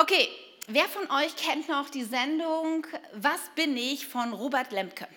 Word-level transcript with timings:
Okay, 0.00 0.28
wer 0.68 0.84
von 0.84 1.10
euch 1.10 1.34
kennt 1.34 1.68
noch 1.68 1.90
die 1.90 2.04
Sendung 2.04 2.86
Was 3.14 3.40
bin 3.56 3.76
ich 3.76 4.06
von 4.06 4.32
Robert 4.32 4.70
Lemke? 4.70 5.08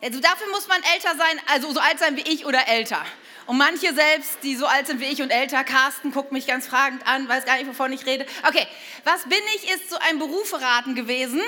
Also 0.00 0.20
dafür 0.20 0.46
muss 0.52 0.68
man 0.68 0.80
älter 0.94 1.16
sein, 1.16 1.40
also 1.52 1.72
so 1.72 1.80
alt 1.80 1.98
sein 1.98 2.16
wie 2.16 2.20
ich 2.20 2.46
oder 2.46 2.68
älter. 2.68 3.04
Und 3.46 3.58
manche 3.58 3.92
selbst, 3.92 4.38
die 4.44 4.54
so 4.54 4.66
alt 4.66 4.86
sind 4.86 5.00
wie 5.00 5.06
ich 5.06 5.20
und 5.22 5.30
älter, 5.30 5.64
Carsten 5.64 6.12
guckt 6.12 6.30
mich 6.30 6.46
ganz 6.46 6.68
fragend 6.68 7.04
an, 7.04 7.28
weiß 7.28 7.44
gar 7.44 7.56
nicht, 7.56 7.66
wovon 7.66 7.92
ich 7.92 8.06
rede. 8.06 8.26
Okay, 8.46 8.64
was 9.02 9.24
bin 9.24 9.40
ich 9.56 9.68
ist 9.68 9.90
so 9.90 9.96
ein 10.08 10.20
Beruferaten 10.20 10.94
gewesen. 10.94 11.42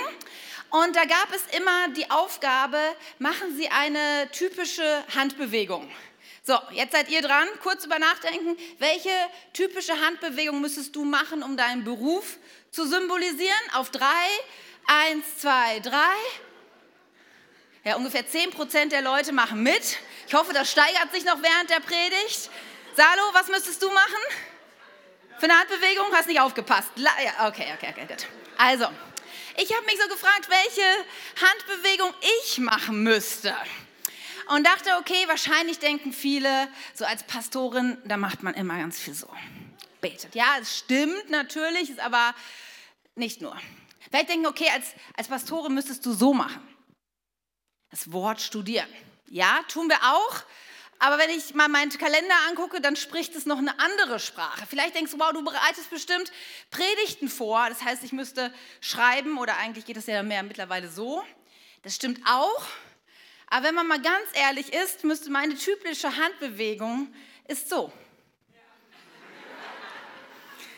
Und 0.70 0.96
da 0.96 1.04
gab 1.04 1.32
es 1.32 1.45
immer 1.56 1.90
die 1.96 2.11
Aufgabe, 2.11 2.79
machen 3.20 3.56
Sie 3.56 3.68
eine 3.68 4.29
typische 4.32 5.04
Handbewegung. 5.14 5.88
So, 6.45 6.59
jetzt 6.72 6.93
seid 6.93 7.09
ihr 7.09 7.22
dran. 7.22 7.46
Kurz 7.62 7.84
über 7.84 8.00
nachdenken. 8.00 8.56
Welche 8.79 9.11
typische 9.52 10.00
Handbewegung 10.00 10.61
müsstest 10.61 10.96
du 10.96 11.04
machen, 11.04 11.42
um 11.42 11.56
deinen 11.56 11.84
Beruf 11.84 12.36
zu 12.72 12.84
symbolisieren? 12.84 13.60
Auf 13.74 13.91
drei. 13.91 14.27
Eins, 14.87 15.38
zwei, 15.38 15.78
drei. 15.78 16.16
Ja, 17.84 17.95
ungefähr 17.95 18.27
10 18.27 18.51
Prozent 18.51 18.91
der 18.91 19.02
Leute 19.02 19.32
machen 19.32 19.62
mit. 19.62 19.98
Ich 20.27 20.34
hoffe, 20.34 20.52
das 20.52 20.70
steigert 20.70 21.12
sich 21.12 21.24
noch 21.24 21.41
während 21.42 21.70
der 21.70 21.80
Predigt. 21.80 22.51
Salo, 22.96 23.23
was 23.32 23.46
müsstest 23.46 23.80
du 23.80 23.90
machen? 23.90 24.23
Für 25.38 25.45
eine 25.45 25.59
Handbewegung? 25.60 26.06
Hast 26.12 26.27
nicht 26.27 26.40
aufgepasst. 26.40 26.88
Okay, 27.46 27.73
okay, 27.77 27.93
okay, 27.93 28.06
gut. 28.06 28.27
Also, 28.59 28.88
ich 29.56 29.73
habe 29.74 29.87
mich 29.87 30.01
so 30.01 30.09
gefragt, 30.09 30.48
welche 30.48 31.46
Handbewegung 31.46 32.12
ich 32.43 32.59
machen 32.59 33.04
müsste 33.04 33.54
und 34.52 34.65
dachte, 34.65 34.91
okay, 34.98 35.24
wahrscheinlich 35.29 35.79
denken 35.79 36.12
viele, 36.12 36.69
so 36.95 37.05
als 37.05 37.23
Pastorin, 37.23 37.97
da 38.05 38.19
macht 38.19 38.43
man 38.43 38.55
immer 38.55 38.77
ganz 38.77 38.98
viel 38.98 39.15
so. 39.15 39.29
Betet. 40.01 40.34
Ja, 40.34 40.56
es 40.60 40.79
stimmt 40.79 41.30
natürlich, 41.30 41.88
ist 41.88 42.01
aber 42.01 42.34
nicht 43.15 43.41
nur. 43.41 43.57
Vielleicht 44.10 44.29
denken, 44.29 44.46
okay, 44.46 44.69
als, 44.74 44.88
als 45.16 45.29
Pastorin 45.29 45.73
müsstest 45.73 46.04
du 46.04 46.13
so 46.13 46.35
machen. 46.35 46.60
Das 47.91 48.13
Wort 48.13 48.41
studieren. 48.41 48.88
Ja, 49.29 49.60
tun 49.68 49.88
wir 49.88 49.99
auch. 50.02 50.43
Aber 50.98 51.19
wenn 51.19 51.30
ich 51.30 51.54
mal 51.54 51.69
meinen 51.69 51.91
Kalender 51.91 52.35
angucke, 52.48 52.80
dann 52.80 52.95
spricht 52.95 53.35
es 53.35 53.46
noch 53.46 53.59
eine 53.59 53.79
andere 53.80 54.21
Sprache. 54.21 54.66
Vielleicht 54.69 54.95
denkst 54.95 55.13
du, 55.13 55.19
wow, 55.19 55.32
du 55.32 55.43
bereitest 55.43 55.88
bestimmt 55.91 56.30
Predigten 56.71 57.29
vor. 57.29 57.69
Das 57.69 57.82
heißt, 57.82 58.04
ich 58.04 58.13
müsste 58.13 58.52
schreiben 58.80 59.38
oder 59.38 59.57
eigentlich 59.57 59.85
geht 59.85 59.96
es 59.96 60.07
ja 60.07 60.23
mehr 60.23 60.43
mittlerweile 60.43 60.88
so. 60.88 61.24
Das 61.82 61.95
stimmt 61.95 62.21
auch. 62.26 62.63
Aber 63.52 63.66
wenn 63.66 63.74
man 63.74 63.86
mal 63.86 64.00
ganz 64.00 64.25
ehrlich 64.32 64.72
ist, 64.72 65.04
müsste 65.04 65.31
meine 65.31 65.54
typische 65.54 66.16
Handbewegung 66.16 67.14
ist 67.47 67.69
so. 67.69 67.92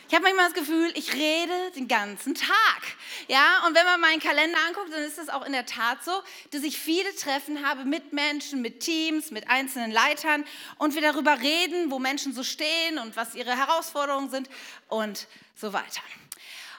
Ich 0.09 0.13
habe 0.13 0.23
manchmal 0.23 0.51
das 0.51 0.53
Gefühl, 0.55 0.91
ich 0.93 1.13
rede 1.13 1.71
den 1.77 1.87
ganzen 1.87 2.35
Tag. 2.35 2.81
Ja, 3.29 3.65
und 3.65 3.75
wenn 3.75 3.85
man 3.85 4.01
meinen 4.01 4.19
Kalender 4.19 4.57
anguckt, 4.67 4.91
dann 4.91 5.03
ist 5.03 5.17
es 5.17 5.29
auch 5.29 5.45
in 5.45 5.53
der 5.53 5.65
Tat 5.65 6.03
so, 6.03 6.11
dass 6.51 6.63
ich 6.63 6.77
viele 6.77 7.15
Treffen 7.15 7.65
habe 7.65 7.85
mit 7.85 8.11
Menschen, 8.11 8.61
mit 8.61 8.81
Teams, 8.81 9.31
mit 9.31 9.49
einzelnen 9.49 9.91
Leitern 9.91 10.43
und 10.77 10.95
wir 10.95 11.01
darüber 11.01 11.39
reden, 11.39 11.91
wo 11.91 11.99
Menschen 11.99 12.33
so 12.33 12.43
stehen 12.43 12.99
und 12.99 13.15
was 13.15 13.35
ihre 13.35 13.55
Herausforderungen 13.55 14.29
sind 14.29 14.49
und 14.89 15.27
so 15.55 15.71
weiter. 15.71 16.01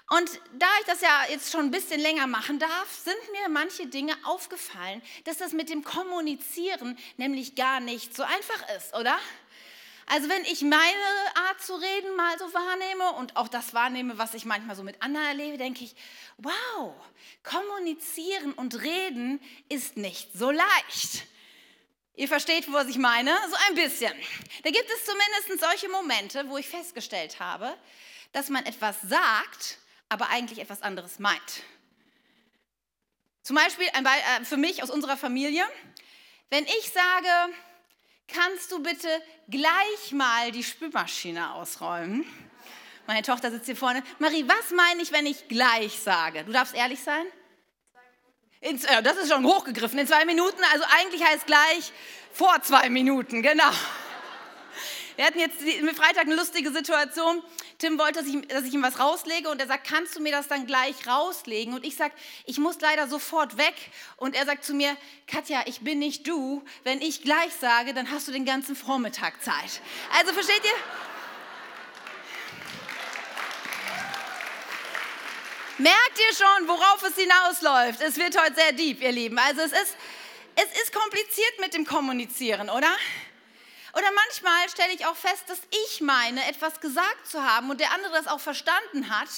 Und 0.09 0.31
da 0.53 0.69
ich 0.81 0.87
das 0.87 1.01
ja 1.01 1.25
jetzt 1.29 1.51
schon 1.51 1.67
ein 1.67 1.71
bisschen 1.73 2.01
länger 2.01 2.29
machen 2.29 2.61
darf, 2.61 2.95
sind 2.95 3.17
mir 3.33 3.49
manche 3.49 3.87
Dinge 3.87 4.17
aufgefallen, 4.25 5.03
dass 5.25 5.39
das 5.39 5.53
mit 5.53 5.69
dem 5.69 5.83
Kommunizieren 5.83 6.97
nämlich 7.17 7.57
gar 7.57 7.81
nicht 7.81 8.15
so 8.15 8.23
einfach 8.23 8.69
ist, 8.77 8.95
oder? 8.95 9.19
Also 10.09 10.29
wenn 10.29 10.45
ich 10.45 10.63
meine 10.63 10.87
Art 11.49 11.61
zu 11.61 11.75
reden 11.75 12.15
mal 12.15 12.39
so 12.39 12.55
wahrnehme 12.55 13.11
und 13.15 13.37
auch 13.37 13.49
das 13.49 13.75
wahrnehme, 13.75 14.17
was 14.17 14.35
ich 14.35 14.45
manchmal 14.45 14.77
so 14.77 14.85
mit 14.85 15.03
anderen 15.03 15.27
erlebe, 15.27 15.59
denke 15.59 15.83
ich, 15.83 15.97
wow, 16.39 16.95
kommunizieren 17.43 18.53
und 18.53 18.81
reden 18.81 19.41
ist 19.69 19.97
nicht 19.97 20.33
so 20.33 20.53
leicht. 20.53 21.27
Ihr 22.15 22.29
versteht, 22.29 22.73
was 22.73 22.87
ich 22.87 22.99
meine? 22.99 23.37
So 23.51 23.57
ein 23.69 23.75
bisschen. 23.75 24.13
Da 24.63 24.71
gibt 24.71 24.89
es 24.89 25.05
zumindest 25.05 25.69
solche 25.69 25.89
Momente, 25.89 26.49
wo 26.49 26.57
ich 26.57 26.69
festgestellt 26.69 27.41
habe, 27.41 27.77
dass 28.33 28.49
man 28.49 28.65
etwas 28.65 29.03
sagt 29.03 29.79
aber 30.09 30.29
eigentlich 30.29 30.59
etwas 30.59 30.83
anderes 30.83 31.19
meint. 31.19 31.63
Zum 33.43 33.57
Beispiel 33.57 33.87
äh, 33.87 34.45
für 34.45 34.57
mich 34.57 34.83
aus 34.83 34.91
unserer 34.91 35.17
Familie, 35.17 35.65
wenn 36.51 36.65
ich 36.65 36.91
sage, 36.93 37.55
kannst 38.29 38.73
du 38.73 38.83
bitte 38.83 39.09
gleich 39.49 40.13
mal 40.13 40.51
die 40.53 40.65
Spülmaschine 40.65 41.53
ausräumen? 41.55 42.25
Meine 43.07 43.23
Tochter 43.23 43.53
sitzt 43.53 43.67
hier 43.67 43.77
vorne. 43.77 44.03
Marie, 44.19 44.45
was 44.49 44.73
meine 44.73 45.01
ich, 45.01 45.13
wenn 45.13 45.27
ich 45.27 45.47
gleich 45.47 45.99
sage? 46.01 46.45
Du 46.45 46.53
darfst 46.53 46.75
ehrlich 46.75 47.01
sein? 47.01 47.25
In, 48.61 48.83
äh, 48.85 49.03
das 49.03 49.17
ist 49.17 49.31
schon 49.31 49.45
hochgegriffen. 49.45 49.99
In 49.99 50.09
zwei 50.09 50.25
Minuten, 50.25 50.61
also 50.73 50.85
eigentlich 50.99 51.25
heißt 51.25 51.47
gleich 51.47 51.93
vor 52.33 52.61
zwei 52.63 52.91
Minuten, 52.91 53.43
genau. 53.43 53.71
Wir 55.15 55.25
hatten 55.25 55.39
jetzt 55.39 55.61
mit 55.61 55.97
Freitag 55.97 56.25
eine 56.25 56.35
lustige 56.35 56.71
Situation. 56.73 57.43
Tim 57.79 57.99
wollte, 57.99 58.21
dass 58.21 58.27
ich, 58.27 58.49
dass 58.49 58.65
ich 58.65 58.73
ihm 58.73 58.83
was 58.83 58.99
rauslege 58.99 59.51
und 59.51 59.61
er 59.61 59.67
sagt, 59.67 59.87
kannst 59.87 60.17
du 60.17 60.21
mir 60.21 60.33
das 60.33 60.49
dann 60.49 60.67
gleich 60.67 61.07
rauslegen? 61.07 61.75
Und 61.75 61.85
ich 61.85 61.97
sage, 61.97 62.15
ich 62.47 62.59
muss 62.59 62.81
leider 62.81 63.07
sofort 63.07 63.59
weg. 63.59 63.75
Und 64.17 64.35
er 64.35 64.47
sagt 64.47 64.65
zu 64.65 64.73
mir, 64.73 64.97
Katja, 65.27 65.63
ich 65.67 65.81
bin 65.81 65.99
nicht 65.99 66.27
du. 66.27 66.65
Wenn 66.85 67.03
ich 67.03 67.23
gleich 67.23 67.53
sage, 67.61 67.93
dann 67.93 68.11
hast 68.11 68.29
du 68.29 68.33
den 68.33 68.47
ganzen 68.47 68.77
Vormittag 68.77 69.43
Zeit. 69.43 69.83
Also 70.19 70.33
versteht 70.33 70.63
ihr? 70.65 71.05
Merkt 75.79 76.19
ihr 76.19 76.35
schon, 76.35 76.69
worauf 76.69 77.03
es 77.03 77.17
hinausläuft? 77.17 78.01
Es 78.01 78.17
wird 78.17 78.41
heute 78.41 78.55
sehr 78.55 78.73
deep, 78.73 79.03
ihr 79.03 79.13
Lieben. 79.13 79.39
Also 79.39 79.61
es 79.61 79.73
ist, 79.73 79.97
es 80.55 80.83
ist 80.83 80.95
kompliziert 80.95 81.61
mit 81.61 81.75
dem 81.75 81.85
Kommunizieren, 81.85 82.71
oder? 82.71 82.89
Oder 83.97 84.13
manchmal 84.13 84.69
stelle 84.69 84.93
ich 84.93 85.07
auch 85.07 85.17
fest, 85.17 85.45
dass 85.47 85.59
ich 85.87 86.03
meine, 86.03 86.47
etwas 86.49 86.81
gesagt 86.81 87.27
zu 87.27 87.43
haben 87.43 87.71
und 87.71 87.81
der 87.81 87.93
andere 87.93 88.13
das 88.13 88.27
auch 88.27 88.41
verstanden 88.41 89.09
hat, 89.09 89.31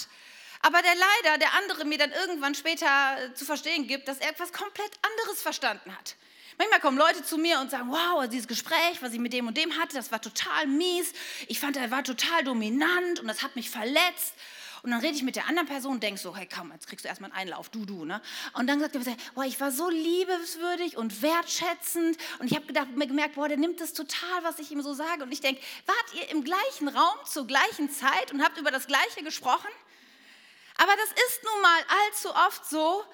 aber 0.63 0.83
der 0.83 0.95
leider, 0.97 1.39
der 1.39 1.55
andere 1.55 1.85
mir 1.85 1.97
dann 1.97 2.11
irgendwann 2.11 2.57
später 2.57 2.87
äh, 2.87 3.35
zu 3.35 3.45
verstehen 3.45 3.87
gibt, 3.87 4.09
dass 4.09 4.19
er 4.19 4.31
etwas 4.31 4.53
komplett 4.53 4.91
anderes 5.03 5.41
verstanden 5.41 5.97
hat. 5.97 6.17
Manchmal 6.59 6.81
kommen 6.81 6.99
Leute 6.99 7.23
zu 7.23 7.39
mir 7.39 7.61
und 7.61 7.71
sagen, 7.71 7.89
wow, 7.89 8.29
dieses 8.29 8.49
Gespräch, 8.49 9.01
was 9.01 9.13
ich 9.13 9.21
mit 9.21 9.33
dem 9.33 9.47
und 9.47 9.57
dem 9.57 9.79
hatte, 9.79 9.95
das 9.95 10.11
war 10.11 10.21
total 10.21 10.67
mies. 10.67 11.13
Ich 11.47 11.61
fand, 11.61 11.77
er 11.77 11.93
war 11.93 12.03
total 12.03 12.43
dominant 12.43 13.21
und 13.21 13.29
das 13.29 13.45
hat 13.45 13.55
mich 13.55 13.71
verletzt. 13.71 14.35
Und 14.83 14.91
dann 14.91 15.01
rede 15.01 15.15
ich 15.15 15.23
mit 15.23 15.37
der 15.37 15.47
anderen 15.47 15.69
Person 15.69 15.95
und 15.95 16.03
denke 16.03 16.21
so, 16.21 16.37
hey 16.37 16.49
komm, 16.53 16.73
jetzt 16.73 16.87
kriegst 16.87 17.05
du 17.05 17.09
erstmal 17.09 17.31
einen 17.33 17.41
Einlauf, 17.41 17.69
du, 17.69 17.85
du. 17.85 18.05
Ne? 18.05 18.21
Und 18.55 18.67
dann 18.67 18.81
sagt 18.81 18.95
er, 18.95 19.03
boah, 19.35 19.45
ich 19.45 19.61
war 19.61 19.71
so 19.71 19.89
liebenswürdig 19.89 20.97
und 20.97 21.23
wertschätzend. 21.23 22.17
Und 22.39 22.51
ich 22.51 22.57
habe 22.57 22.73
gemerkt, 23.07 23.35
boah, 23.35 23.49
der 23.49 23.57
nimmt 23.57 23.81
das 23.81 23.93
total, 23.93 24.43
was 24.43 24.59
ich 24.59 24.71
ihm 24.71 24.83
so 24.83 24.95
sage. 24.95 25.23
Und 25.23 25.33
ich 25.33 25.41
denke, 25.41 25.61
wart 25.87 26.15
ihr 26.15 26.31
im 26.31 26.45
gleichen 26.45 26.89
Raum 26.89 27.19
zur 27.25 27.47
gleichen 27.47 27.91
Zeit 27.91 28.33
und 28.33 28.43
habt 28.43 28.59
über 28.59 28.71
das 28.71 28.87
Gleiche 28.87 29.23
gesprochen? 29.23 29.69
Aber 30.77 30.93
das 30.97 31.09
ist 31.29 31.45
nun 31.45 31.63
mal 31.63 31.81
allzu 32.07 32.31
oft 32.31 32.65
so, 32.69 33.05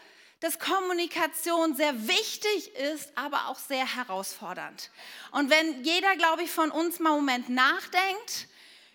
dass 0.40 0.58
Kommunikation 0.58 1.74
sehr 1.74 2.06
wichtig 2.06 2.74
ist, 2.74 3.10
aber 3.14 3.48
auch 3.48 3.58
sehr 3.58 3.96
herausfordernd. 3.96 4.90
Und 5.30 5.48
wenn 5.48 5.82
jeder, 5.84 6.16
glaube 6.16 6.42
ich, 6.42 6.50
von 6.50 6.70
uns 6.70 6.98
mal 6.98 7.12
einen 7.12 7.20
Moment 7.20 7.48
nachdenkt 7.48 8.48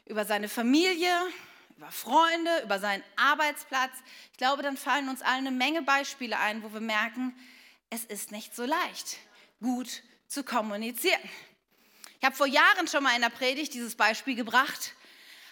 über 0.05 0.25
seine 0.25 0.47
Familie, 0.47 1.11
über 1.79 1.91
Freunde, 1.91 2.61
über 2.63 2.77
seinen 2.77 3.05
Arbeitsplatz. 3.15 3.93
Ich 4.33 4.37
glaube, 4.37 4.63
dann 4.63 4.75
fallen 4.75 5.07
uns 5.07 5.21
allen 5.21 5.47
eine 5.47 5.51
Menge 5.51 5.81
Beispiele 5.81 6.37
ein, 6.37 6.61
wo 6.61 6.73
wir 6.73 6.81
merken, 6.81 7.33
es 7.89 8.03
ist 8.03 8.33
nicht 8.33 8.53
so 8.53 8.65
leicht, 8.65 9.15
gut 9.61 10.03
zu 10.27 10.43
kommunizieren. 10.43 11.21
Ich 12.19 12.25
habe 12.25 12.35
vor 12.35 12.47
Jahren 12.47 12.89
schon 12.89 13.01
mal 13.01 13.15
in 13.15 13.21
der 13.21 13.29
Predigt 13.29 13.73
dieses 13.73 13.95
Beispiel 13.95 14.35
gebracht, 14.35 14.93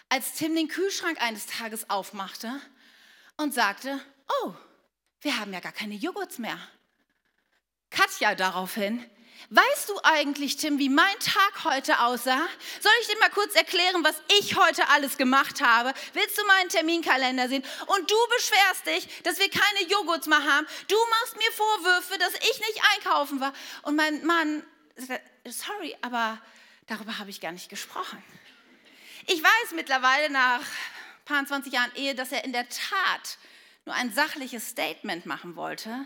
als 0.10 0.34
Tim 0.34 0.54
den 0.54 0.68
Kühlschrank 0.68 1.22
eines 1.22 1.46
Tages 1.46 1.90
aufmachte 1.90 2.60
und 3.38 3.54
sagte, 3.54 3.98
oh, 4.44 4.54
wir 5.22 5.40
haben 5.40 5.54
ja 5.54 5.62
gar 5.62 5.72
keine 5.72 5.96
Joghurts 5.96 6.40
mehr. 6.40 6.60
Katja 7.90 8.36
daraufhin, 8.36 9.02
Weißt 9.50 9.88
du 9.88 10.00
eigentlich, 10.04 10.58
Tim, 10.58 10.78
wie 10.78 10.90
mein 10.90 11.18
Tag 11.20 11.64
heute 11.64 12.00
aussah? 12.00 12.48
Soll 12.82 12.92
ich 13.02 13.08
dir 13.08 13.18
mal 13.20 13.30
kurz 13.30 13.56
erklären, 13.56 14.04
was 14.04 14.22
ich 14.40 14.58
heute 14.58 14.90
alles 14.90 15.18
gemacht 15.18 15.62
habe? 15.62 15.94
Willst 16.14 16.38
du 16.38 16.46
meinen 16.46 16.70
Terminkalender 16.70 17.48
sehen? 17.48 17.64
Und 17.86 18.12
du 18.12 18.16
beschwerst 18.36 18.88
dich, 18.88 19.24
dass 19.24 19.40
wir 19.40 19.50
keine 19.50 19.90
Joghurts 19.90 20.28
mehr 20.28 20.44
haben. 20.44 20.68
Du 20.90 20.98
machst 21.12 21.38
mir 21.38 21.52
Vorwürfe, 21.54 22.18
dass 22.18 22.34
ich 22.34 22.60
nicht 22.60 22.82
einkaufen 22.96 23.40
war. 23.40 23.54
Und 23.84 23.96
mein 23.96 24.26
Mann, 24.26 24.64
sorry, 25.46 25.96
aber 26.02 26.42
darüber 26.88 27.18
habe 27.18 27.30
ich 27.30 27.40
gar 27.40 27.54
nicht 27.54 27.70
gesprochen. 27.70 28.22
Ich 29.28 29.42
weiß 29.42 29.72
mittlerweile 29.76 30.30
nach 30.30 30.60
ein 30.60 31.26
paar 31.26 31.46
20 31.46 31.72
Jahren 31.72 31.96
Ehe, 31.96 32.16
dass 32.16 32.34
er 32.34 32.44
in 32.44 32.52
der 32.52 32.68
Tat 32.68 33.38
nur 33.86 33.96
ein 33.96 34.14
sachliches 34.14 34.68
Statement 34.68 35.26
machen 35.26 35.56
wollte. 35.56 36.06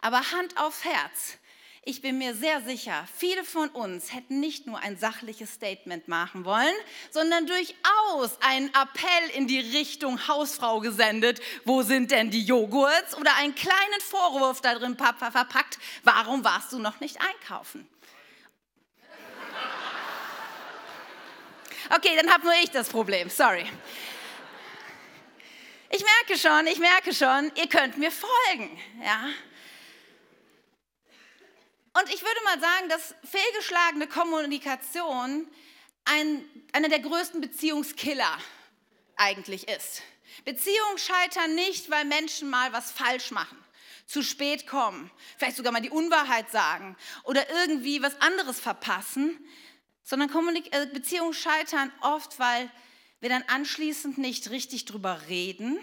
Aber 0.00 0.18
Hand 0.32 0.56
aufs 0.56 0.84
Herz 0.84 1.38
ich 1.82 2.02
bin 2.02 2.18
mir 2.18 2.34
sehr 2.34 2.60
sicher, 2.60 3.08
viele 3.16 3.42
von 3.42 3.70
uns 3.70 4.12
hätten 4.12 4.38
nicht 4.38 4.66
nur 4.66 4.78
ein 4.80 4.98
sachliches 4.98 5.54
Statement 5.54 6.08
machen 6.08 6.44
wollen, 6.44 6.74
sondern 7.10 7.46
durchaus 7.46 8.38
einen 8.42 8.68
Appell 8.68 9.30
in 9.34 9.46
die 9.46 9.60
Richtung 9.60 10.28
Hausfrau 10.28 10.80
gesendet. 10.80 11.40
Wo 11.64 11.82
sind 11.82 12.10
denn 12.10 12.30
die 12.30 12.44
Joghurts? 12.44 13.16
Oder 13.16 13.34
einen 13.36 13.54
kleinen 13.54 14.00
Vorwurf 14.00 14.60
da 14.60 14.74
drin 14.74 14.96
verpackt. 14.96 15.78
Warum 16.04 16.44
warst 16.44 16.72
du 16.72 16.78
noch 16.78 17.00
nicht 17.00 17.16
einkaufen? 17.20 17.88
Okay, 21.96 22.14
dann 22.14 22.30
habe 22.30 22.44
nur 22.44 22.54
ich 22.62 22.70
das 22.70 22.88
Problem. 22.90 23.30
Sorry. 23.30 23.66
Ich 25.90 26.04
merke 26.04 26.38
schon, 26.38 26.66
ich 26.66 26.78
merke 26.78 27.12
schon, 27.12 27.50
ihr 27.56 27.68
könnt 27.68 27.96
mir 27.96 28.12
folgen. 28.12 28.78
Ja? 29.02 29.30
Und 31.92 32.12
ich 32.14 32.22
würde 32.22 32.40
mal 32.44 32.60
sagen, 32.60 32.88
dass 32.88 33.14
fehlgeschlagene 33.24 34.06
Kommunikation 34.06 35.48
ein, 36.04 36.44
einer 36.72 36.88
der 36.88 37.00
größten 37.00 37.40
Beziehungskiller 37.40 38.38
eigentlich 39.16 39.68
ist. 39.68 40.02
Beziehungen 40.44 40.98
scheitern 40.98 41.54
nicht, 41.54 41.90
weil 41.90 42.04
Menschen 42.04 42.48
mal 42.48 42.72
was 42.72 42.92
falsch 42.92 43.32
machen, 43.32 43.58
zu 44.06 44.22
spät 44.22 44.66
kommen, 44.66 45.10
vielleicht 45.36 45.56
sogar 45.56 45.72
mal 45.72 45.80
die 45.80 45.90
Unwahrheit 45.90 46.50
sagen 46.50 46.96
oder 47.24 47.50
irgendwie 47.50 48.02
was 48.02 48.20
anderes 48.20 48.60
verpassen, 48.60 49.38
sondern 50.02 50.30
Kommunik 50.30 50.74
äh, 50.74 50.86
Beziehungen 50.86 51.34
scheitern 51.34 51.92
oft, 52.00 52.38
weil 52.38 52.70
wir 53.20 53.28
dann 53.28 53.44
anschließend 53.48 54.16
nicht 54.16 54.50
richtig 54.50 54.84
drüber 54.84 55.22
reden 55.28 55.78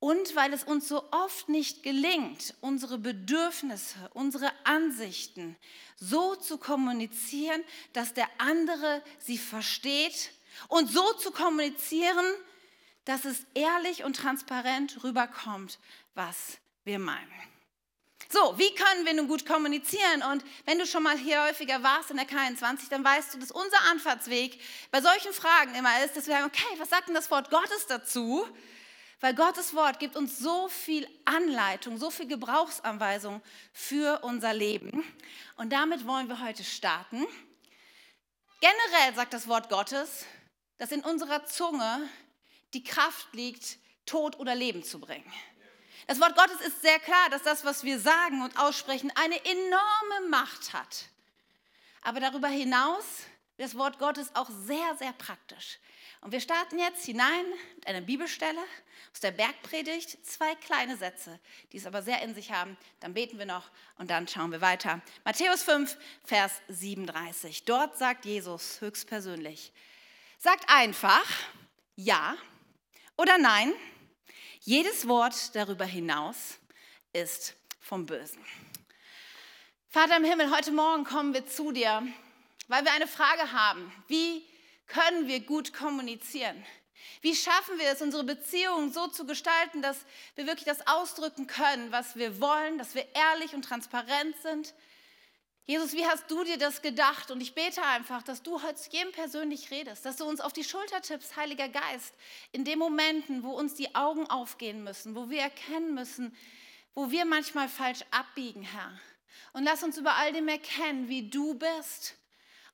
und 0.00 0.36
weil 0.36 0.52
es 0.52 0.64
uns 0.64 0.88
so 0.88 1.04
oft 1.10 1.48
nicht 1.48 1.82
gelingt, 1.82 2.54
unsere 2.60 2.98
Bedürfnisse, 2.98 4.10
unsere 4.12 4.52
Ansichten 4.64 5.56
so 5.96 6.34
zu 6.36 6.58
kommunizieren, 6.58 7.62
dass 7.92 8.12
der 8.12 8.28
andere 8.38 9.02
sie 9.18 9.38
versteht 9.38 10.32
und 10.68 10.90
so 10.90 11.12
zu 11.14 11.30
kommunizieren, 11.30 12.26
dass 13.04 13.24
es 13.24 13.46
ehrlich 13.54 14.04
und 14.04 14.16
transparent 14.16 15.02
rüberkommt, 15.02 15.78
was 16.14 16.58
wir 16.84 16.98
meinen. 16.98 17.46
So, 18.28 18.58
wie 18.58 18.74
können 18.74 19.06
wir 19.06 19.14
nun 19.14 19.28
gut 19.28 19.46
kommunizieren? 19.46 20.22
Und 20.30 20.44
wenn 20.64 20.78
du 20.78 20.86
schon 20.86 21.04
mal 21.04 21.16
hier 21.16 21.44
häufiger 21.44 21.82
warst 21.82 22.10
in 22.10 22.16
der 22.16 22.26
K21, 22.26 22.88
dann 22.90 23.04
weißt 23.04 23.34
du, 23.34 23.38
dass 23.38 23.52
unser 23.52 23.80
Anfahrtsweg 23.90 24.60
bei 24.90 25.00
solchen 25.00 25.32
Fragen 25.32 25.74
immer 25.76 26.04
ist, 26.04 26.16
dass 26.16 26.26
wir 26.26 26.34
sagen, 26.34 26.46
okay, 26.46 26.78
was 26.78 26.90
sagt 26.90 27.06
denn 27.06 27.14
das 27.14 27.30
Wort 27.30 27.50
Gottes 27.50 27.86
dazu? 27.86 28.46
Weil 29.20 29.34
Gottes 29.34 29.74
Wort 29.74 29.98
gibt 29.98 30.14
uns 30.14 30.38
so 30.38 30.68
viel 30.68 31.08
Anleitung, 31.24 31.98
so 31.98 32.10
viel 32.10 32.26
Gebrauchsanweisung 32.26 33.40
für 33.72 34.22
unser 34.22 34.52
Leben. 34.52 35.04
Und 35.56 35.72
damit 35.72 36.06
wollen 36.06 36.28
wir 36.28 36.42
heute 36.42 36.64
starten. 36.64 37.26
Generell 38.60 39.14
sagt 39.14 39.32
das 39.32 39.48
Wort 39.48 39.70
Gottes, 39.70 40.26
dass 40.78 40.92
in 40.92 41.00
unserer 41.00 41.46
Zunge 41.46 42.08
die 42.74 42.84
Kraft 42.84 43.32
liegt, 43.32 43.78
Tod 44.04 44.38
oder 44.38 44.54
Leben 44.54 44.82
zu 44.84 45.00
bringen. 45.00 45.32
Das 46.06 46.20
Wort 46.20 46.36
Gottes 46.36 46.60
ist 46.60 46.82
sehr 46.82 46.98
klar, 47.00 47.30
dass 47.30 47.42
das, 47.42 47.64
was 47.64 47.82
wir 47.84 47.98
sagen 47.98 48.42
und 48.42 48.58
aussprechen, 48.58 49.10
eine 49.16 49.42
enorme 49.44 50.28
Macht 50.28 50.72
hat. 50.72 51.06
Aber 52.02 52.20
darüber 52.20 52.48
hinaus 52.48 53.04
das 53.56 53.76
Wort 53.76 53.98
Gottes 53.98 54.30
auch 54.34 54.48
sehr, 54.50 54.94
sehr 54.96 55.12
praktisch. 55.14 55.78
Und 56.20 56.32
wir 56.32 56.40
starten 56.40 56.78
jetzt 56.78 57.04
hinein 57.04 57.44
mit 57.74 57.86
einer 57.86 58.00
Bibelstelle 58.00 58.60
aus 59.12 59.20
der 59.20 59.30
Bergpredigt, 59.30 60.24
zwei 60.26 60.54
kleine 60.56 60.96
Sätze, 60.96 61.38
die 61.72 61.76
es 61.76 61.86
aber 61.86 62.02
sehr 62.02 62.22
in 62.22 62.34
sich 62.34 62.52
haben. 62.52 62.76
Dann 63.00 63.14
beten 63.14 63.38
wir 63.38 63.46
noch 63.46 63.70
und 63.98 64.10
dann 64.10 64.26
schauen 64.26 64.50
wir 64.50 64.60
weiter. 64.60 65.00
Matthäus 65.24 65.62
5, 65.62 65.96
Vers 66.24 66.52
37. 66.68 67.64
Dort 67.64 67.96
sagt 67.96 68.24
Jesus 68.24 68.80
höchstpersönlich, 68.80 69.72
sagt 70.38 70.68
einfach 70.68 71.26
ja 71.94 72.36
oder 73.16 73.38
nein. 73.38 73.72
Jedes 74.60 75.06
Wort 75.06 75.54
darüber 75.54 75.84
hinaus 75.84 76.58
ist 77.12 77.54
vom 77.80 78.04
Bösen. 78.04 78.44
Vater 79.88 80.16
im 80.16 80.24
Himmel, 80.24 80.50
heute 80.54 80.72
Morgen 80.72 81.04
kommen 81.04 81.32
wir 81.32 81.46
zu 81.46 81.72
dir, 81.72 82.02
weil 82.68 82.84
wir 82.84 82.92
eine 82.92 83.06
Frage 83.06 83.52
haben. 83.52 83.92
Wie 84.08 84.44
können 84.86 85.26
wir 85.26 85.40
gut 85.40 85.72
kommunizieren? 85.72 86.64
Wie 87.20 87.34
schaffen 87.34 87.78
wir 87.78 87.88
es, 87.88 88.02
unsere 88.02 88.24
Beziehungen 88.24 88.92
so 88.92 89.06
zu 89.08 89.26
gestalten, 89.26 89.82
dass 89.82 90.04
wir 90.34 90.46
wirklich 90.46 90.66
das 90.66 90.86
ausdrücken 90.86 91.46
können, 91.46 91.92
was 91.92 92.16
wir 92.16 92.40
wollen, 92.40 92.78
dass 92.78 92.94
wir 92.94 93.06
ehrlich 93.14 93.54
und 93.54 93.62
transparent 93.62 94.36
sind? 94.42 94.74
Jesus, 95.68 95.94
wie 95.94 96.06
hast 96.06 96.30
du 96.30 96.44
dir 96.44 96.58
das 96.58 96.80
gedacht? 96.80 97.32
Und 97.32 97.40
ich 97.40 97.54
bete 97.54 97.82
einfach, 97.82 98.22
dass 98.22 98.42
du 98.42 98.62
heute 98.62 98.76
zu 98.76 98.90
jedem 98.90 99.10
persönlich 99.10 99.72
redest, 99.72 100.06
dass 100.06 100.16
du 100.16 100.24
uns 100.24 100.40
auf 100.40 100.52
die 100.52 100.62
Schulter 100.62 101.02
tippst, 101.02 101.36
Heiliger 101.36 101.68
Geist, 101.68 102.14
in 102.52 102.64
den 102.64 102.78
Momenten, 102.78 103.42
wo 103.42 103.50
uns 103.50 103.74
die 103.74 103.92
Augen 103.96 104.30
aufgehen 104.30 104.84
müssen, 104.84 105.16
wo 105.16 105.28
wir 105.28 105.40
erkennen 105.40 105.94
müssen, 105.94 106.36
wo 106.94 107.10
wir 107.10 107.24
manchmal 107.24 107.68
falsch 107.68 108.04
abbiegen, 108.12 108.62
Herr. 108.62 108.92
Und 109.54 109.64
lass 109.64 109.82
uns 109.82 109.98
über 109.98 110.14
all 110.14 110.32
dem 110.32 110.46
erkennen, 110.46 111.08
wie 111.08 111.28
du 111.28 111.54
bist 111.54 112.16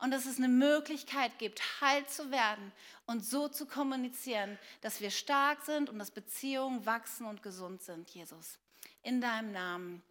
und 0.03 0.11
dass 0.11 0.27
es 0.27 0.39
eine 0.39 0.49
Möglichkeit 0.49 1.39
gibt, 1.39 1.63
heil 1.81 2.05
zu 2.09 2.33
werden 2.33 2.73
und 3.07 3.25
so 3.25 3.47
zu 3.47 3.67
kommunizieren, 3.67 4.59
dass 4.81 5.01
wir 5.01 5.13
stark 5.13 5.65
sind 5.65 5.89
und 5.89 5.99
dass 6.01 6.11
Beziehungen 6.11 6.85
wachsen 6.85 7.25
und 7.25 7.41
gesund 7.45 7.83
sind, 7.83 8.11
Jesus. 8.11 8.59
In 9.05 9.21
deinem 9.21 9.53
Namen. 9.53 10.03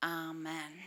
Amen. 0.00 0.84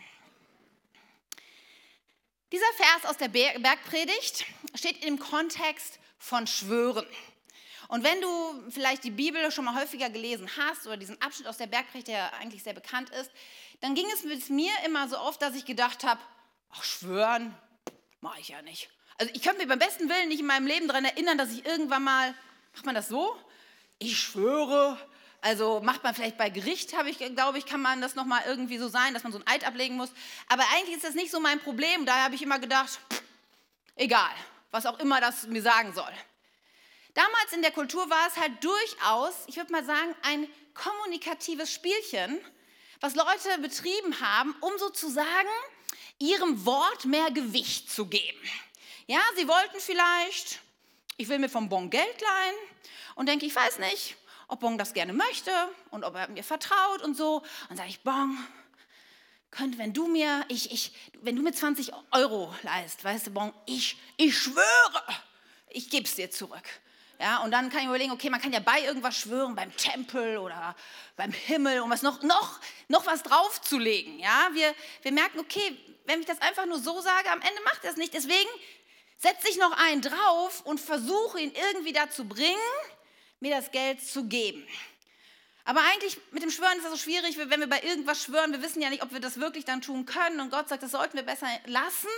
Dieser 2.52 2.72
Vers 2.76 3.06
aus 3.10 3.18
der 3.18 3.30
Bergpredigt 3.30 4.46
steht 4.76 5.04
im 5.04 5.18
Kontext 5.18 5.98
von 6.20 6.46
Schwören. 6.46 7.08
Und 7.88 8.04
wenn 8.04 8.22
du 8.22 8.70
vielleicht 8.70 9.04
die 9.04 9.10
Bibel 9.12 9.52
schon 9.52 9.66
mal 9.66 9.82
häufiger 9.82 10.12
gelesen 10.12 10.48
hast 10.58 10.86
oder 10.86 10.98
diesen 10.98 11.20
Abschnitt 11.24 11.48
aus 11.48 11.58
der 11.58 11.68
Bergpredigt, 11.68 12.08
der 12.08 12.32
eigentlich 12.36 12.62
sehr 12.62 12.74
bekannt 12.74 13.10
ist, 13.10 13.32
dann 13.82 13.96
ging 13.96 14.06
es 14.14 14.24
mit 14.24 14.48
mir 14.52 14.72
immer 14.86 15.10
so 15.10 15.18
oft, 15.18 15.42
dass 15.42 15.56
ich 15.56 15.66
gedacht 15.66 16.04
habe, 16.04 16.22
ach 16.70 16.84
schwören, 16.84 17.58
Mache 18.24 18.40
ich 18.40 18.48
ja 18.48 18.62
nicht. 18.62 18.90
Also 19.18 19.34
ich 19.36 19.42
könnte 19.42 19.60
mir 19.60 19.68
beim 19.68 19.80
besten 19.80 20.08
Willen 20.08 20.30
nicht 20.30 20.40
in 20.40 20.46
meinem 20.46 20.66
Leben 20.66 20.88
daran 20.88 21.04
erinnern, 21.04 21.38
dass 21.38 21.52
ich 21.52 21.66
irgendwann 21.66 22.06
mal, 22.06 22.34
macht 22.74 22.86
man 22.86 22.96
das 22.96 23.10
so? 23.10 23.38
Ich 24.00 24.18
schwöre. 24.18 24.98
Also 25.42 25.82
macht 25.82 26.06
man 26.06 26.16
vielleicht 26.16 26.38
bei 26.38 26.50
Gericht, 26.50 26.98
habe 26.98 27.10
ich, 27.10 27.18
glaube 27.18 27.58
ich, 27.58 27.66
kann 27.66 27.82
man 27.82 28.00
das 28.00 28.16
nochmal 28.16 28.44
irgendwie 28.48 28.78
so 28.78 28.88
sein, 28.88 29.14
dass 29.14 29.24
man 29.24 29.34
so 29.34 29.40
ein 29.40 29.48
Eid 29.48 29.68
ablegen 29.68 29.98
muss. 29.98 30.10
Aber 30.48 30.64
eigentlich 30.74 30.96
ist 30.96 31.04
das 31.04 31.16
nicht 31.16 31.32
so 31.32 31.42
mein 31.42 31.60
Problem. 31.60 32.06
Daher 32.06 32.24
habe 32.24 32.36
ich 32.36 32.42
immer 32.42 32.60
gedacht, 32.60 32.98
egal, 33.98 34.32
was 34.72 34.86
auch 34.86 35.00
immer 35.00 35.20
das 35.20 35.46
mir 35.48 35.62
sagen 35.62 35.92
soll. 35.92 36.14
Damals 37.16 37.52
in 37.52 37.62
der 37.62 37.72
Kultur 37.72 38.10
war 38.10 38.28
es 38.30 38.38
halt 38.38 38.54
durchaus, 38.64 39.34
ich 39.48 39.58
würde 39.58 39.74
mal 39.74 39.84
sagen, 39.84 40.16
ein 40.22 40.48
kommunikatives 40.74 41.74
Spielchen, 41.74 42.40
was 43.02 43.16
Leute 43.16 43.58
betrieben 43.60 44.22
haben, 44.22 44.56
um 44.62 44.72
sozusagen 44.78 45.50
ihrem 46.20 46.66
Wort 46.66 47.06
mehr 47.06 47.32
Gewicht 47.32 47.92
zu 47.92 48.06
geben. 48.06 48.40
Ja, 49.08 49.22
sie 49.36 49.48
wollten 49.48 49.80
vielleicht, 49.80 50.60
ich 51.18 51.28
will 51.28 51.40
mir 51.40 51.50
vom 51.50 51.70
Bon 51.70 51.90
Geld 51.90 52.22
leihen 52.22 52.56
und 53.16 53.28
denke, 53.28 53.46
ich 53.46 53.56
weiß 53.56 53.80
nicht, 53.80 54.16
ob 54.48 54.62
Bon 54.62 54.78
das 54.78 54.94
gerne 54.94 55.14
möchte 55.14 55.52
und 55.92 56.04
ob 56.04 56.16
er 56.16 56.30
mir 56.30 56.44
vertraut 56.44 57.02
und 57.02 57.16
so. 57.16 57.44
Und 57.70 57.78
sage 57.78 57.90
ich, 57.90 58.02
Bon, 58.02 58.38
könnte, 59.52 59.78
wenn 59.78 59.94
du 59.94 60.08
mir, 60.08 60.46
ich, 60.48 60.72
ich, 60.72 60.94
wenn 61.22 61.36
du 61.36 61.42
mir 61.42 61.54
20 61.54 61.92
Euro 62.12 62.54
leist, 62.64 63.04
weißt 63.04 63.28
du, 63.28 63.32
Bon, 63.32 63.54
ich, 63.66 63.98
ich 64.18 64.38
schwöre, 64.38 65.04
ich 65.70 65.90
gebe 65.90 66.06
es 66.06 66.16
dir 66.16 66.32
zurück. 66.32 66.64
Ja, 67.20 67.38
und 67.44 67.52
dann 67.52 67.70
kann 67.70 67.80
ich 67.80 67.86
mir 67.86 67.92
überlegen, 67.92 68.12
okay, 68.12 68.30
man 68.30 68.42
kann 68.42 68.52
ja 68.52 68.60
bei 68.60 68.82
irgendwas 68.82 69.18
schwören, 69.18 69.56
beim 69.56 69.76
Tempel 69.78 70.38
oder 70.38 70.76
beim 71.16 71.32
Himmel, 71.32 71.80
um 71.80 71.90
was 71.90 72.02
noch, 72.02 72.22
noch, 72.24 72.60
noch 72.88 73.06
was 73.06 73.24
draufzulegen. 73.24 74.20
Ja, 74.20 74.50
wir, 74.52 74.74
wir 75.04 75.12
merken, 75.12 75.40
okay, 75.40 75.78
wenn 76.06 76.20
ich 76.20 76.26
das 76.26 76.42
einfach 76.42 76.66
nur 76.66 76.80
so 76.80 77.02
sage, 77.02 77.30
am 77.30 77.42
Ende 77.42 77.62
macht 77.64 77.84
er 77.84 77.92
es 77.92 77.98
nicht. 77.98 78.14
Deswegen 78.14 78.50
setze 79.18 79.50
ich 79.50 79.58
noch 79.58 79.72
einen 79.72 80.02
drauf 80.02 80.62
und 80.66 80.80
versuche 80.80 81.40
ihn 81.40 81.54
irgendwie 81.54 81.94
dazu 81.94 82.28
bringen, 82.28 82.58
mir 83.40 83.56
das 83.56 83.72
Geld 83.72 84.02
zu 84.02 84.26
geben. 84.26 84.68
Aber 85.66 85.82
eigentlich 85.82 86.18
mit 86.32 86.44
dem 86.44 86.52
Schwören 86.52 86.78
ist 86.78 86.84
das 86.84 86.92
so 86.92 86.98
schwierig, 86.98 87.38
wenn 87.38 87.60
wir 87.60 87.68
bei 87.68 87.82
irgendwas 87.82 88.22
schwören, 88.22 88.52
wir 88.52 88.62
wissen 88.62 88.82
ja 88.82 88.90
nicht, 88.90 89.02
ob 89.02 89.14
wir 89.14 89.22
das 89.22 89.40
wirklich 89.40 89.64
dann 89.64 89.82
tun 89.82 90.06
können. 90.06 90.42
Und 90.42 90.50
Gott 90.50 90.68
sagt, 90.68 90.84
das 90.84 90.92
sollten 90.92 91.16
wir 91.16 91.24
besser 91.24 91.48
lassen. 91.66 92.10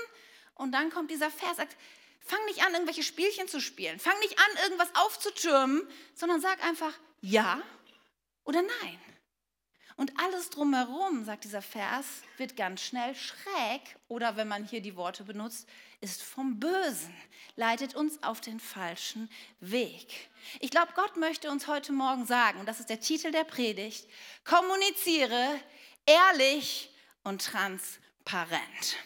Und 0.55 0.71
dann 0.71 0.89
kommt 0.89 1.11
dieser 1.11 1.29
Vers, 1.29 1.57
sagt, 1.57 1.75
fang 2.21 2.43
nicht 2.45 2.63
an, 2.63 2.73
irgendwelche 2.73 3.03
Spielchen 3.03 3.47
zu 3.47 3.61
spielen. 3.61 3.99
Fang 3.99 4.17
nicht 4.19 4.39
an, 4.39 4.63
irgendwas 4.63 4.89
aufzutürmen, 4.95 5.87
sondern 6.15 6.41
sag 6.41 6.63
einfach 6.63 6.93
ja 7.21 7.61
oder 8.45 8.61
nein. 8.61 8.99
Und 9.97 10.11
alles 10.19 10.49
drumherum, 10.49 11.23
sagt 11.23 11.45
dieser 11.45 11.61
Vers, 11.61 12.05
wird 12.35 12.57
ganz 12.57 12.81
schnell 12.81 13.15
schräg 13.15 13.81
oder 14.09 14.35
wenn 14.35 14.47
man 14.47 14.65
hier 14.65 14.81
die 14.81 14.97
Worte 14.97 15.23
benutzt, 15.23 15.69
ist 16.01 16.21
vom 16.21 16.59
Bösen, 16.59 17.15
leitet 17.55 17.95
uns 17.95 18.21
auf 18.21 18.41
den 18.41 18.59
falschen 18.59 19.29
Weg. 19.61 20.29
Ich 20.59 20.69
glaube, 20.69 20.91
Gott 20.95 21.15
möchte 21.15 21.49
uns 21.49 21.67
heute 21.67 21.93
Morgen 21.93 22.25
sagen, 22.25 22.59
und 22.59 22.65
das 22.65 22.81
ist 22.81 22.89
der 22.89 22.99
Titel 22.99 23.31
der 23.31 23.45
Predigt, 23.45 24.05
kommuniziere 24.43 25.59
ehrlich 26.05 26.93
und 27.23 27.41
transparent 27.41 28.97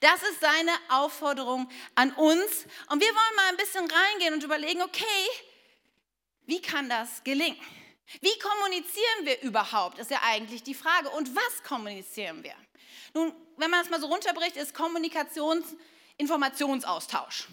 Das 0.00 0.22
ist 0.22 0.40
seine 0.40 0.72
Aufforderung 0.90 1.68
an 1.96 2.12
uns. 2.12 2.66
Und 2.88 3.00
wir 3.00 3.08
wollen 3.08 3.36
mal 3.36 3.48
ein 3.48 3.56
bisschen 3.56 3.90
reingehen 3.90 4.34
und 4.34 4.44
überlegen, 4.44 4.82
okay, 4.82 5.04
wie 6.46 6.62
kann 6.62 6.88
das 6.88 7.24
gelingen? 7.24 7.58
Wie 8.20 8.38
kommunizieren 8.38 9.24
wir 9.24 9.40
überhaupt, 9.42 9.98
ist 9.98 10.10
ja 10.10 10.20
eigentlich 10.22 10.62
die 10.62 10.74
Frage. 10.74 11.10
Und 11.10 11.34
was 11.34 11.62
kommunizieren 11.64 12.42
wir? 12.42 12.54
Nun, 13.14 13.32
wenn 13.56 13.70
man 13.70 13.80
das 13.80 13.90
mal 13.90 14.00
so 14.00 14.06
runterbricht, 14.06 14.56
ist 14.56 14.74
Kommunikations 14.74 15.74
Informationsaustausch. 16.18 17.48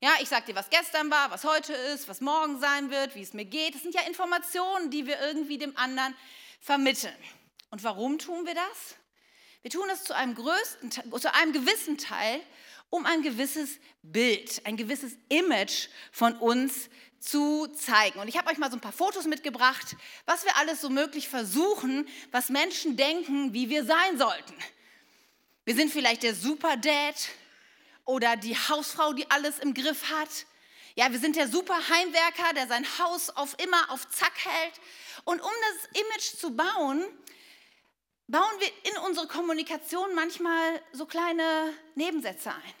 Ja, 0.00 0.10
ich 0.20 0.28
sage 0.28 0.46
dir, 0.46 0.54
was 0.54 0.70
gestern 0.70 1.10
war, 1.10 1.30
was 1.30 1.44
heute 1.44 1.72
ist, 1.72 2.08
was 2.08 2.20
morgen 2.20 2.60
sein 2.60 2.90
wird, 2.90 3.14
wie 3.14 3.22
es 3.22 3.32
mir 3.32 3.44
geht. 3.44 3.74
Das 3.74 3.82
sind 3.82 3.94
ja 3.94 4.02
Informationen, 4.02 4.90
die 4.90 5.06
wir 5.06 5.20
irgendwie 5.20 5.58
dem 5.58 5.76
anderen 5.76 6.16
vermitteln. 6.60 7.16
Und 7.70 7.82
warum 7.82 8.18
tun 8.18 8.46
wir 8.46 8.54
das? 8.54 8.96
Wir 9.62 9.70
tun 9.70 9.88
das 9.88 10.04
zu 10.04 10.14
einem, 10.14 10.34
größten, 10.34 10.90
zu 10.92 11.34
einem 11.34 11.52
gewissen 11.52 11.98
Teil, 11.98 12.40
um 12.90 13.06
ein 13.06 13.22
gewisses 13.22 13.78
Bild, 14.02 14.62
ein 14.64 14.76
gewisses 14.76 15.16
Image 15.28 15.88
von 16.12 16.36
uns 16.36 16.88
zu 17.20 17.66
zeigen. 17.68 18.20
Und 18.20 18.28
ich 18.28 18.36
habe 18.36 18.50
euch 18.50 18.58
mal 18.58 18.70
so 18.70 18.76
ein 18.76 18.80
paar 18.80 18.92
Fotos 18.92 19.24
mitgebracht, 19.24 19.96
was 20.26 20.44
wir 20.44 20.56
alles 20.56 20.80
so 20.80 20.88
möglich 20.88 21.28
versuchen, 21.28 22.08
was 22.30 22.48
Menschen 22.48 22.96
denken, 22.96 23.52
wie 23.52 23.68
wir 23.68 23.84
sein 23.84 24.18
sollten. 24.18 24.54
Wir 25.64 25.74
sind 25.74 25.92
vielleicht 25.92 26.22
der 26.22 26.34
Superdad 26.34 27.28
oder 28.04 28.36
die 28.36 28.56
Hausfrau, 28.56 29.12
die 29.12 29.30
alles 29.30 29.58
im 29.58 29.74
Griff 29.74 30.10
hat. 30.10 30.30
Ja, 30.94 31.12
wir 31.12 31.18
sind 31.18 31.36
der 31.36 31.48
Superheimwerker, 31.48 32.54
der 32.54 32.66
sein 32.66 32.86
Haus 32.98 33.30
auf 33.30 33.54
immer 33.62 33.90
auf 33.90 34.08
Zack 34.08 34.32
hält. 34.44 34.80
Und 35.24 35.40
um 35.40 35.50
das 35.70 36.02
Image 36.02 36.38
zu 36.38 36.56
bauen, 36.56 37.04
bauen 38.28 38.60
wir 38.60 38.92
in 38.92 38.98
unsere 39.06 39.26
Kommunikation 39.26 40.14
manchmal 40.14 40.82
so 40.92 41.06
kleine 41.06 41.74
Nebensätze 41.94 42.50
ein. 42.50 42.74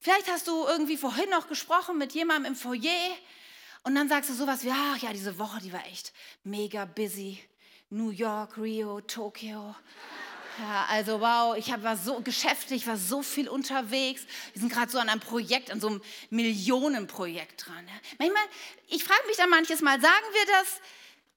Vielleicht 0.00 0.28
hast 0.28 0.48
du 0.48 0.66
irgendwie 0.66 0.96
vorhin 0.96 1.30
noch 1.30 1.46
gesprochen 1.46 1.98
mit 1.98 2.12
jemandem 2.12 2.52
im 2.52 2.58
Foyer 2.58 3.16
und 3.84 3.94
dann 3.94 4.08
sagst 4.08 4.30
du 4.30 4.34
sowas 4.34 4.64
wie, 4.64 4.70
ach 4.70 4.96
ja, 4.98 5.12
diese 5.12 5.38
Woche, 5.38 5.60
die 5.60 5.72
war 5.72 5.84
echt 5.86 6.12
mega 6.44 6.84
busy. 6.84 7.38
New 7.90 8.10
York, 8.10 8.56
Rio, 8.56 9.00
Tokio. 9.02 9.74
Ja, 10.58 10.86
also 10.88 11.20
wow, 11.20 11.56
ich 11.56 11.70
war 11.82 11.96
so 11.96 12.20
geschäftlich, 12.20 12.86
war 12.86 12.96
so 12.96 13.22
viel 13.22 13.48
unterwegs. 13.48 14.22
Wir 14.52 14.60
sind 14.60 14.72
gerade 14.72 14.90
so 14.90 14.98
an 14.98 15.08
einem 15.08 15.20
Projekt, 15.20 15.70
an 15.70 15.80
so 15.80 15.88
einem 15.88 16.02
Millionenprojekt 16.30 17.66
dran. 17.66 17.86
Ja. 17.86 17.94
Manchmal, 18.18 18.44
ich 18.88 19.04
frage 19.04 19.26
mich 19.26 19.36
dann 19.36 19.50
manches 19.50 19.80
Mal, 19.80 20.00
sagen 20.00 20.26
wir 20.32 20.46
das 20.46 20.80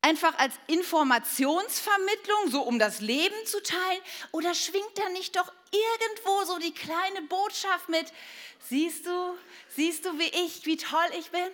einfach 0.01 0.37
als 0.37 0.53
Informationsvermittlung, 0.67 2.51
so 2.51 2.61
um 2.61 2.77
das 2.77 3.01
Leben 3.01 3.35
zu 3.45 3.61
teilen? 3.63 4.01
Oder 4.31 4.53
schwingt 4.53 4.97
da 4.97 5.09
nicht 5.09 5.35
doch 5.35 5.51
irgendwo 5.71 6.43
so 6.45 6.59
die 6.59 6.73
kleine 6.73 7.21
Botschaft 7.23 7.89
mit, 7.89 8.11
siehst 8.69 9.05
du, 9.07 9.37
siehst 9.69 10.05
du, 10.05 10.17
wie 10.19 10.45
ich, 10.45 10.65
wie 10.65 10.77
toll 10.77 11.07
ich 11.17 11.31
bin? 11.31 11.49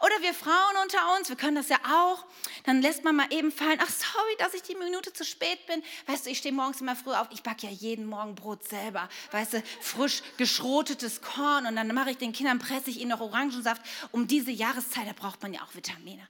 Oder 0.00 0.20
wir 0.20 0.34
Frauen 0.34 0.76
unter 0.82 1.16
uns, 1.16 1.28
wir 1.28 1.36
können 1.36 1.56
das 1.56 1.68
ja 1.68 1.78
auch. 1.84 2.24
Dann 2.64 2.82
lässt 2.82 3.04
man 3.04 3.16
mal 3.16 3.32
eben 3.32 3.52
fallen, 3.52 3.78
ach 3.82 3.88
sorry, 3.88 4.36
dass 4.38 4.54
ich 4.54 4.62
die 4.62 4.74
Minute 4.74 5.12
zu 5.12 5.24
spät 5.24 5.66
bin. 5.66 5.82
Weißt 6.06 6.26
du, 6.26 6.30
ich 6.30 6.38
stehe 6.38 6.54
morgens 6.54 6.80
immer 6.80 6.96
früh 6.96 7.12
auf. 7.12 7.28
Ich 7.30 7.42
backe 7.42 7.66
ja 7.66 7.72
jeden 7.72 8.06
Morgen 8.06 8.34
Brot 8.34 8.66
selber. 8.66 9.08
Weißt 9.30 9.54
du, 9.54 9.62
frisch 9.80 10.22
geschrotetes 10.36 11.22
Korn. 11.22 11.66
Und 11.66 11.76
dann 11.76 11.88
mache 11.94 12.10
ich 12.10 12.18
den 12.18 12.32
Kindern, 12.32 12.58
presse 12.58 12.90
ich 12.90 13.00
ihnen 13.00 13.10
noch 13.10 13.20
Orangensaft. 13.20 13.82
Um 14.10 14.26
diese 14.26 14.50
Jahreszeit, 14.50 15.06
da 15.06 15.12
braucht 15.12 15.42
man 15.42 15.52
ja 15.52 15.62
auch 15.62 15.74
Vitamine. 15.74 16.28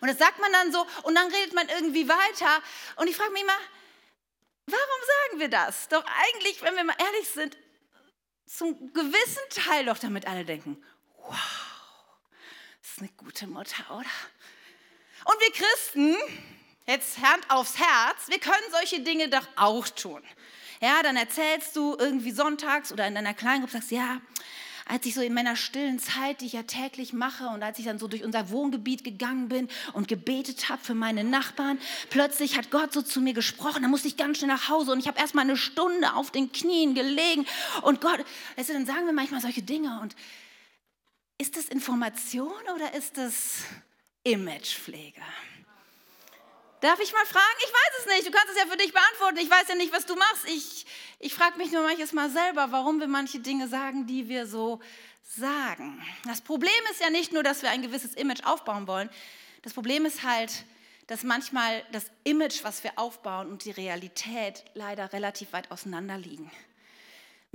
Und 0.00 0.08
das 0.08 0.18
sagt 0.18 0.38
man 0.40 0.52
dann 0.52 0.72
so 0.72 0.86
und 1.04 1.14
dann 1.14 1.32
redet 1.32 1.54
man 1.54 1.68
irgendwie 1.68 2.08
weiter. 2.08 2.62
Und 2.96 3.08
ich 3.08 3.16
frage 3.16 3.32
mich 3.32 3.42
immer, 3.42 3.58
warum 4.66 5.00
sagen 5.28 5.40
wir 5.40 5.48
das? 5.48 5.88
Doch 5.88 6.04
eigentlich, 6.04 6.60
wenn 6.62 6.76
wir 6.76 6.84
mal 6.84 6.96
ehrlich 6.98 7.28
sind, 7.28 7.56
zum 8.46 8.92
gewissen 8.92 9.42
Teil 9.50 9.86
doch 9.86 9.98
damit 9.98 10.26
alle 10.26 10.44
denken, 10.44 10.82
wow 11.16 11.65
ist 12.86 13.00
eine 13.00 13.10
gute 13.16 13.46
Mutter, 13.46 13.84
oder? 13.90 14.06
Und 15.24 15.40
wir 15.40 15.52
Christen, 15.52 16.14
jetzt 16.86 17.18
Hand 17.18 17.44
aufs 17.48 17.78
Herz, 17.78 18.28
wir 18.28 18.38
können 18.38 18.62
solche 18.70 19.00
Dinge 19.00 19.28
doch 19.28 19.46
auch 19.56 19.88
tun. 19.88 20.22
Ja, 20.80 21.02
dann 21.02 21.16
erzählst 21.16 21.74
du 21.74 21.96
irgendwie 21.98 22.30
sonntags 22.30 22.92
oder 22.92 23.06
in 23.06 23.14
deiner 23.14 23.34
Kleingruppe, 23.34 23.72
sagst, 23.72 23.90
ja, 23.90 24.20
als 24.88 25.04
ich 25.04 25.14
so 25.14 25.20
in 25.20 25.34
meiner 25.34 25.56
stillen 25.56 25.98
Zeit, 25.98 26.40
die 26.40 26.46
ich 26.46 26.52
ja 26.52 26.62
täglich 26.62 27.12
mache 27.12 27.48
und 27.48 27.62
als 27.64 27.80
ich 27.80 27.86
dann 27.86 27.98
so 27.98 28.06
durch 28.06 28.22
unser 28.22 28.50
Wohngebiet 28.50 29.02
gegangen 29.02 29.48
bin 29.48 29.68
und 29.94 30.06
gebetet 30.06 30.68
habe 30.68 30.80
für 30.84 30.94
meine 30.94 31.24
Nachbarn, 31.24 31.80
plötzlich 32.08 32.56
hat 32.56 32.70
Gott 32.70 32.92
so 32.92 33.02
zu 33.02 33.20
mir 33.20 33.34
gesprochen, 33.34 33.82
da 33.82 33.88
musste 33.88 34.06
ich 34.06 34.16
ganz 34.16 34.38
schnell 34.38 34.48
nach 34.48 34.68
Hause 34.68 34.92
und 34.92 35.00
ich 35.00 35.08
habe 35.08 35.18
erst 35.18 35.34
mal 35.34 35.42
eine 35.42 35.56
Stunde 35.56 36.14
auf 36.14 36.30
den 36.30 36.52
Knien 36.52 36.94
gelegen 36.94 37.46
und 37.82 38.00
Gott, 38.00 38.24
also 38.56 38.74
dann 38.74 38.86
sagen 38.86 39.06
wir 39.06 39.12
manchmal 39.12 39.40
solche 39.40 39.62
Dinge 39.62 39.98
und 40.00 40.14
ist 41.38 41.56
das 41.56 41.66
Information 41.66 42.52
oder 42.74 42.94
ist 42.94 43.16
das 43.16 43.62
Imagepflege? 44.24 45.22
Darf 46.80 47.00
ich 47.00 47.12
mal 47.12 47.24
fragen? 47.24 47.58
Ich 47.58 47.72
weiß 47.72 48.00
es 48.00 48.06
nicht. 48.06 48.26
Du 48.26 48.30
kannst 48.30 48.52
es 48.52 48.58
ja 48.58 48.66
für 48.66 48.76
dich 48.76 48.92
beantworten. 48.92 49.38
Ich 49.38 49.50
weiß 49.50 49.68
ja 49.68 49.74
nicht, 49.74 49.92
was 49.92 50.06
du 50.06 50.14
machst. 50.14 50.46
Ich, 50.46 50.86
ich 51.18 51.34
frage 51.34 51.56
mich 51.56 51.72
nur 51.72 51.82
manches 51.82 52.12
Mal 52.12 52.30
selber, 52.30 52.70
warum 52.70 53.00
wir 53.00 53.08
manche 53.08 53.40
Dinge 53.40 53.66
sagen, 53.68 54.06
die 54.06 54.28
wir 54.28 54.46
so 54.46 54.80
sagen. 55.22 56.02
Das 56.26 56.40
Problem 56.40 56.70
ist 56.90 57.00
ja 57.00 57.10
nicht 57.10 57.32
nur, 57.32 57.42
dass 57.42 57.62
wir 57.62 57.70
ein 57.70 57.82
gewisses 57.82 58.14
Image 58.14 58.44
aufbauen 58.44 58.86
wollen. 58.86 59.10
Das 59.62 59.72
Problem 59.72 60.04
ist 60.04 60.22
halt, 60.22 60.64
dass 61.06 61.22
manchmal 61.22 61.82
das 61.92 62.10
Image, 62.24 62.62
was 62.62 62.84
wir 62.84 62.98
aufbauen 62.98 63.48
und 63.48 63.64
die 63.64 63.70
Realität 63.70 64.64
leider 64.74 65.12
relativ 65.12 65.52
weit 65.52 65.70
auseinander 65.70 66.18
liegen. 66.18 66.50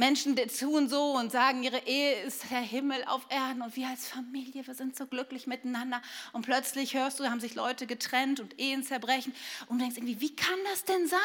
Menschen 0.02 0.36
die 0.36 0.48
tun 0.48 0.90
so 0.90 1.12
und 1.12 1.32
sagen, 1.32 1.62
ihre 1.62 1.86
Ehe 1.86 2.24
ist 2.24 2.50
der 2.50 2.60
Himmel 2.60 3.04
auf 3.06 3.22
Erden 3.30 3.62
und 3.62 3.76
wir 3.76 3.88
als 3.88 4.08
Familie, 4.08 4.66
wir 4.66 4.74
sind 4.74 4.98
so 4.98 5.06
glücklich 5.06 5.46
miteinander. 5.46 6.02
Und 6.34 6.44
plötzlich 6.44 6.96
hörst 6.96 7.20
du, 7.20 7.26
haben 7.26 7.40
sich 7.40 7.54
Leute 7.54 7.86
getrennt 7.86 8.40
und 8.40 8.60
Ehen 8.60 8.84
zerbrechen 8.84 9.32
und 9.68 9.78
du 9.78 9.84
denkst 9.84 9.98
irgendwie, 9.98 10.20
wie 10.20 10.36
kann 10.36 10.58
das 10.72 10.86
denn 10.86 11.08
sein? 11.08 11.20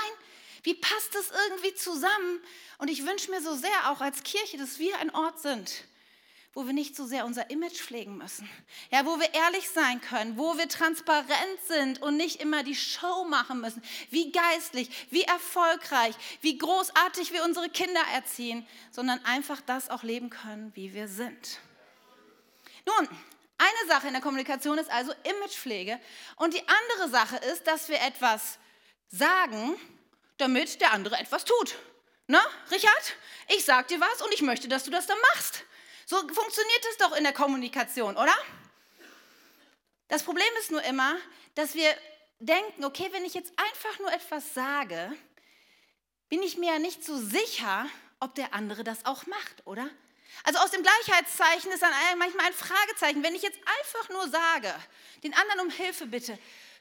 Wie 0.63 0.75
passt 0.75 1.15
das 1.15 1.33
irgendwie 1.49 1.75
zusammen? 1.75 2.41
Und 2.77 2.91
ich 2.91 3.07
wünsche 3.07 3.31
mir 3.31 3.41
so 3.41 3.55
sehr 3.55 3.91
auch 3.91 4.03
als 4.03 4.23
Kirche, 4.25 4.59
dass 4.59 4.79
wir 4.79 4.99
ein 4.99 5.09
Ort 5.15 5.41
sind, 5.41 5.85
wo 6.57 6.67
wir 6.67 6.73
nicht 6.73 6.97
so 6.97 7.05
sehr 7.05 7.27
unser 7.27 7.51
Image 7.51 7.77
pflegen 7.77 8.17
müssen. 8.17 8.49
Ja, 8.91 9.05
wo 9.05 9.21
wir 9.21 9.35
ehrlich 9.35 9.69
sein 9.69 10.01
können, 10.01 10.39
wo 10.39 10.57
wir 10.57 10.67
transparent 10.71 11.61
sind 11.69 12.01
und 12.01 12.17
nicht 12.17 12.41
immer 12.41 12.63
die 12.63 12.75
Show 12.75 13.25
machen 13.25 13.61
müssen. 13.61 13.83
Wie 14.09 14.33
geistlich, 14.33 14.89
wie 15.11 15.25
erfolgreich, 15.25 16.15
wie 16.41 16.57
großartig 16.57 17.35
wir 17.35 17.45
unsere 17.45 17.69
Kinder 17.69 18.01
erziehen, 18.15 18.67
sondern 18.91 19.23
einfach 19.27 19.61
das 19.61 19.91
auch 19.91 20.03
leben 20.03 20.31
können, 20.31 20.73
wie 20.75 20.95
wir 20.95 21.09
sind. 21.09 21.61
Nun, 22.87 23.07
eine 23.59 23.89
Sache 23.89 24.07
in 24.07 24.15
der 24.15 24.23
Kommunikation 24.23 24.79
ist 24.79 24.91
also 24.91 25.13
Imagepflege 25.25 26.01
und 26.37 26.55
die 26.55 26.63
andere 26.67 27.11
Sache 27.11 27.37
ist, 27.53 27.67
dass 27.67 27.91
wir 27.91 28.01
etwas 28.01 28.59
sagen, 29.09 29.77
damit 30.39 30.81
der 30.81 30.95
andere 30.95 31.19
etwas 31.19 31.45
tut. 31.45 31.75
Ne, 32.29 32.41
Richard? 32.71 33.15
Ich 33.49 33.67
sag 33.67 33.89
dir 33.89 34.01
was 34.01 34.23
und 34.23 34.33
ich 34.33 34.41
möchte, 34.41 34.69
dass 34.69 34.85
du 34.85 34.91
das 34.91 35.07
dann 35.07 35.19
machst. 35.35 35.67
So 36.09 36.17
funktioniert 36.19 36.87
es 36.89 36.99
doch 36.99 37.17
in 37.17 37.25
der 37.25 37.33
Kommunikation, 37.33 38.17
oder? 38.17 38.35
Das 40.07 40.23
Problem 40.23 40.47
ist 40.61 40.71
nur 40.71 40.83
immer, 40.85 41.17
dass 41.57 41.75
wir 41.75 41.93
denken, 42.39 42.85
okay, 42.85 43.09
wenn 43.11 43.25
ich 43.25 43.35
jetzt 43.35 43.53
einfach 43.57 43.99
nur 43.99 44.13
etwas 44.13 44.55
sage, 44.55 45.13
bin 46.29 46.45
ich 46.45 46.59
mir 46.59 46.75
ja 46.75 46.79
nicht 46.79 47.05
so 47.05 47.17
sicher, 47.17 47.87
ob 48.21 48.37
der 48.37 48.55
andere 48.55 48.85
das 48.85 49.05
auch 49.05 49.27
macht, 49.27 49.67
oder? 49.67 49.91
Also 50.45 50.61
aus 50.61 50.71
dem 50.71 50.85
Gleichheitszeichen 50.85 51.73
ist 51.73 51.83
dann 51.83 51.93
manchmal 52.19 52.47
ein 52.47 52.53
Fragezeichen. 52.53 53.25
Wenn 53.25 53.35
ich 53.35 53.43
jetzt 53.43 53.59
einfach 53.81 54.09
nur 54.11 54.29
sage, 54.29 54.73
den 55.25 55.35
anderen 55.35 55.61
um 55.63 55.71
Hilfe 55.71 56.07
bitte, 56.07 56.39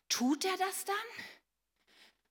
tut 0.08 0.46
er 0.46 0.58
das 0.58 0.86
dann? 0.86 0.96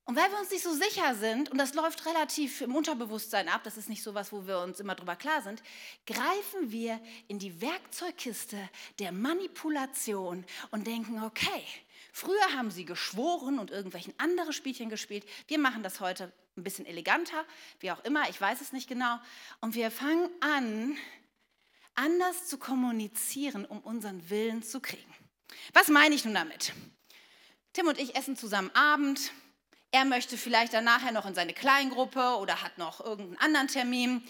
Und 0.06 0.16
weil 0.16 0.30
wir 0.30 0.38
uns 0.38 0.50
nicht 0.50 0.62
so 0.62 0.74
sicher 0.74 1.14
sind, 1.14 1.50
und 1.50 1.56
das 1.56 1.72
läuft 1.72 2.04
relativ 2.04 2.60
im 2.60 2.76
Unterbewusstsein 2.76 3.48
ab, 3.48 3.62
das 3.64 3.78
ist 3.78 3.88
nicht 3.88 4.02
so 4.02 4.12
was, 4.12 4.32
wo 4.32 4.46
wir 4.46 4.58
uns 4.58 4.78
immer 4.78 4.94
drüber 4.94 5.16
klar 5.16 5.40
sind, 5.40 5.62
greifen 6.06 6.70
wir 6.70 7.00
in 7.26 7.38
die 7.38 7.62
Werkzeugkiste 7.62 8.58
der 8.98 9.12
Manipulation 9.12 10.44
und 10.70 10.86
denken, 10.86 11.22
okay, 11.22 11.64
früher 12.12 12.52
haben 12.54 12.70
sie 12.70 12.84
geschworen 12.84 13.58
und 13.58 13.70
irgendwelchen 13.70 14.12
andere 14.18 14.52
Spielchen 14.52 14.90
gespielt. 14.90 15.24
Wir 15.48 15.58
machen 15.58 15.82
das 15.82 16.00
heute 16.00 16.30
ein 16.56 16.62
bisschen 16.64 16.84
eleganter, 16.84 17.44
wie 17.80 17.90
auch 17.90 18.04
immer, 18.04 18.28
ich 18.28 18.38
weiß 18.38 18.60
es 18.60 18.72
nicht 18.72 18.88
genau. 18.88 19.18
Und 19.62 19.74
wir 19.74 19.90
fangen 19.90 20.28
an, 20.40 20.98
anders 21.94 22.46
zu 22.46 22.58
kommunizieren, 22.58 23.64
um 23.64 23.80
unseren 23.80 24.28
Willen 24.28 24.62
zu 24.62 24.80
kriegen. 24.80 25.14
Was 25.72 25.88
meine 25.88 26.14
ich 26.14 26.26
nun 26.26 26.34
damit? 26.34 26.74
Tim 27.72 27.86
und 27.88 27.98
ich 27.98 28.14
essen 28.14 28.36
zusammen 28.36 28.70
Abend 28.74 29.32
er 29.94 30.04
möchte 30.04 30.36
vielleicht 30.36 30.74
dann 30.74 30.82
nachher 30.82 31.12
noch 31.12 31.24
in 31.24 31.36
seine 31.36 31.54
Kleingruppe 31.54 32.36
oder 32.38 32.62
hat 32.62 32.78
noch 32.78 32.98
irgendeinen 32.98 33.38
anderen 33.38 33.68
Termin. 33.68 34.24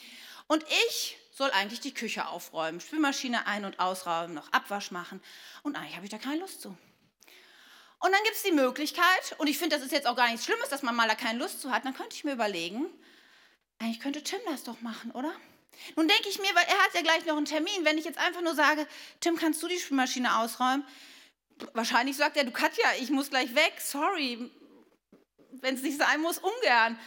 Und 0.46 0.62
ich 0.86 1.16
soll 1.32 1.50
eigentlich 1.52 1.80
die 1.80 1.94
Küche 1.94 2.28
aufräumen, 2.28 2.82
Spülmaschine 2.82 3.46
ein- 3.46 3.64
und 3.64 3.80
ausräumen, 3.80 4.34
noch 4.34 4.52
Abwasch 4.52 4.90
machen. 4.90 5.22
Und 5.62 5.74
eigentlich 5.76 5.96
habe 5.96 6.04
ich 6.04 6.10
da 6.10 6.18
keine 6.18 6.40
Lust 6.40 6.60
zu. 6.60 6.68
Und 6.68 8.12
dann 8.12 8.22
gibt 8.24 8.36
es 8.36 8.42
die 8.42 8.52
Möglichkeit, 8.52 9.36
und 9.38 9.46
ich 9.46 9.56
finde, 9.56 9.76
das 9.76 9.84
ist 9.86 9.92
jetzt 9.92 10.06
auch 10.06 10.16
gar 10.16 10.28
nichts 10.28 10.44
Schlimmes, 10.44 10.68
dass 10.68 10.82
man 10.82 10.94
mal 10.94 11.08
da 11.08 11.14
keine 11.14 11.38
Lust 11.38 11.62
zu 11.62 11.70
hat, 11.70 11.86
dann 11.86 11.94
könnte 11.94 12.14
ich 12.14 12.24
mir 12.24 12.34
überlegen, 12.34 12.84
eigentlich 13.78 14.00
könnte 14.00 14.22
Tim 14.22 14.40
das 14.44 14.64
doch 14.64 14.82
machen, 14.82 15.12
oder? 15.12 15.32
Nun 15.96 16.06
denke 16.06 16.28
ich 16.28 16.38
mir, 16.40 16.54
weil 16.54 16.66
er 16.68 16.84
hat 16.84 16.92
ja 16.92 17.00
gleich 17.00 17.24
noch 17.24 17.38
einen 17.38 17.46
Termin, 17.46 17.84
wenn 17.84 17.96
ich 17.96 18.04
jetzt 18.04 18.18
einfach 18.18 18.42
nur 18.42 18.54
sage, 18.54 18.86
Tim, 19.20 19.36
kannst 19.36 19.62
du 19.62 19.68
die 19.68 19.78
Spülmaschine 19.78 20.40
ausräumen? 20.40 20.84
Wahrscheinlich 21.72 22.18
sagt 22.18 22.36
er, 22.36 22.44
du 22.44 22.50
Katja, 22.50 22.84
ich 23.00 23.08
muss 23.08 23.30
gleich 23.30 23.54
weg, 23.54 23.80
sorry, 23.80 24.50
wenn 25.64 25.74
es 25.74 25.82
nicht 25.82 25.98
sein 25.98 26.20
muss, 26.20 26.38
ungern. 26.38 26.98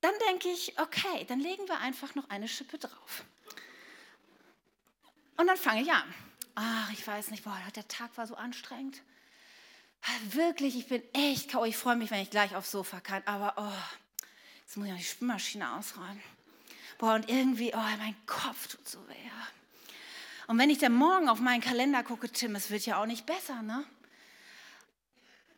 Dann 0.00 0.14
denke 0.28 0.48
ich, 0.48 0.78
okay, 0.78 1.24
dann 1.28 1.40
legen 1.40 1.66
wir 1.68 1.78
einfach 1.80 2.14
noch 2.14 2.30
eine 2.30 2.48
Schippe 2.48 2.78
drauf. 2.78 3.24
Und 5.36 5.48
dann 5.48 5.56
fange 5.56 5.82
ich 5.82 5.90
an. 5.90 6.14
Ach, 6.54 6.92
ich 6.92 7.04
weiß 7.04 7.32
nicht, 7.32 7.42
boah, 7.42 7.58
der 7.74 7.88
Tag 7.88 8.16
war 8.16 8.26
so 8.26 8.36
anstrengend. 8.36 9.02
Wirklich, 10.30 10.76
ich 10.76 10.86
bin 10.86 11.02
echt 11.12 11.50
kau. 11.50 11.64
Ich 11.64 11.76
freue 11.76 11.96
mich, 11.96 12.10
wenn 12.10 12.20
ich 12.20 12.30
gleich 12.30 12.54
aufs 12.54 12.70
Sofa 12.70 13.00
kann. 13.00 13.22
Aber 13.26 13.54
oh, 13.56 14.24
jetzt 14.64 14.76
muss 14.76 14.86
ich 14.86 14.92
noch 14.92 14.98
die 14.98 15.04
Spülmaschine 15.04 15.72
ausräumen. 15.74 16.22
Boah, 16.98 17.14
und 17.14 17.28
irgendwie, 17.28 17.74
oh, 17.74 17.96
mein 17.98 18.14
Kopf 18.26 18.68
tut 18.68 18.88
so 18.88 18.98
weh. 19.08 19.30
Und 20.46 20.58
wenn 20.58 20.70
ich 20.70 20.78
dann 20.78 20.94
morgen 20.94 21.28
auf 21.28 21.40
meinen 21.40 21.62
Kalender 21.62 22.04
gucke, 22.04 22.30
Tim, 22.30 22.54
es 22.54 22.70
wird 22.70 22.86
ja 22.86 23.00
auch 23.00 23.06
nicht 23.06 23.26
besser, 23.26 23.62
ne? 23.62 23.84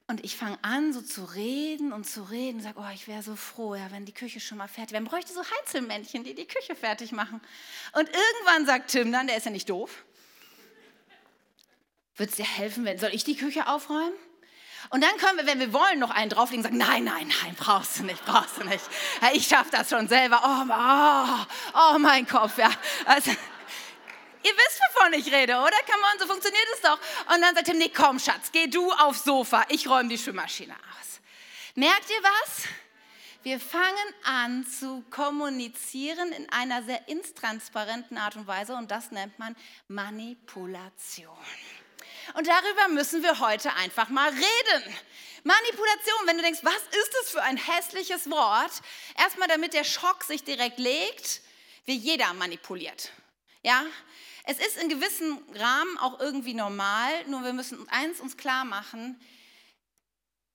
Und 0.09 0.25
ich 0.25 0.37
fange 0.37 0.57
an, 0.63 0.93
so 0.93 1.03
zu 1.03 1.25
reden 1.25 1.93
und 1.93 2.05
zu 2.05 2.23
reden, 2.23 2.61
sage, 2.61 2.79
oh, 2.79 2.91
ich 2.95 3.09
wäre 3.09 3.23
so 3.23 3.35
froh, 3.35 3.75
ja, 3.75 3.91
wenn 3.91 4.05
die 4.05 4.15
Küche 4.15 4.39
schon 4.39 4.59
mal 4.59 4.69
fertig 4.69 4.93
wäre. 4.93 5.03
Man 5.03 5.11
bräuchte 5.11 5.33
so 5.33 5.43
Heinzelmännchen, 5.43 6.23
die 6.23 6.35
die 6.35 6.47
Küche 6.47 6.77
fertig 6.77 7.11
machen. 7.11 7.41
Und 7.93 8.09
irgendwann 8.09 8.67
sagt 8.67 8.93
Tim 8.93 9.11
dann, 9.11 9.27
der 9.27 9.37
ist 9.37 9.47
ja 9.47 9.51
nicht 9.51 9.69
doof, 9.69 10.05
wird 12.17 12.31
es 12.31 12.37
dir 12.37 12.47
helfen, 12.47 12.85
wenn, 12.85 12.99
soll 12.99 13.11
ich 13.13 13.25
die 13.25 13.37
Küche 13.37 13.67
aufräumen? 13.67 14.13
Und 14.91 15.03
dann 15.03 15.17
können 15.19 15.39
wir, 15.39 15.47
wenn 15.47 15.59
wir 15.59 15.73
wollen, 15.73 15.99
noch 15.99 16.11
einen 16.11 16.31
drauflegen 16.31 16.65
und 16.65 16.71
sagen, 16.71 16.79
nein, 16.79 17.03
nein, 17.03 17.29
nein, 17.43 17.57
brauchst 17.59 17.99
du 17.99 18.05
nicht, 18.05 18.25
brauchst 18.25 18.59
du 18.59 18.65
nicht. 18.65 18.85
Ich 19.33 19.49
schaffe 19.49 19.71
das 19.73 19.91
schon 19.91 20.07
selber. 20.07 20.41
Oh, 20.45 20.65
oh, 20.71 21.95
oh, 21.95 21.99
mein 21.99 22.27
Kopf, 22.29 22.59
ja. 22.59 22.71
Also, 23.05 23.33
ihr 24.47 24.57
wisst, 24.57 24.81
wovon 24.89 25.13
ich 25.15 25.33
rede, 25.33 25.57
oder? 25.57 25.77
Kann 25.87 26.01
man, 26.01 26.19
so 26.19 26.27
funktioniert 26.27 26.67
es 26.75 26.81
doch. 26.81 26.99
Und 27.35 27.41
dann 27.43 27.55
sagt 27.55 27.69
er, 27.69 27.75
nee, 27.75 27.91
komm, 27.95 28.19
Schatz, 28.19 28.51
geh 28.53 28.67
du 28.67 28.93
aufs 28.93 29.25
Sofa, 29.25 29.65
ich 29.69 29.89
räume 29.89 30.09
die 30.09 30.19
Schwimmmaschine 30.19 30.75
aus. 30.75 31.21
Merkt 31.75 32.09
ihr 32.11 32.23
was? 32.23 32.65
Wir 33.43 33.61
fangen 33.61 34.15
an 34.25 34.67
zu 34.67 35.05
kommunizieren 35.11 36.33
in 36.33 36.51
einer 36.51 36.83
sehr 36.83 37.07
intransparenten 37.09 38.19
Art 38.19 38.35
und 38.37 38.47
Weise 38.47 38.75
und 38.75 38.91
das 38.91 39.13
nennt 39.13 39.39
man 39.39 39.55
Manipulation. 39.87 41.37
Und 42.35 42.49
darüber 42.49 42.89
müssen 42.89 43.23
wir 43.23 43.39
heute 43.39 43.73
einfach 43.75 44.09
mal 44.09 44.31
reden. 44.31 44.97
Manipulation, 45.45 46.27
wenn 46.27 46.39
du 46.39 46.43
denkst, 46.43 46.61
was 46.63 46.75
ist 46.75 47.17
das 47.21 47.31
für 47.31 47.43
ein 47.43 47.57
hässliches 47.57 48.29
Wort? 48.31 48.73
Erstmal, 49.17 49.47
damit 49.47 49.75
der 49.75 49.85
Schock 49.85 50.25
sich 50.25 50.43
direkt 50.43 50.81
legt, 50.81 51.41
wie 51.85 51.95
jeder 51.95 52.33
manipuliert. 52.35 53.13
Ja, 53.63 53.85
es 54.47 54.59
ist 54.59 54.81
in 54.81 54.89
gewissen 54.89 55.39
Rahmen 55.55 55.99
auch 55.99 56.21
irgendwie 56.21 56.55
normal, 56.55 57.11
nur 57.27 57.43
wir 57.43 57.53
müssen 57.53 57.89
eins 57.89 58.21
uns 58.21 58.37
klar 58.37 58.65
machen, 58.65 59.21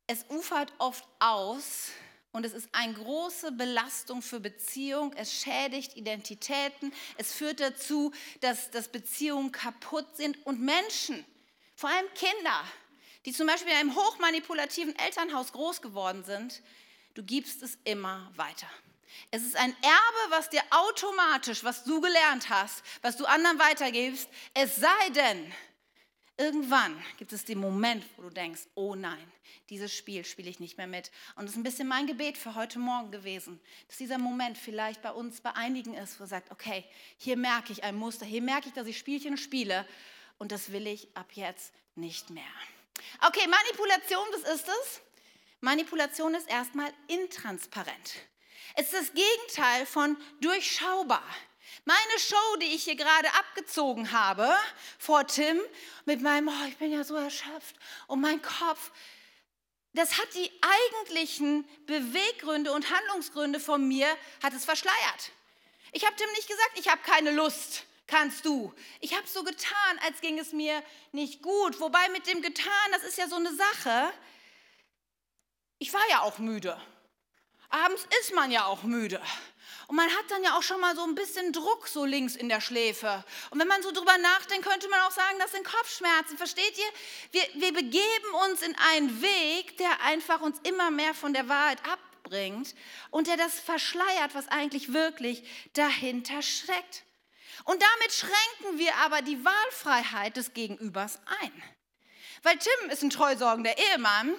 es 0.07 0.25
ufert 0.29 0.73
oft 0.79 1.05
aus 1.19 1.89
und 2.31 2.45
es 2.45 2.53
ist 2.53 2.69
eine 2.71 2.93
große 2.93 3.51
Belastung 3.51 4.21
für 4.21 4.39
Beziehung. 4.39 5.13
Es 5.15 5.33
schädigt 5.33 5.95
Identitäten. 5.95 6.93
Es 7.17 7.33
führt 7.33 7.59
dazu, 7.59 8.13
dass, 8.39 8.71
dass 8.71 8.87
Beziehungen 8.87 9.51
kaputt 9.51 10.15
sind 10.15 10.45
und 10.45 10.61
Menschen, 10.61 11.25
vor 11.75 11.89
allem 11.89 12.07
Kinder, 12.13 12.63
die 13.25 13.33
zum 13.33 13.47
Beispiel 13.47 13.71
in 13.71 13.77
einem 13.77 13.95
hochmanipulativen 13.95 14.97
Elternhaus 14.97 15.51
groß 15.51 15.81
geworden 15.81 16.23
sind, 16.23 16.61
du 17.13 17.23
gibst 17.23 17.61
es 17.61 17.77
immer 17.83 18.31
weiter. 18.35 18.67
Es 19.31 19.43
ist 19.43 19.55
ein 19.55 19.75
Erbe, 19.81 20.31
was 20.31 20.49
dir 20.49 20.61
automatisch, 20.69 21.63
was 21.63 21.83
du 21.83 22.01
gelernt 22.01 22.49
hast, 22.49 22.83
was 23.01 23.17
du 23.17 23.25
anderen 23.25 23.59
weitergibst, 23.59 24.29
es 24.53 24.75
sei 24.75 25.09
denn, 25.15 25.53
irgendwann 26.37 27.01
gibt 27.17 27.33
es 27.33 27.45
den 27.45 27.59
Moment, 27.59 28.03
wo 28.17 28.23
du 28.23 28.29
denkst, 28.29 28.61
oh 28.75 28.95
nein, 28.95 29.31
dieses 29.69 29.93
Spiel 29.93 30.25
spiele 30.25 30.49
ich 30.49 30.59
nicht 30.59 30.77
mehr 30.77 30.87
mit. 30.87 31.11
Und 31.35 31.43
das 31.43 31.51
ist 31.51 31.57
ein 31.57 31.63
bisschen 31.63 31.87
mein 31.87 32.07
Gebet 32.07 32.37
für 32.37 32.55
heute 32.55 32.79
Morgen 32.79 33.11
gewesen, 33.11 33.61
dass 33.87 33.97
dieser 33.97 34.17
Moment 34.17 34.57
vielleicht 34.57 35.01
bei 35.01 35.11
uns, 35.11 35.41
bei 35.41 35.55
einigen 35.55 35.93
ist, 35.93 36.19
wo 36.19 36.25
sagt, 36.25 36.51
okay, 36.51 36.83
hier 37.17 37.37
merke 37.37 37.71
ich 37.71 37.83
ein 37.83 37.95
Muster, 37.95 38.25
hier 38.25 38.41
merke 38.41 38.69
ich, 38.69 38.73
dass 38.73 38.87
ich 38.87 38.97
Spielchen 38.97 39.37
spiele 39.37 39.85
und 40.39 40.51
das 40.51 40.71
will 40.71 40.87
ich 40.87 41.15
ab 41.15 41.31
jetzt 41.33 41.73
nicht 41.95 42.29
mehr. 42.29 42.43
Okay, 43.25 43.47
Manipulation, 43.47 44.25
was 44.33 44.55
ist 44.55 44.67
es? 44.67 45.01
Manipulation 45.59 46.33
ist 46.33 46.49
erstmal 46.49 46.91
intransparent. 47.07 48.15
Es 48.75 48.93
ist 48.93 48.93
das 48.93 49.13
Gegenteil 49.13 49.85
von 49.85 50.17
durchschaubar. 50.39 51.23
Meine 51.85 52.19
Show, 52.19 52.55
die 52.61 52.75
ich 52.75 52.83
hier 52.83 52.95
gerade 52.95 53.27
abgezogen 53.33 54.11
habe 54.11 54.53
vor 54.99 55.25
Tim, 55.25 55.59
mit 56.05 56.21
meinem, 56.21 56.47
oh, 56.47 56.67
ich 56.67 56.77
bin 56.77 56.91
ja 56.91 57.03
so 57.03 57.15
erschöpft 57.15 57.75
und 58.07 58.21
mein 58.21 58.41
Kopf, 58.41 58.91
das 59.93 60.17
hat 60.17 60.33
die 60.35 60.51
eigentlichen 60.61 61.67
Beweggründe 61.85 62.71
und 62.71 62.89
Handlungsgründe 62.89 63.59
von 63.59 63.87
mir, 63.87 64.07
hat 64.43 64.53
es 64.53 64.63
verschleiert. 64.63 65.31
Ich 65.91 66.05
habe 66.05 66.15
Tim 66.15 66.29
nicht 66.31 66.47
gesagt, 66.47 66.71
ich 66.75 66.87
habe 66.87 67.01
keine 67.01 67.31
Lust, 67.31 67.85
kannst 68.07 68.45
du. 68.45 68.73
Ich 68.99 69.15
habe 69.15 69.27
so 69.27 69.43
getan, 69.43 69.99
als 70.05 70.21
ging 70.21 70.39
es 70.39 70.53
mir 70.53 70.81
nicht 71.11 71.41
gut. 71.41 71.79
Wobei 71.81 72.07
mit 72.09 72.27
dem 72.27 72.41
getan, 72.41 72.91
das 72.91 73.03
ist 73.03 73.17
ja 73.17 73.27
so 73.27 73.35
eine 73.35 73.53
Sache. 73.53 74.13
Ich 75.79 75.91
war 75.93 76.07
ja 76.09 76.21
auch 76.21 76.37
müde. 76.37 76.79
Abends 77.71 78.05
ist 78.21 78.35
man 78.35 78.51
ja 78.51 78.65
auch 78.65 78.83
müde. 78.83 79.21
Und 79.87 79.97
man 79.97 80.09
hat 80.09 80.29
dann 80.29 80.43
ja 80.43 80.57
auch 80.57 80.63
schon 80.63 80.79
mal 80.79 80.95
so 80.95 81.03
ein 81.03 81.15
bisschen 81.15 81.51
Druck 81.51 81.87
so 81.87 82.05
links 82.05 82.35
in 82.37 82.47
der 82.47 82.61
Schläfe. 82.61 83.25
Und 83.49 83.59
wenn 83.59 83.67
man 83.67 83.83
so 83.83 83.91
drüber 83.91 84.17
nachdenkt, 84.19 84.65
könnte 84.65 84.87
man 84.87 85.01
auch 85.01 85.11
sagen, 85.11 85.37
das 85.39 85.51
sind 85.51 85.65
Kopfschmerzen. 85.65 86.37
Versteht 86.37 86.77
ihr? 86.77 87.41
Wir, 87.41 87.61
wir 87.61 87.73
begeben 87.73 88.33
uns 88.45 88.61
in 88.61 88.73
einen 88.93 89.21
Weg, 89.21 89.77
der 89.77 90.01
einfach 90.03 90.39
uns 90.39 90.59
immer 90.63 90.91
mehr 90.91 91.13
von 91.13 91.33
der 91.33 91.49
Wahrheit 91.49 91.79
abbringt 91.85 92.73
und 93.09 93.27
der 93.27 93.35
das 93.35 93.59
verschleiert, 93.59 94.33
was 94.33 94.47
eigentlich 94.47 94.93
wirklich 94.93 95.43
dahinter 95.73 96.41
steckt. 96.41 97.03
Und 97.65 97.81
damit 97.81 98.13
schränken 98.13 98.79
wir 98.79 98.95
aber 98.95 99.21
die 99.21 99.43
Wahlfreiheit 99.43 100.37
des 100.37 100.53
Gegenübers 100.53 101.19
ein. 101.41 101.63
Weil 102.43 102.57
Tim 102.57 102.89
ist 102.89 103.03
ein 103.03 103.09
treusorgender 103.09 103.77
Ehemann 103.77 104.35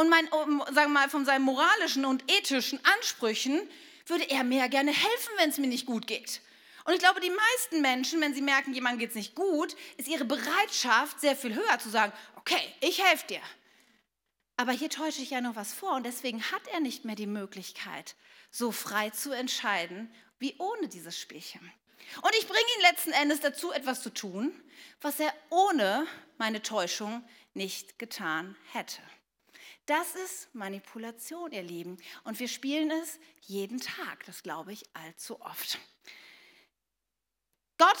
und 0.00 0.08
mein, 0.08 0.26
sagen 0.72 0.94
mal, 0.94 1.10
von 1.10 1.26
seinen 1.26 1.44
moralischen 1.44 2.06
und 2.06 2.24
ethischen 2.32 2.80
Ansprüchen 2.96 3.60
würde 4.06 4.30
er 4.30 4.44
mir 4.44 4.60
ja 4.60 4.66
gerne 4.66 4.92
helfen, 4.92 5.32
wenn 5.36 5.50
es 5.50 5.58
mir 5.58 5.66
nicht 5.66 5.84
gut 5.84 6.06
geht. 6.06 6.40
Und 6.86 6.94
ich 6.94 7.00
glaube, 7.00 7.20
die 7.20 7.28
meisten 7.30 7.82
Menschen, 7.82 8.18
wenn 8.22 8.32
sie 8.32 8.40
merken, 8.40 8.72
jemand 8.72 8.98
geht 8.98 9.10
es 9.10 9.14
nicht 9.14 9.34
gut, 9.34 9.76
ist 9.98 10.08
ihre 10.08 10.24
Bereitschaft 10.24 11.20
sehr 11.20 11.36
viel 11.36 11.54
höher 11.54 11.78
zu 11.78 11.90
sagen, 11.90 12.14
okay, 12.36 12.60
ich 12.80 13.04
helfe 13.04 13.26
dir. 13.26 13.42
Aber 14.56 14.72
hier 14.72 14.88
täusche 14.88 15.20
ich 15.20 15.30
ja 15.30 15.42
noch 15.42 15.54
was 15.54 15.74
vor 15.74 15.92
und 15.92 16.06
deswegen 16.06 16.42
hat 16.50 16.66
er 16.72 16.80
nicht 16.80 17.04
mehr 17.04 17.14
die 17.14 17.26
Möglichkeit, 17.26 18.16
so 18.50 18.72
frei 18.72 19.10
zu 19.10 19.32
entscheiden 19.32 20.10
wie 20.38 20.54
ohne 20.56 20.88
dieses 20.88 21.20
Spielchen. 21.20 21.60
Und 22.22 22.34
ich 22.38 22.46
bringe 22.46 22.60
ihn 22.76 22.82
letzten 22.90 23.12
Endes 23.12 23.40
dazu, 23.40 23.70
etwas 23.70 24.02
zu 24.02 24.14
tun, 24.14 24.50
was 25.02 25.20
er 25.20 25.34
ohne 25.50 26.06
meine 26.38 26.62
Täuschung 26.62 27.22
nicht 27.52 27.98
getan 27.98 28.56
hätte. 28.72 29.02
Das 29.90 30.14
ist 30.14 30.54
Manipulation, 30.54 31.50
ihr 31.50 31.64
Lieben. 31.64 31.98
Und 32.22 32.38
wir 32.38 32.46
spielen 32.46 32.92
es 32.92 33.18
jeden 33.40 33.80
Tag, 33.80 34.24
das 34.24 34.44
glaube 34.44 34.72
ich 34.72 34.84
allzu 34.94 35.40
oft. 35.40 35.80
Gott 37.76 37.98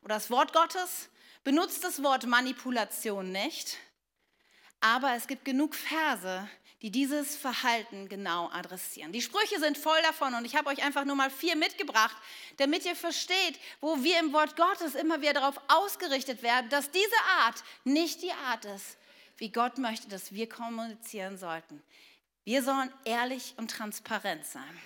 oder 0.00 0.14
das 0.14 0.30
Wort 0.30 0.54
Gottes 0.54 1.10
benutzt 1.44 1.84
das 1.84 2.02
Wort 2.02 2.24
Manipulation 2.24 3.32
nicht, 3.32 3.76
aber 4.80 5.12
es 5.14 5.26
gibt 5.26 5.44
genug 5.44 5.74
Verse, 5.74 6.48
die 6.80 6.90
dieses 6.90 7.36
Verhalten 7.36 8.08
genau 8.08 8.48
adressieren. 8.48 9.12
Die 9.12 9.20
Sprüche 9.20 9.60
sind 9.60 9.76
voll 9.76 10.00
davon 10.04 10.32
und 10.32 10.46
ich 10.46 10.56
habe 10.56 10.70
euch 10.70 10.82
einfach 10.82 11.04
nur 11.04 11.16
mal 11.16 11.30
vier 11.30 11.54
mitgebracht, 11.54 12.16
damit 12.56 12.86
ihr 12.86 12.96
versteht, 12.96 13.60
wo 13.82 14.02
wir 14.02 14.18
im 14.20 14.32
Wort 14.32 14.56
Gottes 14.56 14.94
immer 14.94 15.20
wieder 15.20 15.34
darauf 15.34 15.60
ausgerichtet 15.68 16.42
werden, 16.42 16.70
dass 16.70 16.90
diese 16.90 17.20
Art 17.40 17.62
nicht 17.84 18.22
die 18.22 18.32
Art 18.32 18.64
ist, 18.64 18.96
wie 19.38 19.50
Gott 19.50 19.78
möchte, 19.78 20.08
dass 20.08 20.32
wir 20.32 20.48
kommunizieren 20.48 21.36
sollten. 21.36 21.82
Wir 22.44 22.62
sollen 22.62 22.92
ehrlich 23.04 23.54
und 23.56 23.70
transparent 23.70 24.44
sein. 24.46 24.80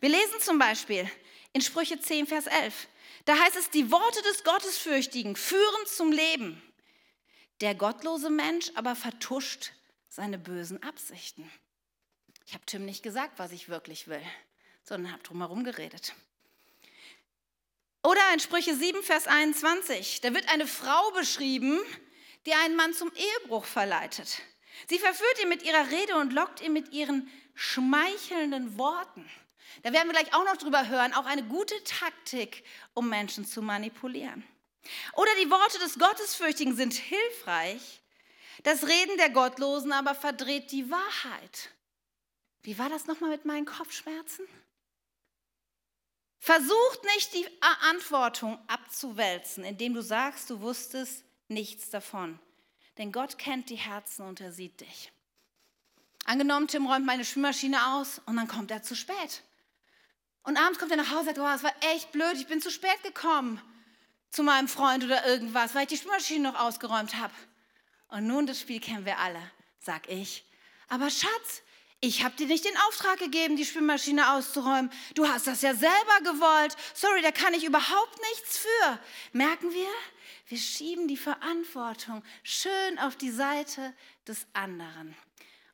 Wir 0.00 0.08
lesen 0.08 0.40
zum 0.40 0.58
Beispiel 0.58 1.10
in 1.52 1.60
Sprüche 1.60 2.00
10, 2.00 2.26
Vers 2.26 2.46
11. 2.46 2.88
Da 3.26 3.38
heißt 3.38 3.56
es, 3.56 3.70
die 3.70 3.90
Worte 3.90 4.22
des 4.22 4.44
Gottesfürchtigen 4.44 5.36
führen 5.36 5.86
zum 5.86 6.10
Leben. 6.10 6.62
Der 7.60 7.74
gottlose 7.74 8.30
Mensch 8.30 8.70
aber 8.74 8.96
vertuscht 8.96 9.72
seine 10.08 10.38
bösen 10.38 10.82
Absichten. 10.82 11.50
Ich 12.46 12.54
habe 12.54 12.64
Tim 12.66 12.84
nicht 12.84 13.02
gesagt, 13.02 13.38
was 13.38 13.52
ich 13.52 13.68
wirklich 13.68 14.08
will, 14.08 14.22
sondern 14.82 15.12
habe 15.12 15.22
drumherum 15.22 15.62
geredet. 15.62 16.14
Oder 18.02 18.20
in 18.32 18.40
Sprüche 18.40 18.74
7, 18.74 19.02
Vers 19.02 19.26
21, 19.26 20.22
da 20.22 20.32
wird 20.32 20.48
eine 20.48 20.66
Frau 20.66 21.10
beschrieben, 21.10 21.78
die 22.46 22.54
einen 22.54 22.76
Mann 22.76 22.94
zum 22.94 23.12
Ehebruch 23.14 23.64
verleitet. 23.64 24.40
Sie 24.88 24.98
verführt 24.98 25.42
ihn 25.42 25.48
mit 25.48 25.62
ihrer 25.62 25.90
Rede 25.90 26.16
und 26.16 26.32
lockt 26.32 26.60
ihn 26.60 26.72
mit 26.72 26.92
ihren 26.92 27.30
schmeichelnden 27.54 28.78
Worten. 28.78 29.28
Da 29.82 29.92
werden 29.92 30.08
wir 30.08 30.18
gleich 30.18 30.34
auch 30.34 30.44
noch 30.44 30.56
drüber 30.56 30.88
hören, 30.88 31.14
auch 31.14 31.26
eine 31.26 31.44
gute 31.44 31.82
Taktik, 31.84 32.64
um 32.94 33.08
Menschen 33.08 33.44
zu 33.46 33.62
manipulieren. 33.62 34.44
Oder 35.14 35.30
die 35.42 35.50
Worte 35.50 35.78
des 35.78 35.98
Gottesfürchtigen 35.98 36.74
sind 36.74 36.94
hilfreich, 36.94 38.00
das 38.62 38.86
Reden 38.86 39.16
der 39.16 39.30
Gottlosen 39.30 39.92
aber 39.92 40.14
verdreht 40.14 40.70
die 40.72 40.90
Wahrheit. 40.90 41.70
Wie 42.62 42.78
war 42.78 42.88
das 42.88 43.06
nochmal 43.06 43.30
mit 43.30 43.44
meinen 43.44 43.64
Kopfschmerzen? 43.64 44.46
Versucht 46.38 47.04
nicht 47.14 47.34
die 47.34 47.46
Verantwortung 47.60 48.58
abzuwälzen, 48.66 49.64
indem 49.64 49.94
du 49.94 50.02
sagst, 50.02 50.48
du 50.50 50.60
wusstest 50.60 51.24
nichts 51.50 51.90
davon. 51.90 52.38
Denn 52.98 53.12
Gott 53.12 53.38
kennt 53.38 53.70
die 53.70 53.76
Herzen 53.76 54.26
und 54.26 54.40
er 54.40 54.52
sieht 54.52 54.80
dich. 54.80 55.12
Angenommen, 56.24 56.68
Tim 56.68 56.86
räumt 56.86 57.06
meine 57.06 57.24
Schwimmmaschine 57.24 57.94
aus 57.94 58.20
und 58.26 58.36
dann 58.36 58.48
kommt 58.48 58.70
er 58.70 58.82
zu 58.82 58.94
spät. 58.94 59.42
Und 60.42 60.56
abends 60.56 60.78
kommt 60.78 60.90
er 60.90 60.96
nach 60.96 61.10
Hause 61.10 61.30
und 61.30 61.36
sagt, 61.36 61.38
oh, 61.38 61.54
es 61.54 61.62
war 61.62 61.74
echt 61.92 62.12
blöd, 62.12 62.34
ich 62.34 62.46
bin 62.46 62.60
zu 62.60 62.70
spät 62.70 63.02
gekommen 63.02 63.60
zu 64.30 64.42
meinem 64.42 64.68
Freund 64.68 65.04
oder 65.04 65.26
irgendwas, 65.26 65.74
weil 65.74 65.82
ich 65.82 65.88
die 65.88 65.96
Schwimmmaschine 65.96 66.50
noch 66.50 66.58
ausgeräumt 66.58 67.16
habe. 67.16 67.34
Und 68.08 68.26
nun, 68.26 68.46
das 68.46 68.60
Spiel 68.60 68.80
kennen 68.80 69.04
wir 69.04 69.18
alle, 69.18 69.40
sag 69.80 70.08
ich. 70.08 70.44
Aber 70.88 71.10
Schatz, 71.10 71.62
ich 72.00 72.24
habe 72.24 72.36
dir 72.36 72.46
nicht 72.46 72.64
den 72.64 72.76
Auftrag 72.88 73.18
gegeben, 73.18 73.56
die 73.56 73.66
Schwimmmaschine 73.66 74.32
auszuräumen. 74.32 74.90
Du 75.14 75.28
hast 75.28 75.46
das 75.46 75.62
ja 75.62 75.74
selber 75.74 76.20
gewollt. 76.22 76.76
Sorry, 76.94 77.22
da 77.22 77.30
kann 77.30 77.54
ich 77.54 77.64
überhaupt 77.64 78.18
nichts 78.30 78.58
für. 78.58 78.98
Merken 79.32 79.72
wir? 79.72 79.88
Wir 80.50 80.58
schieben 80.58 81.06
die 81.06 81.16
Verantwortung 81.16 82.24
schön 82.42 82.98
auf 82.98 83.14
die 83.14 83.30
Seite 83.30 83.94
des 84.26 84.48
anderen. 84.52 85.14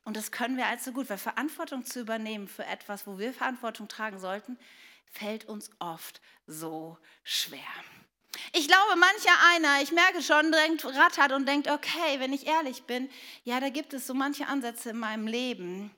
Und 0.03 0.15
das 0.15 0.31
können 0.31 0.55
wir 0.55 0.67
allzu 0.67 0.93
gut, 0.93 1.09
weil 1.09 1.17
Verantwortung 1.17 1.83
zu 1.83 1.99
übernehmen 1.99 2.47
für 2.47 2.63
etwas, 2.63 3.07
wo 3.07 3.17
wir 3.17 3.33
Verantwortung 3.33 3.87
tragen 3.87 4.19
sollten, 4.19 4.55
fällt 5.11 5.45
uns 5.45 5.71
oft 5.79 6.21
so 6.45 6.95
schwer. 7.23 7.59
Ich 8.53 8.67
glaube, 8.67 8.99
mancher 8.99 9.35
einer, 9.55 9.81
ich 9.81 9.91
merke 9.91 10.21
schon, 10.21 10.51
drängt, 10.51 10.85
rattert 10.85 11.31
und 11.31 11.47
denkt, 11.47 11.71
okay, 11.71 12.19
wenn 12.19 12.31
ich 12.31 12.45
ehrlich 12.45 12.83
bin, 12.83 13.09
ja, 13.45 13.59
da 13.59 13.69
gibt 13.69 13.95
es 13.95 14.05
so 14.05 14.13
manche 14.13 14.45
Ansätze 14.45 14.91
in 14.91 14.99
meinem 14.99 15.25
Leben 15.25 15.89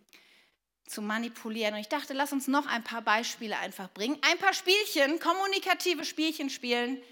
zu 0.87 1.01
manipulieren. 1.01 1.73
Und 1.73 1.81
ich 1.81 1.89
dachte, 1.89 2.13
lass 2.13 2.31
uns 2.31 2.47
noch 2.47 2.65
ein 2.65 2.85
paar 2.85 3.01
Beispiele 3.01 3.57
einfach 3.57 3.89
bringen. 3.91 4.17
Ein 4.21 4.37
paar 4.37 4.53
Spielchen, 4.53 5.19
kommunikative 5.19 6.05
Spielchen 6.05 6.49
spielen, 6.49 7.03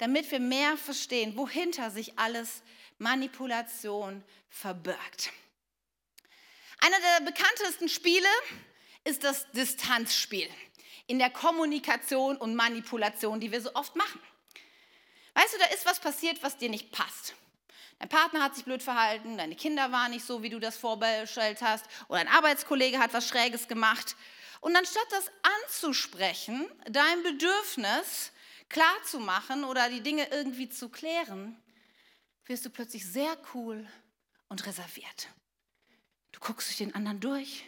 damit 0.00 0.30
wir 0.30 0.40
mehr 0.40 0.78
verstehen, 0.78 1.36
wohinter 1.36 1.90
sich 1.90 2.18
alles 2.18 2.62
Manipulation 2.98 4.24
verbirgt. 4.48 5.30
Einer 6.80 6.96
der 6.98 7.26
bekanntesten 7.26 7.88
Spiele 7.90 8.28
ist 9.04 9.24
das 9.24 9.50
Distanzspiel 9.52 10.48
in 11.06 11.18
der 11.18 11.28
Kommunikation 11.28 12.38
und 12.38 12.54
Manipulation, 12.54 13.40
die 13.40 13.52
wir 13.52 13.60
so 13.60 13.74
oft 13.74 13.94
machen. 13.94 14.20
Weißt 15.34 15.52
du, 15.54 15.58
da 15.58 15.66
ist 15.66 15.84
was 15.84 16.00
passiert, 16.00 16.42
was 16.42 16.56
dir 16.56 16.70
nicht 16.70 16.92
passt. 16.92 17.34
Dein 17.98 18.08
Partner 18.08 18.42
hat 18.42 18.54
sich 18.54 18.64
blöd 18.64 18.82
verhalten, 18.82 19.36
deine 19.36 19.54
Kinder 19.54 19.92
waren 19.92 20.12
nicht 20.12 20.24
so, 20.24 20.42
wie 20.42 20.48
du 20.48 20.58
das 20.58 20.78
vorbestellt 20.78 21.60
hast, 21.60 21.84
oder 22.08 22.20
ein 22.20 22.28
Arbeitskollege 22.28 22.98
hat 22.98 23.12
was 23.12 23.28
Schräges 23.28 23.68
gemacht. 23.68 24.16
Und 24.62 24.74
anstatt 24.74 25.06
das 25.10 25.30
anzusprechen, 25.64 26.66
dein 26.88 27.22
Bedürfnis 27.22 28.32
klarzumachen 28.70 29.64
oder 29.64 29.90
die 29.90 30.00
Dinge 30.00 30.28
irgendwie 30.30 30.70
zu 30.70 30.88
klären, 30.88 31.60
wirst 32.46 32.64
du 32.64 32.70
plötzlich 32.70 33.04
sehr 33.06 33.36
cool 33.54 33.86
und 34.48 34.64
reserviert. 34.66 35.28
Du 36.32 36.40
guckst 36.40 36.68
durch 36.68 36.78
den 36.78 36.94
anderen 36.94 37.20
durch. 37.20 37.64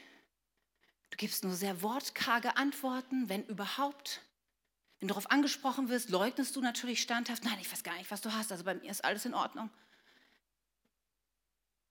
Du 1.10 1.16
gibst 1.18 1.44
nur 1.44 1.54
sehr 1.54 1.82
wortkarge 1.82 2.56
Antworten, 2.56 3.28
wenn 3.28 3.44
überhaupt. 3.44 4.22
Wenn 4.98 5.08
du 5.08 5.14
darauf 5.14 5.30
angesprochen 5.30 5.88
wirst, 5.88 6.08
leugnest 6.08 6.56
du 6.56 6.60
natürlich 6.60 7.02
standhaft. 7.02 7.44
Nein, 7.44 7.58
ich 7.60 7.70
weiß 7.70 7.82
gar 7.82 7.96
nicht, 7.96 8.10
was 8.10 8.20
du 8.20 8.32
hast. 8.32 8.50
Also 8.50 8.64
bei 8.64 8.74
mir 8.74 8.90
ist 8.90 9.04
alles 9.04 9.24
in 9.24 9.34
Ordnung. 9.34 9.68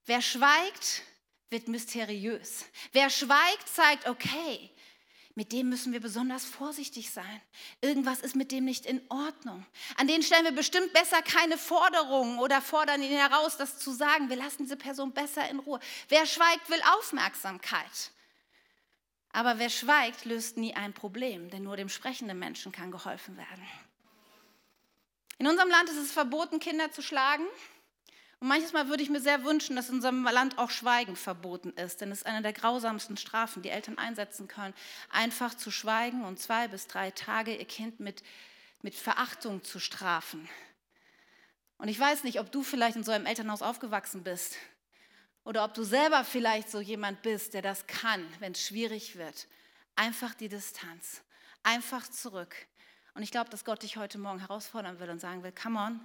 Wer 0.05 0.21
schweigt, 0.21 1.03
wird 1.49 1.67
mysteriös. 1.67 2.65
Wer 2.93 3.09
schweigt, 3.09 3.67
zeigt, 3.67 4.07
okay, 4.07 4.71
mit 5.35 5.51
dem 5.51 5.69
müssen 5.69 5.93
wir 5.93 6.01
besonders 6.01 6.45
vorsichtig 6.45 7.11
sein. 7.11 7.41
Irgendwas 7.81 8.19
ist 8.19 8.35
mit 8.35 8.51
dem 8.51 8.65
nicht 8.65 8.85
in 8.85 9.01
Ordnung. 9.09 9.65
An 9.97 10.07
denen 10.07 10.23
stellen 10.23 10.43
wir 10.43 10.51
bestimmt 10.51 10.91
besser 10.93 11.21
keine 11.21 11.57
Forderungen 11.57 12.39
oder 12.39 12.61
fordern 12.61 13.01
ihn 13.01 13.17
heraus, 13.17 13.57
das 13.57 13.79
zu 13.79 13.91
sagen. 13.91 14.29
Wir 14.29 14.35
lassen 14.35 14.63
diese 14.63 14.77
Person 14.77 15.13
besser 15.13 15.49
in 15.49 15.59
Ruhe. 15.59 15.79
Wer 16.09 16.25
schweigt, 16.25 16.69
will 16.69 16.81
Aufmerksamkeit. 16.97 18.11
Aber 19.31 19.59
wer 19.59 19.69
schweigt, 19.69 20.25
löst 20.25 20.57
nie 20.57 20.75
ein 20.75 20.93
Problem, 20.93 21.49
denn 21.49 21.63
nur 21.63 21.77
dem 21.77 21.87
sprechenden 21.87 22.37
Menschen 22.37 22.71
kann 22.71 22.91
geholfen 22.91 23.37
werden. 23.37 23.67
In 25.37 25.47
unserem 25.47 25.69
Land 25.69 25.89
ist 25.89 25.97
es 25.97 26.11
verboten, 26.11 26.59
Kinder 26.59 26.91
zu 26.91 27.01
schlagen. 27.01 27.45
Und 28.41 28.47
manches 28.47 28.73
Mal 28.73 28.89
würde 28.89 29.03
ich 29.03 29.09
mir 29.11 29.21
sehr 29.21 29.43
wünschen, 29.43 29.75
dass 29.75 29.89
in 29.89 29.95
unserem 29.95 30.23
Land 30.23 30.57
auch 30.57 30.71
Schweigen 30.71 31.15
verboten 31.15 31.69
ist, 31.73 32.01
denn 32.01 32.11
es 32.11 32.19
ist 32.19 32.25
eine 32.25 32.41
der 32.41 32.53
grausamsten 32.53 33.15
Strafen, 33.15 33.61
die 33.61 33.69
Eltern 33.69 33.99
einsetzen 33.99 34.47
können, 34.47 34.73
einfach 35.11 35.53
zu 35.53 35.69
schweigen 35.69 36.25
und 36.25 36.39
zwei 36.39 36.67
bis 36.67 36.87
drei 36.87 37.11
Tage 37.11 37.55
ihr 37.55 37.65
Kind 37.65 37.99
mit, 37.99 38.23
mit 38.81 38.95
Verachtung 38.95 39.63
zu 39.63 39.79
strafen. 39.79 40.49
Und 41.77 41.87
ich 41.87 41.99
weiß 41.99 42.23
nicht, 42.23 42.39
ob 42.39 42.51
du 42.51 42.63
vielleicht 42.63 42.95
in 42.95 43.03
so 43.03 43.11
einem 43.11 43.27
Elternhaus 43.27 43.61
aufgewachsen 43.61 44.23
bist 44.23 44.57
oder 45.43 45.63
ob 45.63 45.75
du 45.75 45.83
selber 45.83 46.23
vielleicht 46.23 46.71
so 46.71 46.81
jemand 46.81 47.21
bist, 47.21 47.53
der 47.53 47.61
das 47.61 47.85
kann, 47.85 48.25
wenn 48.39 48.53
es 48.53 48.65
schwierig 48.65 49.17
wird. 49.17 49.47
Einfach 49.95 50.33
die 50.33 50.49
Distanz, 50.49 51.21
einfach 51.61 52.07
zurück. 52.07 52.55
Und 53.13 53.21
ich 53.21 53.29
glaube, 53.29 53.51
dass 53.51 53.65
Gott 53.65 53.83
dich 53.83 53.97
heute 53.97 54.17
Morgen 54.17 54.39
herausfordern 54.39 54.99
will 54.99 55.11
und 55.11 55.19
sagen 55.19 55.43
will, 55.43 55.51
come 55.51 55.79
on, 55.79 55.99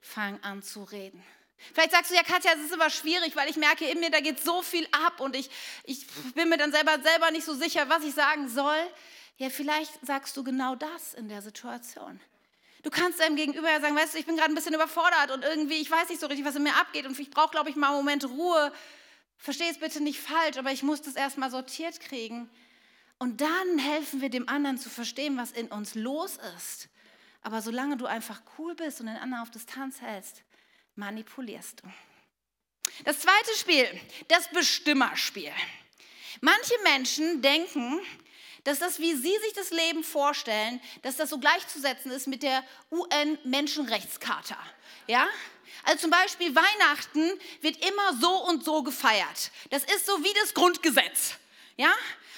fang 0.00 0.42
an 0.42 0.60
zu 0.60 0.82
reden. 0.82 1.22
Vielleicht 1.72 1.92
sagst 1.92 2.10
du, 2.10 2.14
ja 2.14 2.22
Katja, 2.22 2.52
es 2.54 2.64
ist 2.64 2.72
immer 2.72 2.90
schwierig, 2.90 3.34
weil 3.36 3.48
ich 3.48 3.56
merke 3.56 3.86
in 3.86 4.00
mir, 4.00 4.10
da 4.10 4.20
geht 4.20 4.42
so 4.42 4.62
viel 4.62 4.86
ab 4.92 5.20
und 5.20 5.34
ich, 5.34 5.50
ich 5.84 6.06
bin 6.34 6.48
mir 6.48 6.58
dann 6.58 6.72
selber, 6.72 6.98
selber 7.02 7.30
nicht 7.30 7.44
so 7.44 7.54
sicher, 7.54 7.88
was 7.88 8.04
ich 8.04 8.14
sagen 8.14 8.48
soll. 8.48 8.76
Ja, 9.36 9.50
vielleicht 9.50 9.92
sagst 10.06 10.36
du 10.36 10.44
genau 10.44 10.76
das 10.76 11.14
in 11.14 11.28
der 11.28 11.42
Situation. 11.42 12.20
Du 12.82 12.90
kannst 12.90 13.18
deinem 13.18 13.34
Gegenüber 13.34 13.70
ja 13.70 13.80
sagen, 13.80 13.96
weißt 13.96 14.14
du, 14.14 14.18
ich 14.18 14.26
bin 14.26 14.36
gerade 14.36 14.52
ein 14.52 14.54
bisschen 14.54 14.74
überfordert 14.74 15.30
und 15.32 15.42
irgendwie, 15.42 15.80
ich 15.80 15.90
weiß 15.90 16.10
nicht 16.10 16.20
so 16.20 16.26
richtig, 16.26 16.44
was 16.44 16.54
in 16.54 16.62
mir 16.62 16.76
abgeht 16.76 17.06
und 17.06 17.18
ich 17.18 17.30
brauche, 17.30 17.50
glaube 17.50 17.70
ich, 17.70 17.76
mal 17.76 17.88
einen 17.88 17.96
Moment 17.96 18.24
Ruhe. 18.26 18.72
Versteh 19.38 19.68
es 19.70 19.78
bitte 19.78 20.02
nicht 20.02 20.20
falsch, 20.20 20.58
aber 20.58 20.70
ich 20.70 20.82
muss 20.82 21.00
das 21.02 21.16
erstmal 21.16 21.50
sortiert 21.50 21.98
kriegen. 22.00 22.50
Und 23.18 23.40
dann 23.40 23.78
helfen 23.78 24.20
wir 24.20 24.28
dem 24.28 24.48
anderen 24.48 24.78
zu 24.78 24.90
verstehen, 24.90 25.38
was 25.38 25.50
in 25.50 25.68
uns 25.68 25.94
los 25.94 26.38
ist. 26.56 26.88
Aber 27.42 27.62
solange 27.62 27.96
du 27.96 28.06
einfach 28.06 28.42
cool 28.58 28.74
bist 28.74 29.00
und 29.00 29.06
den 29.06 29.16
anderen 29.16 29.42
auf 29.42 29.50
Distanz 29.50 30.00
hältst, 30.00 30.42
manipulierst 30.96 31.82
du. 31.82 31.88
Das 33.04 33.20
zweite 33.20 33.56
Spiel, 33.56 34.00
das 34.28 34.48
Bestimmerspiel. 34.50 35.52
Manche 36.40 36.74
Menschen 36.84 37.42
denken, 37.42 38.00
dass 38.64 38.78
das, 38.78 38.98
wie 38.98 39.14
sie 39.14 39.36
sich 39.38 39.52
das 39.54 39.70
Leben 39.70 40.02
vorstellen, 40.02 40.80
dass 41.02 41.16
das 41.16 41.30
so 41.30 41.38
gleichzusetzen 41.38 42.10
ist 42.10 42.26
mit 42.26 42.42
der 42.42 42.64
UN-Menschenrechtscharta. 42.90 44.56
Ja? 45.06 45.26
Also 45.84 46.02
zum 46.02 46.10
Beispiel 46.10 46.54
Weihnachten 46.54 47.30
wird 47.60 47.84
immer 47.86 48.16
so 48.20 48.44
und 48.44 48.64
so 48.64 48.82
gefeiert. 48.82 49.50
Das 49.70 49.84
ist 49.84 50.06
so 50.06 50.22
wie 50.24 50.32
das 50.40 50.54
Grundgesetz. 50.54 51.34
Ja? 51.76 51.92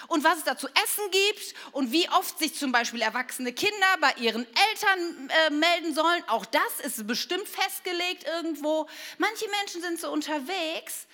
Und 0.08 0.24
was 0.24 0.38
es 0.38 0.44
da 0.44 0.56
zu 0.56 0.68
essen 0.68 1.10
gibt 1.10 1.54
und 1.72 1.92
wie 1.92 2.08
oft 2.10 2.38
sich 2.38 2.54
zum 2.54 2.72
Beispiel 2.72 3.02
erwachsene 3.02 3.52
Kinder 3.52 3.96
bei 4.00 4.12
ihren 4.18 4.46
Eltern 4.70 5.30
äh, 5.30 5.50
melden 5.50 5.94
sollen, 5.94 6.22
auch 6.28 6.46
das 6.46 6.80
ist 6.84 7.06
bestimmt 7.06 7.48
festgelegt 7.48 8.24
irgendwo. 8.24 8.88
Manche 9.18 9.46
Menschen 9.60 9.82
sind 9.82 10.00
so 10.00 10.10
unterwegs 10.10 11.06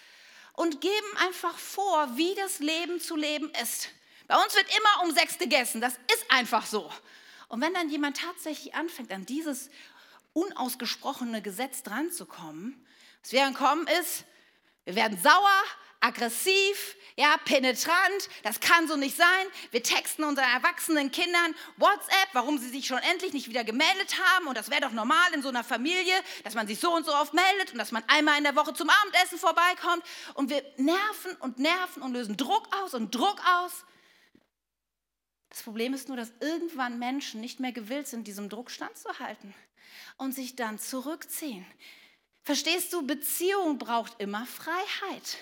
und 0.55 0.81
geben 0.81 1.17
einfach 1.19 1.57
vor, 1.57 2.17
wie 2.17 2.35
das 2.35 2.59
Leben 2.59 3.01
zu 3.01 3.17
leben 3.17 3.51
ist. 3.63 3.89
Bei 4.27 4.37
uns 4.43 4.55
wird 4.55 4.67
immer 4.69 5.05
um 5.05 5.15
sechs 5.15 5.39
gegessen, 5.39 5.81
das 5.81 5.95
ist 5.95 6.31
einfach 6.31 6.67
so. 6.67 6.91
Und 7.49 7.61
wenn 7.61 7.75
dann 7.75 7.91
jemand 7.91 8.17
tatsächlich 8.19 8.75
anfängt, 8.75 9.13
an 9.13 9.27
dieses 9.27 9.71
unausgesprochene 10.33 11.43
Gesetz 11.43 11.83
dran 11.83 12.11
zu 12.11 12.27
kommen, 12.27 12.87
was 13.23 13.33
wir 13.33 13.41
dann 13.41 13.55
kommen 13.55 13.87
ist, 14.01 14.25
wir 14.85 14.95
werden 14.95 15.19
sauer, 15.23 15.63
aggressiv, 16.03 16.97
ja, 17.17 17.37
penetrant, 17.45 18.29
das 18.43 18.61
kann 18.61 18.89
so 18.89 18.97
nicht 18.97 19.17
sein. 19.17 19.47
Wir 19.71 19.83
texten 19.83 20.25
unseren 20.25 20.49
erwachsenen 20.49 21.11
Kindern 21.11 21.55
WhatsApp, 21.77 22.29
warum 22.33 22.59
sie 22.59 22.69
sich 22.69 22.87
schon 22.87 22.99
endlich 22.99 23.33
nicht 23.33 23.49
wieder 23.49 23.65
gemeldet 23.65 24.19
haben. 24.19 24.47
Und 24.47 24.57
das 24.57 24.71
wäre 24.71 24.81
doch 24.81 24.93
normal 24.93 25.33
in 25.35 25.43
so 25.43 25.49
einer 25.49 25.65
Familie, 25.65 26.15
dass 26.45 26.55
man 26.55 26.67
sich 26.67 26.81
so 26.81 26.95
und 26.95 27.05
so 27.05 27.15
oft 27.15 27.35
meldet 27.35 27.73
und 27.73 27.79
dass 27.79 27.93
man 27.93 28.03
einmal 28.09 28.39
in 28.39 28.45
der 28.45 28.57
Woche 28.57 28.73
zum 28.75 28.89
Abendessen 28.89 29.39
vorbeikommt. 29.39 30.03
Und 30.35 30.51
wir 30.51 30.63
nerven 30.77 31.37
und 31.41 31.59
nerven 31.59 32.03
und 32.03 32.13
lösen 32.13 32.37
Druck 32.37 32.69
aus 32.83 32.95
und 32.95 33.15
Druck 33.15 33.41
aus. 33.47 33.85
Das 35.51 35.63
Problem 35.63 35.93
ist 35.93 36.09
nur, 36.09 36.17
dass 36.17 36.33
irgendwann 36.41 36.99
Menschen 36.99 37.43
nicht 37.43 37.61
mehr 37.61 37.73
gewillt 37.73 38.09
sind, 38.09 38.27
diesem 38.27 38.49
Druck 38.49 38.71
standzuhalten 38.71 39.55
und 40.17 40.35
sich 40.35 40.57
dann 40.57 40.79
zurückziehen. 40.79 41.67
Verstehst 42.43 42.93
du, 42.95 43.07
Beziehung 43.07 43.77
braucht 43.79 44.19
immer 44.19 44.47
Freiheit. 44.47 45.37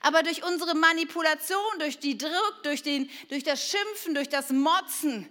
Aber 0.00 0.22
durch 0.22 0.44
unsere 0.44 0.74
Manipulation, 0.74 1.58
durch 1.78 1.98
die 1.98 2.18
Druck, 2.18 2.62
durch, 2.62 2.82
den, 2.82 3.10
durch 3.28 3.44
das 3.44 3.68
Schimpfen, 3.68 4.14
durch 4.14 4.28
das 4.28 4.50
Motzen, 4.50 5.28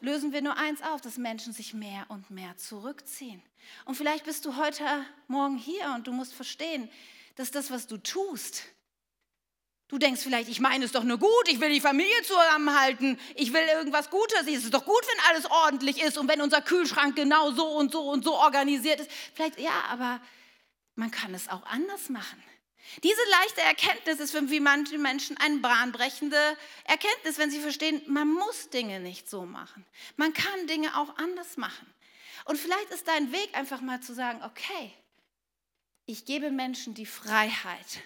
lösen 0.00 0.32
wir 0.32 0.42
nur 0.42 0.56
eins 0.56 0.82
auf, 0.82 1.00
dass 1.00 1.18
Menschen 1.18 1.52
sich 1.52 1.74
mehr 1.74 2.06
und 2.08 2.30
mehr 2.30 2.56
zurückziehen. 2.56 3.42
Und 3.84 3.96
vielleicht 3.96 4.24
bist 4.24 4.44
du 4.44 4.56
heute 4.56 4.84
Morgen 5.28 5.58
hier 5.58 5.92
und 5.94 6.06
du 6.06 6.12
musst 6.12 6.32
verstehen, 6.32 6.90
dass 7.36 7.50
das, 7.50 7.70
was 7.70 7.86
du 7.86 7.98
tust, 7.98 8.64
Du 9.90 9.98
denkst 9.98 10.22
vielleicht, 10.22 10.48
ich 10.48 10.60
meine 10.60 10.84
es 10.84 10.92
doch 10.92 11.02
nur 11.02 11.18
gut, 11.18 11.48
ich 11.48 11.58
will 11.58 11.72
die 11.72 11.80
Familie 11.80 12.22
zusammenhalten, 12.22 13.18
ich 13.34 13.52
will 13.52 13.64
irgendwas 13.74 14.08
Gutes, 14.08 14.42
es 14.46 14.62
ist 14.62 14.72
doch 14.72 14.84
gut, 14.84 15.02
wenn 15.02 15.28
alles 15.28 15.50
ordentlich 15.50 16.00
ist 16.00 16.16
und 16.16 16.28
wenn 16.28 16.40
unser 16.40 16.62
Kühlschrank 16.62 17.16
genau 17.16 17.50
so 17.50 17.66
und 17.66 17.90
so 17.90 18.08
und 18.08 18.22
so 18.22 18.34
organisiert 18.34 19.00
ist. 19.00 19.10
Vielleicht 19.34 19.58
ja, 19.58 19.82
aber 19.88 20.20
man 20.94 21.10
kann 21.10 21.34
es 21.34 21.48
auch 21.48 21.66
anders 21.66 22.08
machen. 22.08 22.40
Diese 23.02 23.20
leichte 23.30 23.60
Erkenntnis 23.62 24.20
ist 24.20 24.32
für 24.32 24.42
manche 24.60 24.98
Menschen 24.98 25.36
eine 25.36 25.58
bahnbrechende 25.58 26.56
Erkenntnis, 26.84 27.38
wenn 27.38 27.50
sie 27.50 27.60
verstehen, 27.60 28.02
man 28.06 28.28
muss 28.28 28.70
Dinge 28.70 29.00
nicht 29.00 29.30
so 29.30 29.44
machen. 29.44 29.86
Man 30.16 30.32
kann 30.32 30.66
Dinge 30.66 30.96
auch 30.98 31.16
anders 31.16 31.56
machen. 31.56 31.86
Und 32.46 32.58
vielleicht 32.58 32.90
ist 32.90 33.06
dein 33.06 33.32
Weg 33.32 33.56
einfach 33.56 33.80
mal 33.80 34.00
zu 34.00 34.14
sagen, 34.14 34.42
okay, 34.42 34.92
ich 36.06 36.24
gebe 36.24 36.50
Menschen 36.50 36.94
die 36.94 37.06
Freiheit, 37.06 38.00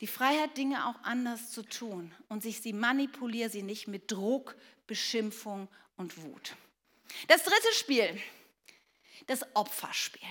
die 0.00 0.06
Freiheit, 0.06 0.56
Dinge 0.56 0.86
auch 0.86 1.02
anders 1.02 1.50
zu 1.50 1.62
tun 1.62 2.14
und 2.28 2.42
sich 2.42 2.62
sie 2.62 2.72
manipuliere 2.72 3.50
sie 3.50 3.62
nicht 3.62 3.88
mit 3.88 4.10
Druck, 4.10 4.56
Beschimpfung 4.86 5.68
und 5.96 6.22
Wut. 6.22 6.56
Das 7.28 7.42
dritte 7.44 7.74
Spiel, 7.74 8.20
das 9.26 9.44
Opferspiel. 9.54 10.28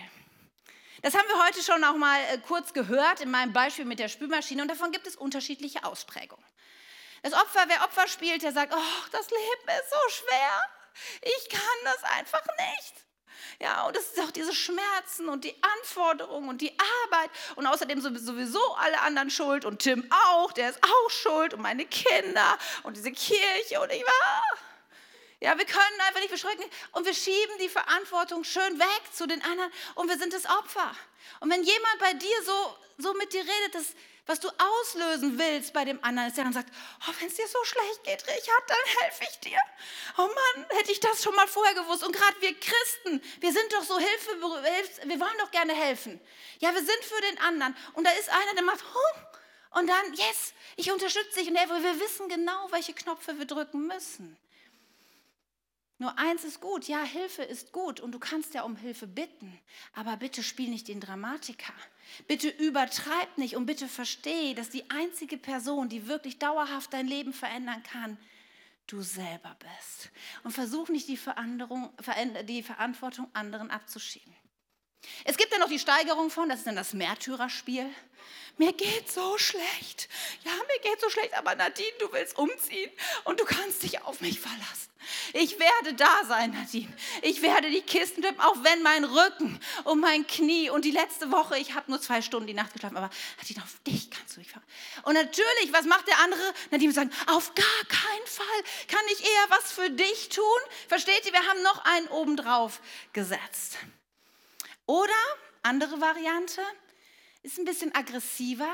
Das 1.01 1.13
haben 1.13 1.27
wir 1.27 1.45
heute 1.45 1.61
schon 1.61 1.83
auch 1.83 1.95
mal 1.95 2.19
äh, 2.31 2.37
kurz 2.37 2.73
gehört 2.73 3.21
in 3.21 3.31
meinem 3.31 3.53
Beispiel 3.53 3.85
mit 3.85 3.99
der 3.99 4.07
Spülmaschine 4.07 4.61
und 4.61 4.69
davon 4.69 4.91
gibt 4.91 5.07
es 5.07 5.15
unterschiedliche 5.15 5.83
Ausprägungen. 5.83 6.45
Das 7.23 7.33
Opfer, 7.33 7.65
wer 7.67 7.83
Opfer 7.83 8.07
spielt, 8.07 8.43
der 8.43 8.51
sagt, 8.51 8.73
oh, 8.73 9.07
das 9.11 9.29
Leben 9.29 9.79
ist 9.79 9.89
so 9.89 10.09
schwer, 10.09 10.63
ich 11.21 11.49
kann 11.49 11.61
das 11.83 12.03
einfach 12.03 12.43
nicht. 12.57 13.05
Ja, 13.59 13.85
und 13.87 13.95
es 13.95 14.11
ist 14.11 14.19
auch 14.19 14.31
diese 14.31 14.53
Schmerzen 14.53 15.29
und 15.29 15.43
die 15.43 15.55
Anforderungen 15.61 16.49
und 16.49 16.61
die 16.61 16.75
Arbeit 17.03 17.29
und 17.55 17.65
außerdem 17.65 18.01
sowieso 18.01 18.59
alle 18.75 18.99
anderen 19.01 19.29
schuld 19.29 19.65
und 19.65 19.79
Tim 19.79 20.09
auch, 20.27 20.51
der 20.51 20.69
ist 20.69 20.79
auch 20.83 21.09
schuld 21.09 21.53
und 21.53 21.61
meine 21.61 21.85
Kinder 21.85 22.57
und 22.83 22.97
diese 22.97 23.11
Kirche 23.11 23.79
und 23.81 23.91
ich 23.91 24.03
war. 24.03 24.43
Ja, 25.45 25.55
wir 25.59 25.65
können 25.65 26.01
einfach 26.07 26.21
nicht 26.21 26.31
beschränken 26.31 26.65
und 26.93 27.05
wir 27.05 27.13
schieben 27.13 27.59
die 27.59 27.69
Verantwortung 27.69 28.43
schön 28.43 28.79
weg 28.79 29.01
zu 29.13 29.27
den 29.27 29.43
anderen 29.43 29.71
und 29.93 30.09
wir 30.09 30.17
sind 30.17 30.33
das 30.33 30.47
Opfer. 30.47 30.91
Und 31.39 31.51
wenn 31.51 31.61
jemand 31.61 31.99
bei 31.99 32.13
dir 32.13 32.43
so, 32.43 32.75
so 32.97 33.13
mit 33.13 33.31
dir 33.31 33.41
redet, 33.41 33.75
das, 33.75 33.93
was 34.25 34.39
du 34.39 34.49
auslösen 34.49 35.37
willst 35.37 35.71
bei 35.71 35.85
dem 35.85 36.03
anderen, 36.03 36.29
ist 36.29 36.37
der 36.37 36.45
dann 36.45 36.53
sagt, 36.53 36.69
oh, 37.07 37.11
wenn 37.19 37.27
es 37.27 37.35
dir 37.35 37.47
so 37.47 37.63
schlecht 37.63 38.03
geht, 38.05 38.27
Richard, 38.27 38.63
dann 38.67 39.03
helfe 39.03 39.23
ich 39.29 39.39
dir. 39.41 39.59
Oh 40.17 40.25
Mann, 40.25 40.65
hätte 40.69 40.91
ich 40.91 40.99
das 40.99 41.21
schon 41.21 41.35
mal 41.35 41.47
vorher 41.47 41.75
gewusst. 41.75 42.03
Und 42.03 42.15
gerade 42.15 42.41
wir 42.41 42.59
Christen, 42.59 43.21
wir 43.39 43.53
sind 43.53 43.71
doch 43.71 43.83
so 43.83 43.99
Hilfe, 43.99 44.41
wir 44.41 45.19
wollen 45.19 45.37
doch 45.37 45.51
gerne 45.51 45.75
helfen. 45.75 46.19
Ja, 46.57 46.73
wir 46.73 46.83
sind 46.83 47.03
für 47.03 47.21
den 47.21 47.37
anderen. 47.41 47.77
Und 47.93 48.03
da 48.03 48.09
ist 48.13 48.29
einer, 48.29 48.55
der 48.55 48.63
macht, 48.63 48.83
oh, 48.95 49.77
und 49.79 49.85
dann, 49.85 50.13
yes, 50.15 50.53
ich 50.75 50.91
unterstütze 50.91 51.37
dich. 51.39 51.49
Und 51.49 51.55
wir 51.55 51.99
wissen 51.99 52.29
genau, 52.29 52.71
welche 52.71 52.95
Knöpfe 52.95 53.37
wir 53.37 53.45
drücken 53.45 53.85
müssen. 53.85 54.35
Nur 55.97 56.17
eins 56.19 56.43
ist 56.43 56.59
gut, 56.59 56.87
ja, 56.89 57.03
Hilfe 57.03 57.43
ist 57.43 57.71
gut 57.71 58.01
und 58.01 58.11
du 58.11 58.19
kannst 58.19 58.53
ja 58.53 58.63
um 58.63 58.75
Hilfe 58.75 59.07
bitten, 59.07 59.57
aber 59.93 60.17
bitte 60.17 60.43
spiel 60.43 60.69
nicht 60.69 60.89
den 60.89 60.99
Dramatiker. 60.99 61.73
Bitte 62.27 62.49
übertreib 62.49 63.37
nicht 63.37 63.55
und 63.55 63.65
bitte 63.65 63.87
versteh, 63.87 64.53
dass 64.53 64.69
die 64.69 64.89
einzige 64.89 65.37
Person, 65.37 65.87
die 65.87 66.07
wirklich 66.07 66.37
dauerhaft 66.37 66.93
dein 66.93 67.07
Leben 67.07 67.31
verändern 67.31 67.81
kann, 67.83 68.17
du 68.87 69.01
selber 69.01 69.55
bist. 69.59 70.11
Und 70.43 70.51
versuch 70.51 70.89
nicht 70.89 71.07
die, 71.07 71.19
die 72.43 72.63
Verantwortung 72.63 73.27
anderen 73.33 73.71
abzuschieben. 73.71 74.33
Es 75.23 75.37
gibt 75.37 75.51
ja 75.51 75.59
noch 75.59 75.69
die 75.69 75.79
Steigerung 75.79 76.29
von, 76.29 76.49
das 76.49 76.59
ist 76.59 76.67
dann 76.67 76.75
das 76.75 76.93
Märtyrerspiel. 76.93 77.89
Mir 78.57 78.71
geht 78.71 79.11
so 79.11 79.37
schlecht. 79.37 80.07
Ja, 80.45 80.51
mir 80.51 80.79
geht 80.81 81.01
so 81.01 81.09
schlecht, 81.09 81.33
aber 81.37 81.55
Nadine, 81.55 81.91
du 81.99 82.11
willst 82.13 82.37
umziehen 82.37 82.89
und 83.25 83.39
du 83.39 83.45
kannst 83.45 83.83
dich 83.83 84.01
auf 84.03 84.21
mich 84.21 84.39
verlassen. 84.39 84.91
Ich 85.33 85.59
werde 85.59 85.93
da 85.93 86.23
sein, 86.25 86.51
Nadine. 86.51 86.91
Ich 87.21 87.41
werde 87.41 87.69
die 87.69 87.81
Kisten 87.81 88.21
tippen, 88.21 88.39
auch 88.39 88.55
wenn 88.63 88.81
mein 88.81 89.03
Rücken 89.03 89.59
und 89.83 89.99
mein 89.99 90.25
Knie 90.25 90.69
und 90.69 90.85
die 90.85 90.91
letzte 90.91 91.31
Woche, 91.31 91.57
ich 91.57 91.73
habe 91.73 91.91
nur 91.91 92.01
zwei 92.01 92.21
Stunden 92.21 92.47
die 92.47 92.53
Nacht 92.53 92.73
geschlafen, 92.73 92.95
aber 92.95 93.09
Nadine, 93.37 93.61
auf 93.61 93.75
dich 93.85 94.09
kannst 94.09 94.35
du 94.35 94.39
mich 94.39 94.49
verlassen. 94.49 94.71
Und 95.03 95.13
natürlich, 95.15 95.73
was 95.73 95.85
macht 95.85 96.07
der 96.07 96.19
andere? 96.19 96.53
Nadine 96.71 96.93
sagt, 96.93 97.13
auf 97.27 97.53
gar 97.55 97.65
keinen 97.87 98.27
Fall 98.27 98.45
kann 98.87 99.03
ich 99.11 99.21
eher 99.21 99.45
was 99.49 99.71
für 99.71 99.89
dich 99.89 100.29
tun. 100.29 100.43
Versteht 100.87 101.25
ihr, 101.25 101.33
wir 101.33 101.45
haben 101.45 101.61
noch 101.61 101.83
einen 101.83 102.07
obendrauf 102.07 102.79
gesetzt. 103.11 103.77
Oder, 104.85 105.13
andere 105.63 105.99
Variante, 105.99 106.61
ist 107.43 107.57
ein 107.57 107.65
bisschen 107.65 107.93
aggressiver. 107.95 108.73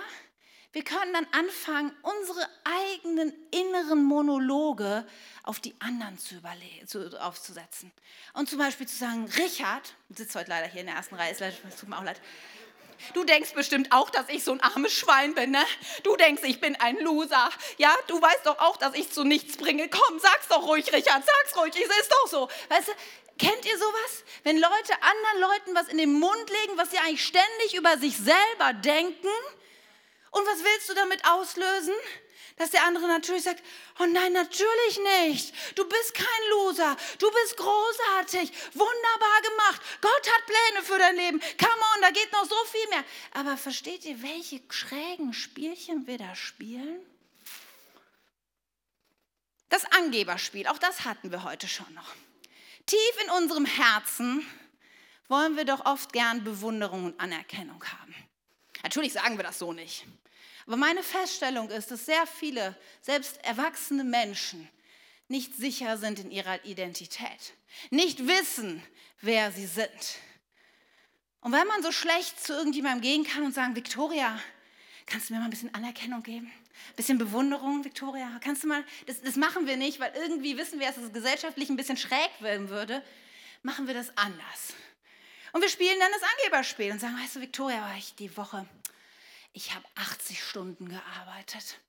Wir 0.74 0.84
können 0.84 1.13
dann 1.13 1.28
anfangen, 1.34 1.93
unsere 2.02 2.47
eigenen 2.63 3.34
inneren 3.52 4.04
Monologe 4.04 5.06
auf 5.43 5.60
die 5.60 5.76
anderen 5.80 6.17
zu 6.17 6.41
zu, 6.88 7.21
aufzusetzen. 7.21 7.91
Und 8.34 8.50
zum 8.50 8.60
Beispiel 8.60 8.88
zu 8.88 8.95
sagen, 8.95 9.30
Richard, 9.38 9.93
sitzt 10.10 10.36
heute 10.36 10.50
leider 10.50 10.67
hier 10.67 10.82
in 10.82 10.88
der 10.88 10.95
ersten 10.95 11.15
Reihe, 11.15 11.32
es 11.32 11.76
tut 11.76 11.89
mir 11.89 11.97
auch 11.97 12.04
leid, 12.04 12.21
Du 13.13 13.24
denkst 13.24 13.54
bestimmt 13.54 13.91
auch, 13.91 14.10
dass 14.10 14.30
ich 14.30 14.43
so 14.43 14.52
ein 14.52 14.62
armes 14.62 14.93
Schwein 14.93 15.34
bin, 15.34 15.52
ne? 15.52 15.63
Du 16.04 16.15
denkst, 16.15 16.43
ich 16.45 16.62
bin 16.62 16.76
ein 16.78 16.97
Loser. 17.00 17.50
Ja, 17.78 17.93
du 18.08 18.21
weißt 18.21 18.45
doch 18.45 18.60
auch, 18.60 18.78
dass 18.78 18.93
ich 18.93 19.12
zu 19.12 19.24
nichts 19.24 19.58
bringe. 19.58 19.89
Komm, 19.89 20.19
sag's 20.19 20.47
doch 20.47 20.67
ruhig, 20.67 20.91
Richard, 20.93 21.24
sag's 21.26 21.58
ruhig, 21.58 21.74
es 21.76 21.97
ist 21.97 22.12
doch 22.12 22.28
so. 22.28 22.50
Weißt 22.69 22.89
du, 22.89 22.91
Kennt 23.38 23.65
ihr 23.65 23.78
sowas? 23.78 24.24
Wenn 24.44 24.58
Leute 24.58 24.94
anderen 25.02 25.41
Leuten 25.41 25.76
was 25.76 25.88
in 25.88 25.98
den 25.98 26.13
Mund 26.13 26.50
legen, 26.50 26.78
was 26.78 26.91
sie 26.91 26.98
eigentlich 26.98 27.26
ständig 27.26 27.76
über 27.76 27.98
sich 27.98 28.17
selber 28.17 28.74
denken. 28.74 29.28
Und 30.32 30.46
was 30.48 30.63
willst 30.63 30.89
du 30.89 30.94
damit 30.94 31.26
auslösen? 31.26 31.94
Dass 32.58 32.70
der 32.70 32.84
andere 32.84 33.08
natürlich 33.08 33.44
sagt, 33.44 33.63
oh 34.00 34.06
nein, 34.06 34.34
natürlich 34.34 35.00
nicht. 35.24 35.54
Du 35.76 35.88
bist 35.88 36.13
kein 36.13 36.50
Loser. 36.52 36.96
Du 37.17 37.32
bist 37.32 37.58
großartig. 37.58 38.52
Wunderbar 38.74 39.41
gemacht. 39.41 39.82
Gott 40.02 40.30
hat 40.32 40.46
Pläne 40.46 40.84
für 40.84 40.98
dein 41.00 41.15
Leben. 41.15 41.39
Come 41.39 41.82
on, 41.96 42.02
da 42.02 42.12
geht 42.12 42.32
noch 42.32 42.46
so 42.46 42.56
viel 42.65 42.88
mehr. 42.89 43.04
Aber 43.34 43.58
versteht 43.58 44.06
ihr, 44.06 44.22
welche 44.22 44.62
schrägen 44.70 45.34
Spielchen 45.34 46.06
wir 46.06 46.17
da 46.17 46.36
spielen? 46.36 47.00
Das 49.70 49.86
Angeberspiel, 49.86 50.67
auch 50.67 50.78
das 50.78 51.06
hatten 51.06 51.32
wir 51.32 51.44
heute 51.44 51.67
schon 51.67 51.91
noch. 51.94 52.13
Tief 52.91 53.23
in 53.23 53.30
unserem 53.41 53.63
Herzen 53.63 54.45
wollen 55.30 55.56
wir 55.56 55.63
doch 55.63 55.86
oft 55.86 56.12
gern 56.12 56.43
Bewunderung 56.43 57.06
und 57.06 57.19
Anerkennung 57.21 57.82
haben. 57.86 58.13
Natürlich 58.84 59.13
sagen 59.13 59.38
wir 59.38 59.45
das 59.45 59.60
so 59.60 59.71
nicht. 59.71 60.06
Aber 60.67 60.75
meine 60.75 61.01
Feststellung 61.01 61.69
ist, 61.69 61.89
dass 61.89 62.06
sehr 62.06 62.27
viele, 62.27 62.77
selbst 62.99 63.41
erwachsene 63.45 64.04
Menschen, 64.04 64.67
nicht 65.30 65.56
sicher 65.56 65.97
sind 65.97 66.19
in 66.19 66.32
ihrer 66.32 66.65
Identität, 66.65 67.54
nicht 67.91 68.27
wissen, 68.27 68.84
wer 69.21 69.54
sie 69.54 69.67
sind. 69.67 70.17
Und 71.39 71.54
wenn 71.54 71.67
man 71.67 71.84
so 71.84 71.93
schlecht 71.93 72.43
zu 72.43 72.51
irgendjemandem 72.51 72.99
gehen 72.99 73.23
kann 73.23 73.43
und 73.43 73.54
sagen, 73.54 73.73
Victoria, 73.73 74.38
kannst 75.06 75.30
du 75.30 75.34
mir 75.34 75.39
mal 75.39 75.45
ein 75.45 75.51
bisschen 75.51 75.73
Anerkennung 75.73 76.23
geben? 76.23 76.51
Bisschen 76.96 77.17
Bewunderung, 77.17 77.84
Victoria? 77.84 78.39
Kannst 78.44 78.63
du 78.63 78.67
mal, 78.67 78.84
das, 79.06 79.22
das 79.22 79.36
machen 79.36 79.67
wir 79.67 79.78
nicht, 79.78 80.00
weil 80.00 80.13
irgendwie 80.15 80.58
wissen 80.58 80.80
wir, 80.80 80.88
dass 80.88 80.98
es 80.98 81.13
gesellschaftlich 81.13 81.70
ein 81.70 81.78
bisschen 81.78 81.98
schräg 81.98 82.32
werden 82.39 82.70
würde. 82.70 83.04
Machen 83.63 83.88
wir 83.88 83.94
das 83.94 84.15
anders. 84.17 84.74
Und 85.54 85.62
wir 85.62 85.70
spielen 85.70 86.00
dann 86.00 86.12
das 86.12 86.30
Angeberspiel 86.38 86.91
und 86.91 87.00
sagen, 87.00 87.17
weißt 87.22 87.36
du, 87.36 87.41
Victoria, 87.41 87.86
die 88.20 88.36
Woche, 88.38 88.65
ich 89.54 89.76
habe 89.76 89.86
80 89.96 90.44
Stunden 90.44 90.89
gearbeitet. 90.89 91.80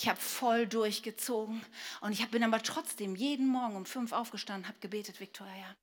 Ich 0.00 0.08
habe 0.08 0.20
voll 0.20 0.68
durchgezogen 0.68 1.60
und 2.02 2.12
ich 2.12 2.24
bin 2.30 2.44
aber 2.44 2.62
trotzdem 2.62 3.16
jeden 3.16 3.48
Morgen 3.48 3.74
um 3.74 3.84
fünf 3.84 4.12
aufgestanden, 4.12 4.68
habe 4.68 4.78
gebetet, 4.78 5.18
Victoria. 5.18 5.74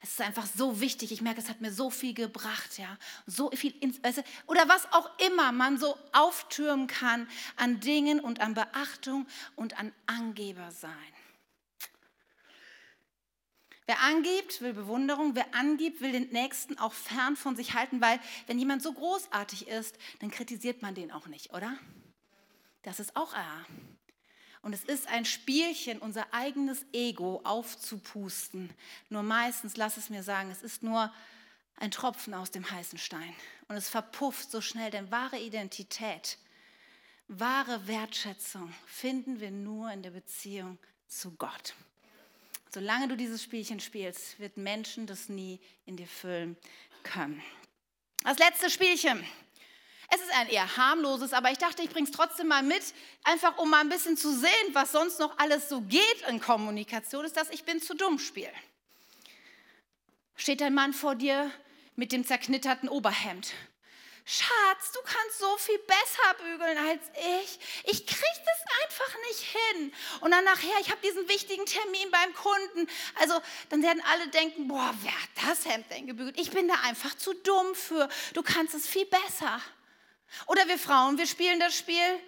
Es 0.00 0.10
ist 0.10 0.20
einfach 0.20 0.46
so 0.46 0.80
wichtig. 0.80 1.10
Ich 1.10 1.20
merke, 1.20 1.40
es 1.40 1.48
hat 1.48 1.60
mir 1.60 1.72
so 1.72 1.90
viel 1.90 2.14
gebracht, 2.14 2.78
ja, 2.78 2.96
so 3.26 3.50
viel 3.50 3.74
oder 4.46 4.68
was 4.68 4.86
auch 4.92 5.10
immer 5.18 5.50
man 5.50 5.78
so 5.78 5.98
auftürmen 6.12 6.86
kann 6.86 7.28
an 7.56 7.80
Dingen 7.80 8.20
und 8.20 8.40
an 8.40 8.54
Beachtung 8.54 9.26
und 9.56 9.76
an 9.80 9.92
Angeber 10.06 10.70
sein. 10.70 10.92
Wer 13.86 14.00
angibt, 14.00 14.60
will 14.60 14.74
Bewunderung. 14.74 15.34
Wer 15.34 15.52
angibt, 15.56 16.00
will 16.00 16.12
den 16.12 16.28
Nächsten 16.28 16.78
auch 16.78 16.92
fern 16.92 17.34
von 17.34 17.56
sich 17.56 17.74
halten, 17.74 18.00
weil 18.00 18.20
wenn 18.46 18.60
jemand 18.60 18.84
so 18.84 18.92
großartig 18.92 19.66
ist, 19.66 19.98
dann 20.20 20.30
kritisiert 20.30 20.82
man 20.82 20.94
den 20.94 21.10
auch 21.10 21.26
nicht, 21.26 21.52
oder? 21.52 21.76
Das 22.86 23.00
ist 23.00 23.16
auch 23.16 23.34
A. 23.34 23.66
Und 24.62 24.72
es 24.72 24.84
ist 24.84 25.08
ein 25.08 25.24
Spielchen, 25.24 25.98
unser 25.98 26.32
eigenes 26.32 26.86
Ego 26.92 27.40
aufzupusten. 27.42 28.70
Nur 29.08 29.24
meistens, 29.24 29.76
lass 29.76 29.96
es 29.96 30.08
mir 30.08 30.22
sagen, 30.22 30.52
es 30.52 30.62
ist 30.62 30.84
nur 30.84 31.12
ein 31.76 31.90
Tropfen 31.90 32.32
aus 32.32 32.52
dem 32.52 32.70
heißen 32.70 32.98
Stein. 32.98 33.34
Und 33.66 33.74
es 33.74 33.88
verpufft 33.88 34.52
so 34.52 34.60
schnell, 34.60 34.92
denn 34.92 35.10
wahre 35.10 35.38
Identität 35.38 36.38
Wahre 37.28 37.88
Wertschätzung 37.88 38.72
finden 38.86 39.40
wir 39.40 39.50
nur 39.50 39.90
in 39.90 40.04
der 40.04 40.12
Beziehung 40.12 40.78
zu 41.08 41.32
Gott. 41.32 41.74
Solange 42.70 43.08
du 43.08 43.16
dieses 43.16 43.42
Spielchen 43.42 43.80
spielst, 43.80 44.38
wird 44.38 44.56
Menschen 44.56 45.08
das 45.08 45.28
nie 45.28 45.58
in 45.86 45.96
dir 45.96 46.06
füllen 46.06 46.56
können. 47.02 47.42
Das 48.22 48.38
letzte 48.38 48.70
Spielchen. 48.70 49.26
Es 50.08 50.20
ist 50.20 50.32
ein 50.34 50.48
eher 50.48 50.76
harmloses, 50.76 51.32
aber 51.32 51.50
ich 51.50 51.58
dachte, 51.58 51.82
ich 51.82 51.90
bringe 51.90 52.08
es 52.08 52.14
trotzdem 52.14 52.48
mal 52.48 52.62
mit, 52.62 52.82
einfach 53.24 53.58
um 53.58 53.70
mal 53.70 53.80
ein 53.80 53.88
bisschen 53.88 54.16
zu 54.16 54.32
sehen, 54.32 54.50
was 54.72 54.92
sonst 54.92 55.18
noch 55.18 55.36
alles 55.38 55.68
so 55.68 55.80
geht 55.80 56.22
in 56.28 56.40
Kommunikation, 56.40 57.24
ist 57.24 57.36
das 57.36 57.50
Ich 57.50 57.64
bin 57.64 57.80
zu 57.80 57.94
dumm 57.94 58.18
Spiel. 58.18 58.50
Steht 60.36 60.62
ein 60.62 60.74
Mann 60.74 60.92
vor 60.92 61.14
dir 61.14 61.50
mit 61.96 62.12
dem 62.12 62.24
zerknitterten 62.24 62.88
Oberhemd 62.88 63.52
Schatz, 64.28 64.90
du 64.92 64.98
kannst 65.04 65.38
so 65.38 65.56
viel 65.56 65.78
besser 65.78 66.34
bügeln 66.42 66.76
als 66.78 67.00
ich. 67.14 67.60
Ich 67.84 68.06
kriege 68.06 68.42
das 68.44 68.82
einfach 68.82 69.16
nicht 69.28 69.40
hin. 69.40 69.92
Und 70.20 70.32
dann 70.32 70.42
nachher, 70.42 70.80
ich 70.80 70.90
habe 70.90 71.00
diesen 71.00 71.28
wichtigen 71.28 71.64
Termin 71.64 72.10
beim 72.10 72.34
Kunden. 72.34 72.90
Also 73.20 73.40
dann 73.68 73.84
werden 73.84 74.02
alle 74.10 74.26
denken, 74.26 74.66
boah, 74.66 74.92
wer 75.02 75.12
hat 75.12 75.48
das 75.48 75.64
Hemd 75.64 75.88
denn 75.92 76.08
gebügelt? 76.08 76.40
Ich 76.40 76.50
bin 76.50 76.66
da 76.66 76.74
einfach 76.82 77.14
zu 77.14 77.34
dumm 77.34 77.76
für. 77.76 78.08
Du 78.34 78.42
kannst 78.42 78.74
es 78.74 78.88
viel 78.88 79.06
besser. 79.06 79.60
Oder 80.46 80.66
wir 80.68 80.78
Frauen, 80.78 81.18
wir 81.18 81.26
spielen 81.26 81.60
das 81.60 81.76
Spiel, 81.76 82.20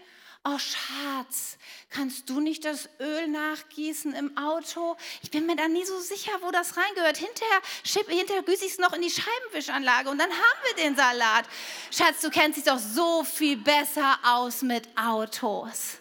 oh 0.44 0.58
Schatz, 0.58 1.58
kannst 1.90 2.28
du 2.30 2.40
nicht 2.40 2.64
das 2.64 2.88
Öl 3.00 3.28
nachgießen 3.28 4.14
im 4.14 4.36
Auto? 4.36 4.96
Ich 5.22 5.30
bin 5.30 5.46
mir 5.46 5.56
da 5.56 5.68
nie 5.68 5.84
so 5.84 5.98
sicher, 6.00 6.32
wo 6.40 6.50
das 6.50 6.76
reingehört. 6.76 7.16
Hinterher, 7.16 7.60
hinterher 8.08 8.42
gieße 8.42 8.64
ich 8.64 8.72
es 8.72 8.78
noch 8.78 8.92
in 8.92 9.02
die 9.02 9.10
Scheibenwischanlage 9.10 10.10
und 10.10 10.18
dann 10.18 10.30
haben 10.30 10.60
wir 10.64 10.84
den 10.84 10.96
Salat. 10.96 11.44
Schatz, 11.90 12.20
du 12.20 12.30
kennst 12.30 12.58
dich 12.58 12.64
doch 12.64 12.78
so 12.78 13.24
viel 13.24 13.56
besser 13.56 14.18
aus 14.24 14.62
mit 14.62 14.88
Autos. 14.96 15.98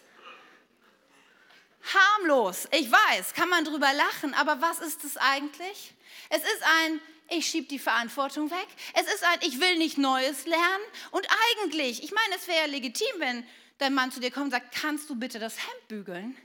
Harmlos, 1.93 2.67
ich 2.71 2.91
weiß, 2.91 3.33
kann 3.33 3.47
man 3.49 3.63
drüber 3.63 3.91
lachen, 3.93 4.33
aber 4.33 4.61
was 4.61 4.79
ist 4.79 5.03
es 5.05 5.15
eigentlich? 5.15 5.93
Es 6.29 6.41
ist 6.41 6.63
ein 6.83 6.99
ich 7.29 7.47
schiebe 7.47 7.67
die 7.67 7.79
Verantwortung 7.79 8.49
weg. 8.51 8.67
Es 8.93 9.13
ist 9.13 9.23
ein, 9.23 9.39
ich 9.41 9.59
will 9.59 9.77
nicht 9.77 9.97
Neues 9.97 10.45
lernen. 10.45 10.83
Und 11.11 11.27
eigentlich, 11.61 12.03
ich 12.03 12.11
meine, 12.11 12.35
es 12.35 12.47
wäre 12.47 12.61
ja 12.61 12.65
legitim, 12.65 13.07
wenn 13.17 13.45
dein 13.77 13.93
Mann 13.93 14.11
zu 14.11 14.19
dir 14.19 14.31
kommt 14.31 14.45
und 14.45 14.51
sagt, 14.51 14.75
kannst 14.75 15.09
du 15.09 15.15
bitte 15.15 15.39
das 15.39 15.57
Hemd 15.57 15.87
bügeln? 15.87 16.37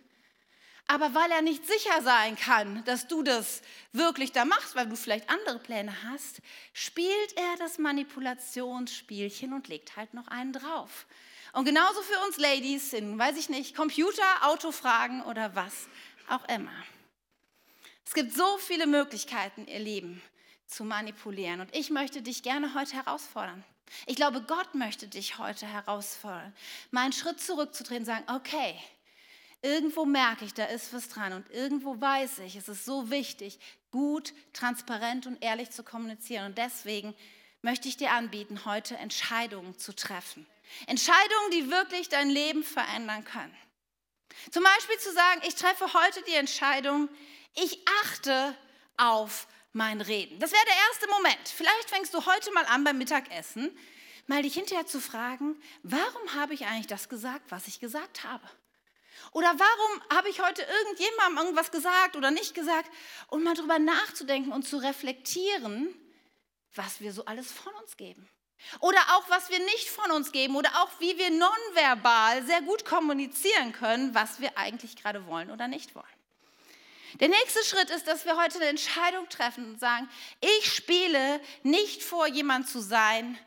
Aber 0.88 1.14
weil 1.14 1.30
er 1.30 1.42
nicht 1.42 1.66
sicher 1.66 2.02
sein 2.02 2.36
kann, 2.36 2.84
dass 2.84 3.06
du 3.08 3.22
das 3.22 3.62
wirklich 3.92 4.32
da 4.32 4.44
machst, 4.44 4.74
weil 4.74 4.88
du 4.88 4.96
vielleicht 4.96 5.30
andere 5.30 5.58
Pläne 5.58 5.94
hast, 6.04 6.42
spielt 6.72 7.36
er 7.36 7.56
das 7.58 7.78
Manipulationsspielchen 7.78 9.52
und 9.52 9.68
legt 9.68 9.96
halt 9.96 10.12
noch 10.12 10.28
einen 10.28 10.52
drauf. 10.52 11.06
Und 11.52 11.64
genauso 11.64 12.02
für 12.02 12.18
uns 12.26 12.38
Ladies 12.38 12.90
sind, 12.90 13.18
weiß 13.18 13.36
ich 13.36 13.48
nicht, 13.48 13.76
Computer, 13.76 14.22
Autofragen 14.42 15.22
oder 15.22 15.54
was 15.54 15.86
auch 16.28 16.46
immer. 16.48 16.72
Es 18.04 18.14
gibt 18.14 18.34
so 18.34 18.58
viele 18.58 18.86
Möglichkeiten, 18.86 19.66
ihr 19.66 19.78
Lieben, 19.78 20.20
zu 20.72 20.84
manipulieren. 20.84 21.60
Und 21.60 21.74
ich 21.74 21.90
möchte 21.90 22.22
dich 22.22 22.42
gerne 22.42 22.74
heute 22.74 22.96
herausfordern. 22.96 23.62
Ich 24.06 24.16
glaube, 24.16 24.42
Gott 24.42 24.74
möchte 24.74 25.06
dich 25.06 25.38
heute 25.38 25.66
herausfordern, 25.66 26.54
mal 26.90 27.02
einen 27.02 27.12
Schritt 27.12 27.40
zurückzudrehen 27.40 28.04
sagen, 28.04 28.24
okay, 28.34 28.74
irgendwo 29.60 30.04
merke 30.04 30.44
ich, 30.44 30.54
da 30.54 30.64
ist 30.64 30.92
was 30.92 31.08
dran 31.08 31.32
und 31.32 31.50
irgendwo 31.50 32.00
weiß 32.00 32.40
ich, 32.40 32.56
es 32.56 32.68
ist 32.68 32.84
so 32.84 33.10
wichtig, 33.10 33.58
gut, 33.90 34.32
transparent 34.52 35.26
und 35.26 35.42
ehrlich 35.42 35.70
zu 35.70 35.82
kommunizieren. 35.82 36.46
Und 36.46 36.58
deswegen 36.58 37.14
möchte 37.60 37.88
ich 37.88 37.96
dir 37.96 38.10
anbieten, 38.12 38.64
heute 38.64 38.96
Entscheidungen 38.96 39.78
zu 39.78 39.94
treffen. 39.94 40.46
Entscheidungen, 40.86 41.50
die 41.52 41.70
wirklich 41.70 42.08
dein 42.08 42.30
Leben 42.30 42.64
verändern 42.64 43.24
können. 43.24 43.54
Zum 44.50 44.64
Beispiel 44.64 44.98
zu 44.98 45.12
sagen, 45.12 45.42
ich 45.46 45.54
treffe 45.54 45.92
heute 45.92 46.22
die 46.22 46.34
Entscheidung, 46.34 47.08
ich 47.54 47.78
achte 48.02 48.56
auf 48.96 49.46
mein 49.72 50.00
Reden. 50.00 50.38
Das 50.38 50.52
wäre 50.52 50.64
der 50.64 50.76
erste 50.88 51.08
Moment. 51.08 51.48
Vielleicht 51.48 51.90
fängst 51.90 52.14
du 52.14 52.24
heute 52.26 52.52
mal 52.52 52.64
an 52.66 52.84
beim 52.84 52.98
Mittagessen, 52.98 53.76
mal 54.26 54.42
dich 54.42 54.54
hinterher 54.54 54.86
zu 54.86 55.00
fragen, 55.00 55.60
warum 55.82 56.34
habe 56.34 56.54
ich 56.54 56.66
eigentlich 56.66 56.86
das 56.86 57.08
gesagt, 57.08 57.50
was 57.50 57.66
ich 57.66 57.80
gesagt 57.80 58.24
habe? 58.24 58.46
Oder 59.32 59.54
warum 59.56 60.02
habe 60.10 60.28
ich 60.28 60.40
heute 60.40 60.62
irgendjemandem 60.62 61.44
irgendwas 61.44 61.70
gesagt 61.70 62.16
oder 62.16 62.30
nicht 62.30 62.54
gesagt? 62.54 62.90
Und 63.28 63.44
mal 63.44 63.54
drüber 63.54 63.78
nachzudenken 63.78 64.52
und 64.52 64.66
zu 64.66 64.78
reflektieren, 64.78 65.94
was 66.74 67.00
wir 67.00 67.12
so 67.12 67.24
alles 67.24 67.50
von 67.50 67.72
uns 67.74 67.96
geben. 67.96 68.28
Oder 68.80 69.00
auch, 69.14 69.28
was 69.28 69.50
wir 69.50 69.58
nicht 69.58 69.88
von 69.88 70.10
uns 70.10 70.32
geben. 70.32 70.56
Oder 70.56 70.70
auch, 70.82 70.90
wie 70.98 71.16
wir 71.18 71.30
nonverbal 71.30 72.44
sehr 72.44 72.62
gut 72.62 72.84
kommunizieren 72.84 73.72
können, 73.72 74.14
was 74.14 74.40
wir 74.40 74.56
eigentlich 74.56 74.96
gerade 74.96 75.26
wollen 75.26 75.50
oder 75.50 75.68
nicht 75.68 75.94
wollen. 75.94 76.06
Der 77.20 77.28
nächste 77.28 77.62
Schritt 77.64 77.90
ist, 77.90 78.06
dass 78.06 78.24
wir 78.24 78.36
heute 78.36 78.56
eine 78.56 78.66
Entscheidung 78.66 79.28
treffen 79.28 79.66
und 79.66 79.80
sagen, 79.80 80.08
ich 80.40 80.72
spiele 80.72 81.40
nicht 81.62 82.02
vor, 82.02 82.26
jemand 82.26 82.68
zu 82.68 82.80
sein, 82.80 83.38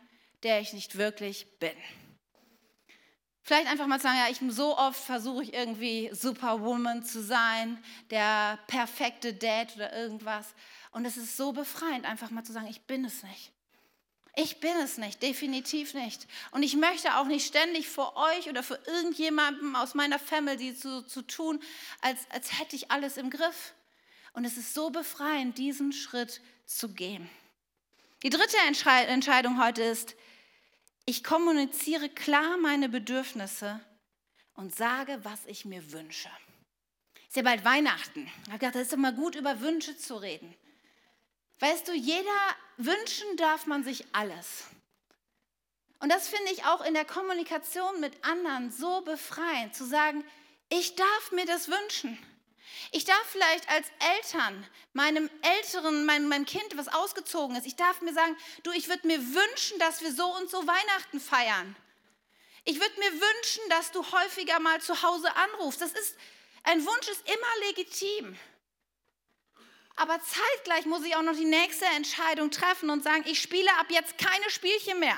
der 0.43 0.61
ich 0.61 0.73
nicht 0.73 0.97
wirklich 0.97 1.47
bin. 1.59 1.75
Vielleicht 3.41 3.67
einfach 3.67 3.85
mal 3.85 3.99
sagen, 3.99 4.17
ja, 4.17 4.31
ich 4.31 4.39
so 4.55 4.75
oft 4.77 4.99
versuche 4.99 5.43
ich 5.43 5.53
irgendwie 5.53 6.09
Superwoman 6.11 7.03
zu 7.03 7.21
sein, 7.21 7.83
der 8.09 8.57
perfekte 8.65 9.33
Dad 9.33 9.75
oder 9.75 9.95
irgendwas. 9.95 10.55
Und 10.91 11.05
es 11.05 11.15
ist 11.15 11.37
so 11.37 11.51
befreiend, 11.51 12.05
einfach 12.05 12.31
mal 12.31 12.43
zu 12.43 12.53
sagen, 12.53 12.67
ich 12.67 12.81
bin 12.87 13.05
es 13.05 13.21
nicht. 13.21 13.54
Ich 14.37 14.59
bin 14.59 14.75
es 14.77 14.97
nicht, 14.97 15.23
definitiv 15.23 15.93
nicht. 15.93 16.27
Und 16.51 16.63
ich 16.63 16.75
möchte 16.75 17.15
auch 17.15 17.25
nicht 17.25 17.47
ständig 17.47 17.87
vor 17.87 18.17
euch 18.17 18.49
oder 18.49 18.63
für 18.63 18.79
irgendjemanden 18.85 19.75
aus 19.77 19.93
meiner 19.93 20.19
Family 20.19 20.75
zu, 20.75 21.03
zu 21.03 21.21
tun, 21.21 21.61
als, 22.01 22.19
als 22.29 22.59
hätte 22.59 22.75
ich 22.75 22.91
alles 22.91 23.15
im 23.15 23.29
Griff. 23.29 23.73
Und 24.33 24.43
es 24.43 24.57
ist 24.57 24.73
so 24.73 24.89
befreiend, 24.89 25.57
diesen 25.57 25.93
Schritt 25.93 26.41
zu 26.65 26.89
gehen. 26.89 27.29
Die 28.23 28.29
dritte 28.29 28.57
Entscheidung 29.07 29.63
heute 29.63 29.83
ist, 29.83 30.15
ich 31.05 31.23
kommuniziere 31.23 32.09
klar 32.09 32.57
meine 32.57 32.89
Bedürfnisse 32.89 33.79
und 34.55 34.75
sage, 34.75 35.19
was 35.23 35.45
ich 35.45 35.63
mir 35.63 35.91
wünsche. 35.93 36.29
Ist 37.27 37.37
ja 37.37 37.43
bald 37.43 37.63
Weihnachten. 37.63 38.25
Ich 38.43 38.47
habe 38.47 38.59
gedacht, 38.59 38.75
es 38.75 38.87
ist 38.87 38.93
immer 38.93 39.11
gut, 39.11 39.35
über 39.35 39.61
Wünsche 39.61 39.97
zu 39.97 40.15
reden. 40.15 40.53
Weißt 41.59 41.87
du, 41.87 41.93
jeder 41.93 42.55
wünschen 42.77 43.37
darf 43.37 43.65
man 43.65 43.83
sich 43.83 44.05
alles. 44.11 44.65
Und 45.99 46.09
das 46.09 46.27
finde 46.27 46.51
ich 46.51 46.65
auch 46.65 46.81
in 46.81 46.93
der 46.93 47.05
Kommunikation 47.05 47.99
mit 47.99 48.13
anderen 48.23 48.71
so 48.71 49.01
befreiend, 49.01 49.73
zu 49.75 49.85
sagen, 49.85 50.23
ich 50.69 50.95
darf 50.95 51.31
mir 51.31 51.45
das 51.45 51.69
wünschen. 51.69 52.17
Ich 52.91 53.05
darf 53.05 53.25
vielleicht 53.31 53.69
als 53.69 53.87
Eltern 54.15 54.67
meinem 54.93 55.29
Älteren, 55.41 56.05
meinem, 56.05 56.27
meinem 56.27 56.45
Kind, 56.45 56.75
was 56.75 56.87
ausgezogen 56.87 57.55
ist, 57.55 57.65
ich 57.65 57.75
darf 57.75 58.01
mir 58.01 58.13
sagen, 58.13 58.35
du, 58.63 58.71
ich 58.71 58.89
würde 58.89 59.07
mir 59.07 59.19
wünschen, 59.19 59.79
dass 59.79 60.01
wir 60.01 60.11
so 60.13 60.25
und 60.35 60.49
so 60.49 60.65
Weihnachten 60.67 61.19
feiern. 61.19 61.75
Ich 62.65 62.79
würde 62.79 62.99
mir 62.99 63.11
wünschen, 63.11 63.69
dass 63.69 63.91
du 63.91 64.03
häufiger 64.11 64.59
mal 64.59 64.81
zu 64.81 65.01
Hause 65.01 65.33
anrufst. 65.35 65.81
Das 65.81 65.91
ist, 65.91 66.15
ein 66.63 66.85
Wunsch 66.85 67.07
ist 67.07 67.21
immer 67.27 67.67
legitim. 67.67 68.37
Aber 69.95 70.19
zeitgleich 70.21 70.85
muss 70.85 71.05
ich 71.05 71.15
auch 71.15 71.21
noch 71.21 71.35
die 71.35 71.45
nächste 71.45 71.85
Entscheidung 71.85 72.51
treffen 72.51 72.89
und 72.89 73.03
sagen, 73.03 73.23
ich 73.27 73.41
spiele 73.41 73.71
ab 73.79 73.87
jetzt 73.89 74.17
keine 74.17 74.49
Spielchen 74.49 74.99
mehr. 74.99 75.17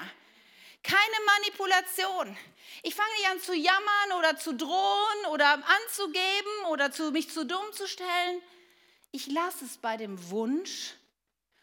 Keine 0.84 1.00
Manipulation. 1.26 2.38
Ich 2.84 2.94
fange 2.94 3.10
nicht 3.18 3.30
an 3.30 3.40
zu 3.40 3.56
jammern 3.56 4.20
oder 4.20 4.38
zu 4.38 4.54
drohen 4.54 5.26
oder 5.32 5.52
anzugeben 5.54 6.66
oder 6.70 6.92
zu, 6.92 7.12
mich 7.12 7.30
zu 7.30 7.46
dumm 7.46 7.74
zu 7.74 7.88
stellen. 7.88 8.42
Ich 9.12 9.28
lasse 9.28 9.66
es 9.66 9.78
bei 9.78 9.98
dem 9.98 10.30
Wunsch 10.30 10.94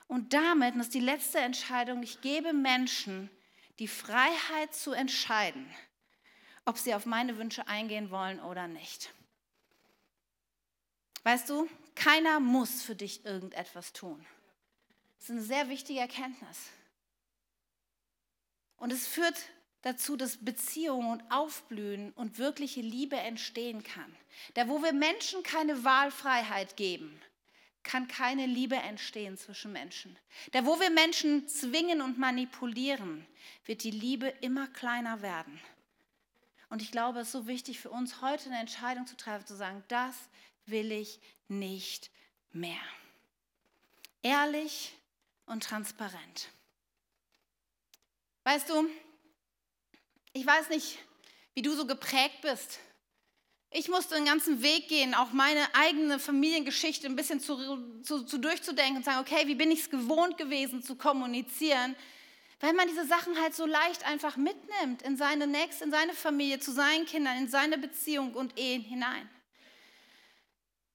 und 0.09 0.33
damit, 0.33 0.72
und 0.72 0.79
das 0.79 0.88
ist 0.88 0.94
die 0.94 1.00
letzte 1.00 1.38
Entscheidung, 1.38 2.03
ich 2.03 2.20
gebe 2.20 2.53
Menschen 2.53 3.31
die 3.79 3.88
Freiheit 3.88 4.74
zu 4.74 4.92
entscheiden, 4.92 5.72
ob 6.64 6.79
sie 6.79 6.94
auf 6.94 7.07
meine 7.07 7.38
Wünsche 7.38 7.66
eingehen 7.68 8.11
wollen 8.11 8.40
oder 8.40 8.66
nicht. 8.66 9.12
Weißt 11.22 11.48
du, 11.48 11.68
keiner 11.94 12.40
muss 12.40 12.83
für 12.83 12.94
dich 12.94 13.24
irgendetwas 13.24 13.92
tun. 13.92 14.24
Das 15.18 15.24
ist 15.24 15.30
eine 15.30 15.42
sehr 15.42 15.68
wichtige 15.68 16.01
Erkenntnis. 16.01 16.70
Und 18.76 18.92
es 18.92 19.07
führt 19.07 19.36
dazu, 19.82 20.16
dass 20.16 20.45
Beziehungen 20.45 21.11
und 21.11 21.30
Aufblühen 21.30 22.12
und 22.12 22.38
wirkliche 22.38 22.80
Liebe 22.80 23.16
entstehen 23.16 23.82
kann. 23.82 24.14
Da, 24.55 24.68
wo 24.68 24.82
wir 24.82 24.92
Menschen 24.92 25.42
keine 25.42 25.84
Wahlfreiheit 25.84 26.76
geben, 26.76 27.20
kann 27.82 28.09
keine 28.09 28.47
Liebe 28.47 28.76
entstehen 28.76 29.36
zwischen 29.36 29.72
Menschen. 29.72 30.18
Da, 30.53 30.64
wo 30.64 30.80
wir 30.80 30.90
Menschen 30.90 31.47
zwingen 31.47 32.01
und 32.01 32.18
manipulieren, 32.18 33.26
wird 33.66 33.84
die 33.84 33.90
Liebe 33.90 34.28
immer 34.40 34.66
kleiner 34.68 35.22
werden. 35.22 35.61
Und 36.70 36.82
ich 36.82 36.90
glaube, 36.90 37.20
es 37.20 37.28
ist 37.28 37.32
so 37.32 37.47
wichtig 37.47 37.78
für 37.78 37.90
uns, 37.90 38.22
heute 38.22 38.47
eine 38.47 38.59
Entscheidung 38.59 39.07
zu 39.07 39.16
treffen, 39.16 39.47
zu 39.47 39.55
sagen, 39.55 39.84
das 39.88 40.16
will 40.66 40.90
ich 40.90 41.20
nicht 41.49 42.11
mehr. 42.53 42.80
Ehrlich 44.22 44.92
und 45.47 45.62
transparent. 45.62 46.49
Weißt 48.45 48.68
du, 48.68 48.88
ich 50.32 50.47
weiß 50.47 50.68
nicht, 50.68 50.99
wie 51.55 51.62
du 51.62 51.74
so 51.74 51.86
geprägt 51.86 52.40
bist. 52.42 52.78
Ich 53.70 53.88
musste 53.88 54.14
den 54.14 54.24
ganzen 54.24 54.62
Weg 54.62 54.88
gehen, 54.88 55.14
auch 55.14 55.32
meine 55.32 55.74
eigene 55.74 56.18
Familiengeschichte 56.18 57.07
ein 57.07 57.16
bisschen 57.16 57.40
zu, 57.40 58.03
zu, 58.03 58.22
zu 58.22 58.38
durchzudenken 58.38 58.99
und 58.99 59.05
sagen, 59.05 59.18
okay, 59.18 59.49
wie 59.49 59.57
bin 59.57 59.70
ich 59.70 59.80
es 59.80 59.90
gewohnt 59.90 60.38
gewesen 60.38 60.82
zu 60.82 60.95
kommunizieren? 60.95 61.97
Weil 62.61 62.72
man 62.72 62.86
diese 62.86 63.05
Sachen 63.05 63.38
halt 63.40 63.55
so 63.55 63.66
leicht 63.66 64.07
einfach 64.07 64.36
mitnimmt 64.36 65.03
in 65.03 65.16
seine 65.16 65.47
Nächste, 65.47 65.84
in 65.84 65.90
seine 65.90 66.14
Familie, 66.14 66.61
zu 66.61 66.72
seinen 66.72 67.05
Kindern, 67.05 67.36
in 67.36 67.49
seine 67.49 67.76
Beziehung 67.76 68.34
und 68.34 68.59
Ehen 68.59 68.82
hinein. 68.82 69.28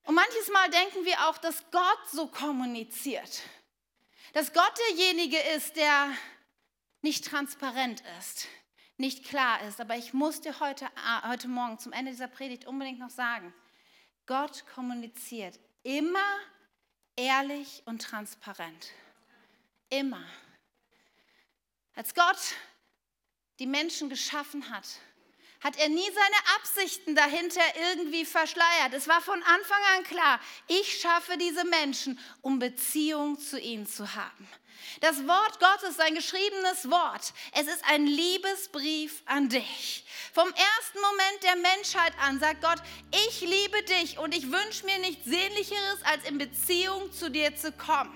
Und 0.04 0.16
manches 0.16 0.50
Mal 0.52 0.70
denken 0.70 1.06
wir 1.06 1.28
auch, 1.28 1.38
dass 1.38 1.64
Gott 1.72 2.10
so 2.12 2.28
kommuniziert. 2.28 3.42
Dass 4.34 4.54
Gott 4.54 4.74
derjenige 4.90 5.40
ist, 5.56 5.76
der 5.76 6.12
nicht 7.02 7.26
transparent 7.26 8.04
ist, 8.20 8.48
nicht 8.98 9.26
klar 9.26 9.62
ist. 9.64 9.80
Aber 9.80 9.96
ich 9.96 10.14
muss 10.14 10.42
dir 10.42 10.60
heute, 10.60 10.88
heute 11.28 11.48
Morgen 11.48 11.80
zum 11.80 11.94
Ende 11.94 12.12
dieser 12.12 12.28
Predigt 12.28 12.66
unbedingt 12.66 13.00
noch 13.00 13.10
sagen, 13.10 13.54
Gott 14.26 14.66
kommuniziert 14.74 15.60
immer 15.84 16.38
ehrlich 17.16 17.82
und 17.86 18.02
transparent. 18.02 18.92
Immer. 19.90 20.24
Als 21.96 22.14
Gott 22.14 22.38
die 23.60 23.68
Menschen 23.68 24.10
geschaffen 24.10 24.70
hat, 24.70 24.88
hat 25.62 25.78
er 25.78 25.90
nie 25.90 26.10
seine 26.14 26.56
Absichten 26.58 27.16
dahinter 27.16 27.62
irgendwie 27.92 28.26
verschleiert. 28.26 28.94
Es 28.94 29.08
war 29.08 29.22
von 29.22 29.42
Anfang 29.44 29.82
an 29.96 30.04
klar, 30.04 30.40
ich 30.68 31.00
schaffe 31.02 31.38
diese 31.38 31.66
Menschen, 31.66 32.20
um 32.42 32.60
Beziehung 32.60 33.40
zu 33.40 33.60
ihnen 33.60 33.86
zu 33.86 34.16
haben. 34.16 34.48
Das 35.02 35.28
Wort 35.28 35.60
Gottes, 35.60 35.98
sein 35.98 36.16
geschriebenes 36.16 36.90
Wort, 36.90 37.34
es 37.54 37.68
ist 37.68 37.84
ein 37.86 38.08
Liebesbrief 38.08 39.22
an 39.26 39.50
dich. 39.50 40.06
Vom 40.34 40.48
ersten 40.48 41.00
Moment 41.02 41.44
der 41.44 41.56
Menschheit 41.58 42.14
an 42.22 42.40
sagt 42.40 42.62
Gott, 42.62 42.82
ich 43.28 43.42
liebe 43.42 43.84
dich 43.84 44.18
und 44.18 44.36
ich 44.36 44.52
wünsche 44.52 44.86
mir 44.86 45.00
nichts 45.00 45.26
Sehnlicheres, 45.26 46.04
als 46.04 46.24
in 46.26 46.38
Beziehung 46.38 47.12
zu 47.12 47.30
dir 47.30 47.56
zu 47.56 47.72
kommen. 47.72 48.16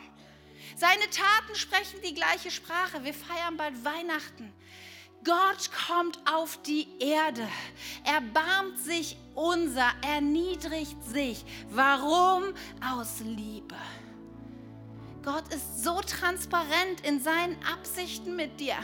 Seine 0.75 1.09
Taten 1.09 1.55
sprechen 1.55 2.01
die 2.03 2.13
gleiche 2.13 2.49
Sprache. 2.49 3.03
Wir 3.03 3.13
feiern 3.13 3.57
bald 3.57 3.85
Weihnachten. 3.85 4.53
Gott 5.23 5.69
kommt 5.87 6.19
auf 6.29 6.59
die 6.63 6.87
Erde, 6.99 7.47
erbarmt 8.03 8.77
sich 8.79 9.17
unser, 9.35 9.89
erniedrigt 10.05 11.01
sich. 11.05 11.45
Warum? 11.69 12.53
Aus 12.81 13.21
Liebe. 13.21 13.75
Gott 15.23 15.53
ist 15.53 15.81
so 15.81 16.01
transparent 16.01 16.99
in 17.03 17.21
seinen 17.21 17.55
Absichten 17.63 18.35
mit 18.35 18.59
dir. 18.59 18.75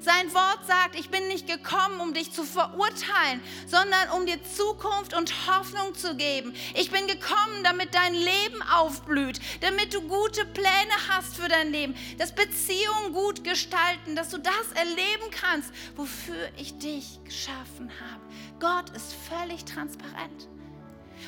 Sein 0.00 0.34
Wort 0.34 0.66
sagt, 0.66 0.98
ich 0.98 1.08
bin 1.08 1.28
nicht 1.28 1.46
gekommen, 1.46 2.00
um 2.00 2.12
dich 2.14 2.32
zu 2.32 2.42
verurteilen, 2.42 3.40
sondern 3.68 4.10
um 4.16 4.26
dir 4.26 4.42
Zukunft 4.42 5.14
und 5.14 5.32
Hoffnung 5.46 5.94
zu 5.94 6.16
geben. 6.16 6.52
Ich 6.74 6.90
bin 6.90 7.06
gekommen, 7.06 7.62
damit 7.62 7.94
dein 7.94 8.12
Leben 8.12 8.60
aufblüht, 8.74 9.38
damit 9.60 9.94
du 9.94 10.00
gute 10.02 10.44
Pläne 10.46 10.94
hast 11.08 11.36
für 11.36 11.48
dein 11.48 11.70
Leben, 11.70 11.94
dass 12.18 12.34
Beziehungen 12.34 13.12
gut 13.12 13.44
gestalten, 13.44 14.16
dass 14.16 14.30
du 14.30 14.38
das 14.38 14.72
erleben 14.74 15.30
kannst, 15.30 15.70
wofür 15.94 16.48
ich 16.56 16.76
dich 16.78 17.20
geschaffen 17.24 17.92
habe. 18.10 18.20
Gott 18.58 18.90
ist 18.96 19.14
völlig 19.28 19.64
transparent. 19.64 20.48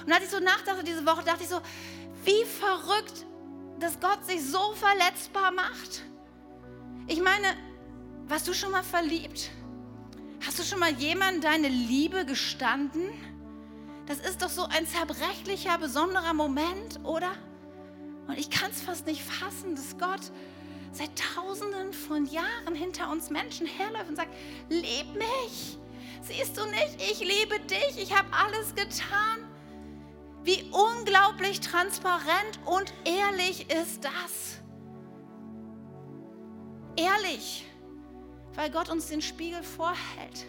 Und 0.04 0.12
als 0.12 0.24
ich 0.24 0.30
so 0.30 0.40
nachdachte 0.40 0.82
diese 0.82 1.06
Woche, 1.06 1.22
dachte 1.22 1.44
ich 1.44 1.48
so, 1.48 1.60
wie 2.24 2.44
verrückt 2.44 3.24
dass 3.80 4.00
Gott 4.00 4.24
sich 4.24 4.44
so 4.44 4.74
verletzbar 4.74 5.52
macht? 5.52 6.02
Ich 7.06 7.20
meine, 7.20 7.46
warst 8.26 8.48
du 8.48 8.54
schon 8.54 8.72
mal 8.72 8.82
verliebt? 8.82 9.50
Hast 10.44 10.58
du 10.58 10.62
schon 10.62 10.78
mal 10.78 10.92
jemandem 10.92 11.42
deine 11.42 11.68
Liebe 11.68 12.24
gestanden? 12.24 13.10
Das 14.06 14.18
ist 14.18 14.42
doch 14.42 14.48
so 14.48 14.64
ein 14.64 14.86
zerbrechlicher, 14.86 15.78
besonderer 15.78 16.34
Moment, 16.34 17.00
oder? 17.04 17.32
Und 18.26 18.38
ich 18.38 18.50
kann 18.50 18.70
es 18.70 18.80
fast 18.80 19.06
nicht 19.06 19.22
fassen, 19.22 19.74
dass 19.74 19.98
Gott 19.98 20.32
seit 20.92 21.10
tausenden 21.34 21.92
von 21.92 22.26
Jahren 22.26 22.74
hinter 22.74 23.10
uns 23.10 23.30
Menschen 23.30 23.66
herläuft 23.66 24.08
und 24.08 24.16
sagt, 24.16 24.34
lieb 24.68 25.06
mich. 25.14 25.78
Siehst 26.22 26.56
du 26.56 26.64
nicht, 26.66 26.96
ich 26.98 27.20
liebe 27.20 27.60
dich, 27.60 28.02
ich 28.02 28.16
habe 28.16 28.28
alles 28.32 28.74
getan. 28.74 29.45
Wie 30.46 30.62
unglaublich 30.70 31.58
transparent 31.58 32.60
und 32.66 32.94
ehrlich 33.04 33.68
ist 33.68 34.04
das? 34.04 34.60
Ehrlich, 36.94 37.66
weil 38.54 38.70
Gott 38.70 38.88
uns 38.88 39.08
den 39.08 39.20
Spiegel 39.22 39.64
vorhält 39.64 40.46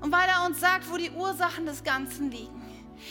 und 0.00 0.10
weil 0.10 0.26
er 0.26 0.46
uns 0.46 0.58
sagt, 0.60 0.90
wo 0.90 0.96
die 0.96 1.10
Ursachen 1.10 1.66
des 1.66 1.84
Ganzen 1.84 2.30
liegen. 2.30 2.62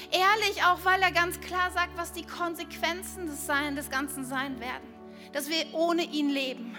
Ehrlich 0.09 0.63
auch, 0.63 0.79
weil 0.83 0.99
er 0.99 1.11
ganz 1.11 1.39
klar 1.41 1.69
sagt, 1.69 1.95
was 1.95 2.11
die 2.11 2.25
Konsequenzen 2.25 3.27
des, 3.27 3.45
Sein, 3.45 3.75
des 3.75 3.91
Ganzen 3.91 4.25
sein 4.25 4.59
werden. 4.59 4.95
Dass 5.31 5.47
wir 5.47 5.63
ohne 5.73 6.01
ihn 6.01 6.29
leben. 6.29 6.75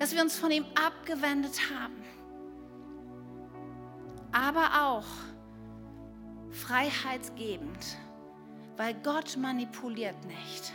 Dass 0.00 0.12
wir 0.12 0.22
uns 0.22 0.36
von 0.36 0.50
ihm 0.50 0.66
abgewendet 0.74 1.56
haben. 1.72 2.02
Aber 4.32 4.88
auch, 4.88 5.31
freiheitsgebend, 6.52 7.98
weil 8.76 8.94
Gott 9.02 9.36
manipuliert 9.36 10.16
nicht. 10.24 10.72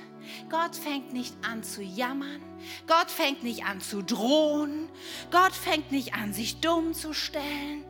Gott 0.50 0.76
fängt 0.76 1.14
nicht 1.14 1.34
an 1.50 1.64
zu 1.64 1.82
jammern. 1.82 2.42
Gott 2.86 3.10
fängt 3.10 3.44
nicht 3.44 3.66
an 3.66 3.80
zu 3.80 4.02
drohen. 4.02 4.90
Gott 5.32 5.54
fängt 5.54 5.92
nicht 5.92 6.16
an, 6.16 6.34
sich 6.34 6.60
dumm 6.60 6.94
zu 6.94 7.14
stellen. 7.14 7.86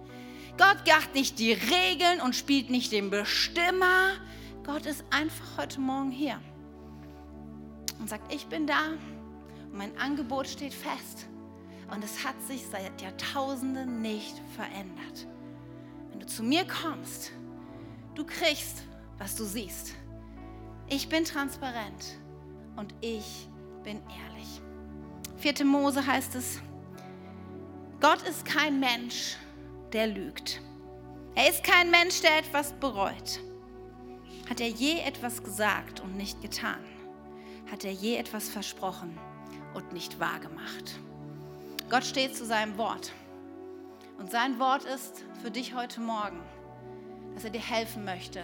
Gott 0.58 0.86
gacht 0.86 1.14
nicht 1.14 1.40
die 1.40 1.54
Regeln 1.54 2.22
und 2.22 2.36
spielt 2.36 2.70
nicht 2.70 2.92
den 2.92 3.10
Bestimmer. 3.10 4.14
Gott 4.66 4.86
ist 4.86 5.04
einfach 5.12 5.58
heute 5.58 5.80
Morgen 5.80 6.12
hier 6.12 6.40
und 8.00 8.10
sagt, 8.10 8.34
ich 8.34 8.46
bin 8.48 8.68
da 8.68 8.88
und 9.72 9.78
mein 9.78 9.98
Angebot 9.98 10.48
steht 10.48 10.74
fest. 10.74 11.28
Und 11.94 12.04
es 12.04 12.26
hat 12.26 12.36
sich 12.44 12.66
seit 12.70 13.02
Jahrtausenden 13.02 14.02
nicht 14.02 14.42
verändert. 14.56 15.28
Wenn 16.10 16.20
du 16.20 16.26
zu 16.26 16.44
mir 16.44 16.66
kommst, 16.66 17.32
Du 18.18 18.26
kriegst, 18.26 18.82
was 19.20 19.36
du 19.36 19.44
siehst. 19.44 19.94
Ich 20.90 21.08
bin 21.08 21.24
transparent 21.24 22.18
und 22.76 22.92
ich 23.00 23.48
bin 23.84 23.98
ehrlich. 23.98 24.60
Vierte 25.38 25.64
Mose 25.64 26.04
heißt 26.04 26.34
es, 26.34 26.60
Gott 28.02 28.24
ist 28.24 28.44
kein 28.44 28.80
Mensch, 28.80 29.38
der 29.94 30.08
lügt. 30.08 30.64
Er 31.36 31.48
ist 31.48 31.64
kein 31.64 31.92
Mensch, 31.92 32.22
der 32.22 32.40
etwas 32.40 32.74
bereut. 32.74 33.40
Hat 34.50 34.62
er 34.62 34.70
je 34.70 34.98
etwas 35.02 35.44
gesagt 35.44 36.00
und 36.00 36.18
nicht 36.18 36.42
getan? 36.42 36.84
Hat 37.70 37.86
er 37.86 37.92
je 37.92 38.16
etwas 38.16 38.50
versprochen 38.50 39.16
und 39.76 39.94
nicht 39.94 40.20
wahrgemacht? 40.20 41.00
Gott 41.92 42.04
steht 42.04 42.36
zu 42.36 42.48
seinem 42.48 42.80
Wort. 42.80 43.12
Und 44.18 44.32
sein 44.32 44.58
Wort 44.58 44.86
ist 44.86 45.24
für 45.44 45.52
dich 45.52 45.76
heute 45.76 46.02
Morgen 46.02 46.42
dass 47.38 47.44
er 47.44 47.52
dir 47.52 47.62
helfen 47.62 48.04
möchte, 48.04 48.44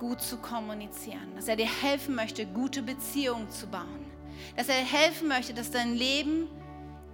gut 0.00 0.20
zu 0.20 0.36
kommunizieren, 0.38 1.36
dass 1.36 1.46
er 1.46 1.54
dir 1.54 1.68
helfen 1.68 2.16
möchte, 2.16 2.44
gute 2.44 2.82
Beziehungen 2.82 3.48
zu 3.50 3.68
bauen, 3.68 4.04
dass 4.56 4.68
er 4.68 4.80
dir 4.80 4.84
helfen 4.84 5.28
möchte, 5.28 5.54
dass 5.54 5.70
dein 5.70 5.94
Leben 5.94 6.48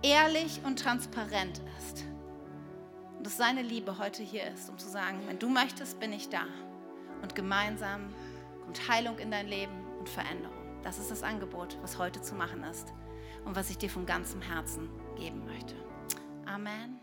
ehrlich 0.01 0.63
und 0.65 0.79
transparent 0.79 1.61
ist. 1.77 2.07
Und 3.19 3.27
dass 3.27 3.37
seine 3.37 3.61
Liebe 3.61 3.99
heute 3.99 4.23
hier 4.23 4.47
ist, 4.47 4.71
um 4.71 4.79
zu 4.79 4.89
sagen, 4.89 5.21
wenn 5.27 5.39
du 5.39 5.51
möchtest, 5.51 6.01
bin 6.01 6.15
ich 6.15 6.31
da. 6.31 6.45
Und 7.21 7.35
gemeinsam 7.35 8.09
kommt 8.65 8.89
Heilung 8.89 9.19
in 9.19 9.31
dein 9.31 9.49
Leben 9.49 9.87
und 9.99 10.09
Veränderung. 10.09 10.57
Das 10.83 10.99
ist 10.99 11.11
das 11.11 11.23
Angebot, 11.23 11.77
was 11.83 11.99
heute 11.99 12.23
zu 12.23 12.35
machen 12.35 12.65
ist 12.65 12.95
und 13.45 13.55
was 13.55 13.69
ich 13.69 13.77
dir 13.77 13.91
von 13.91 14.07
ganzem 14.07 14.41
Herzen 14.41 14.89
geben 15.15 15.45
möchte. 15.45 15.75
Amen. 16.47 17.02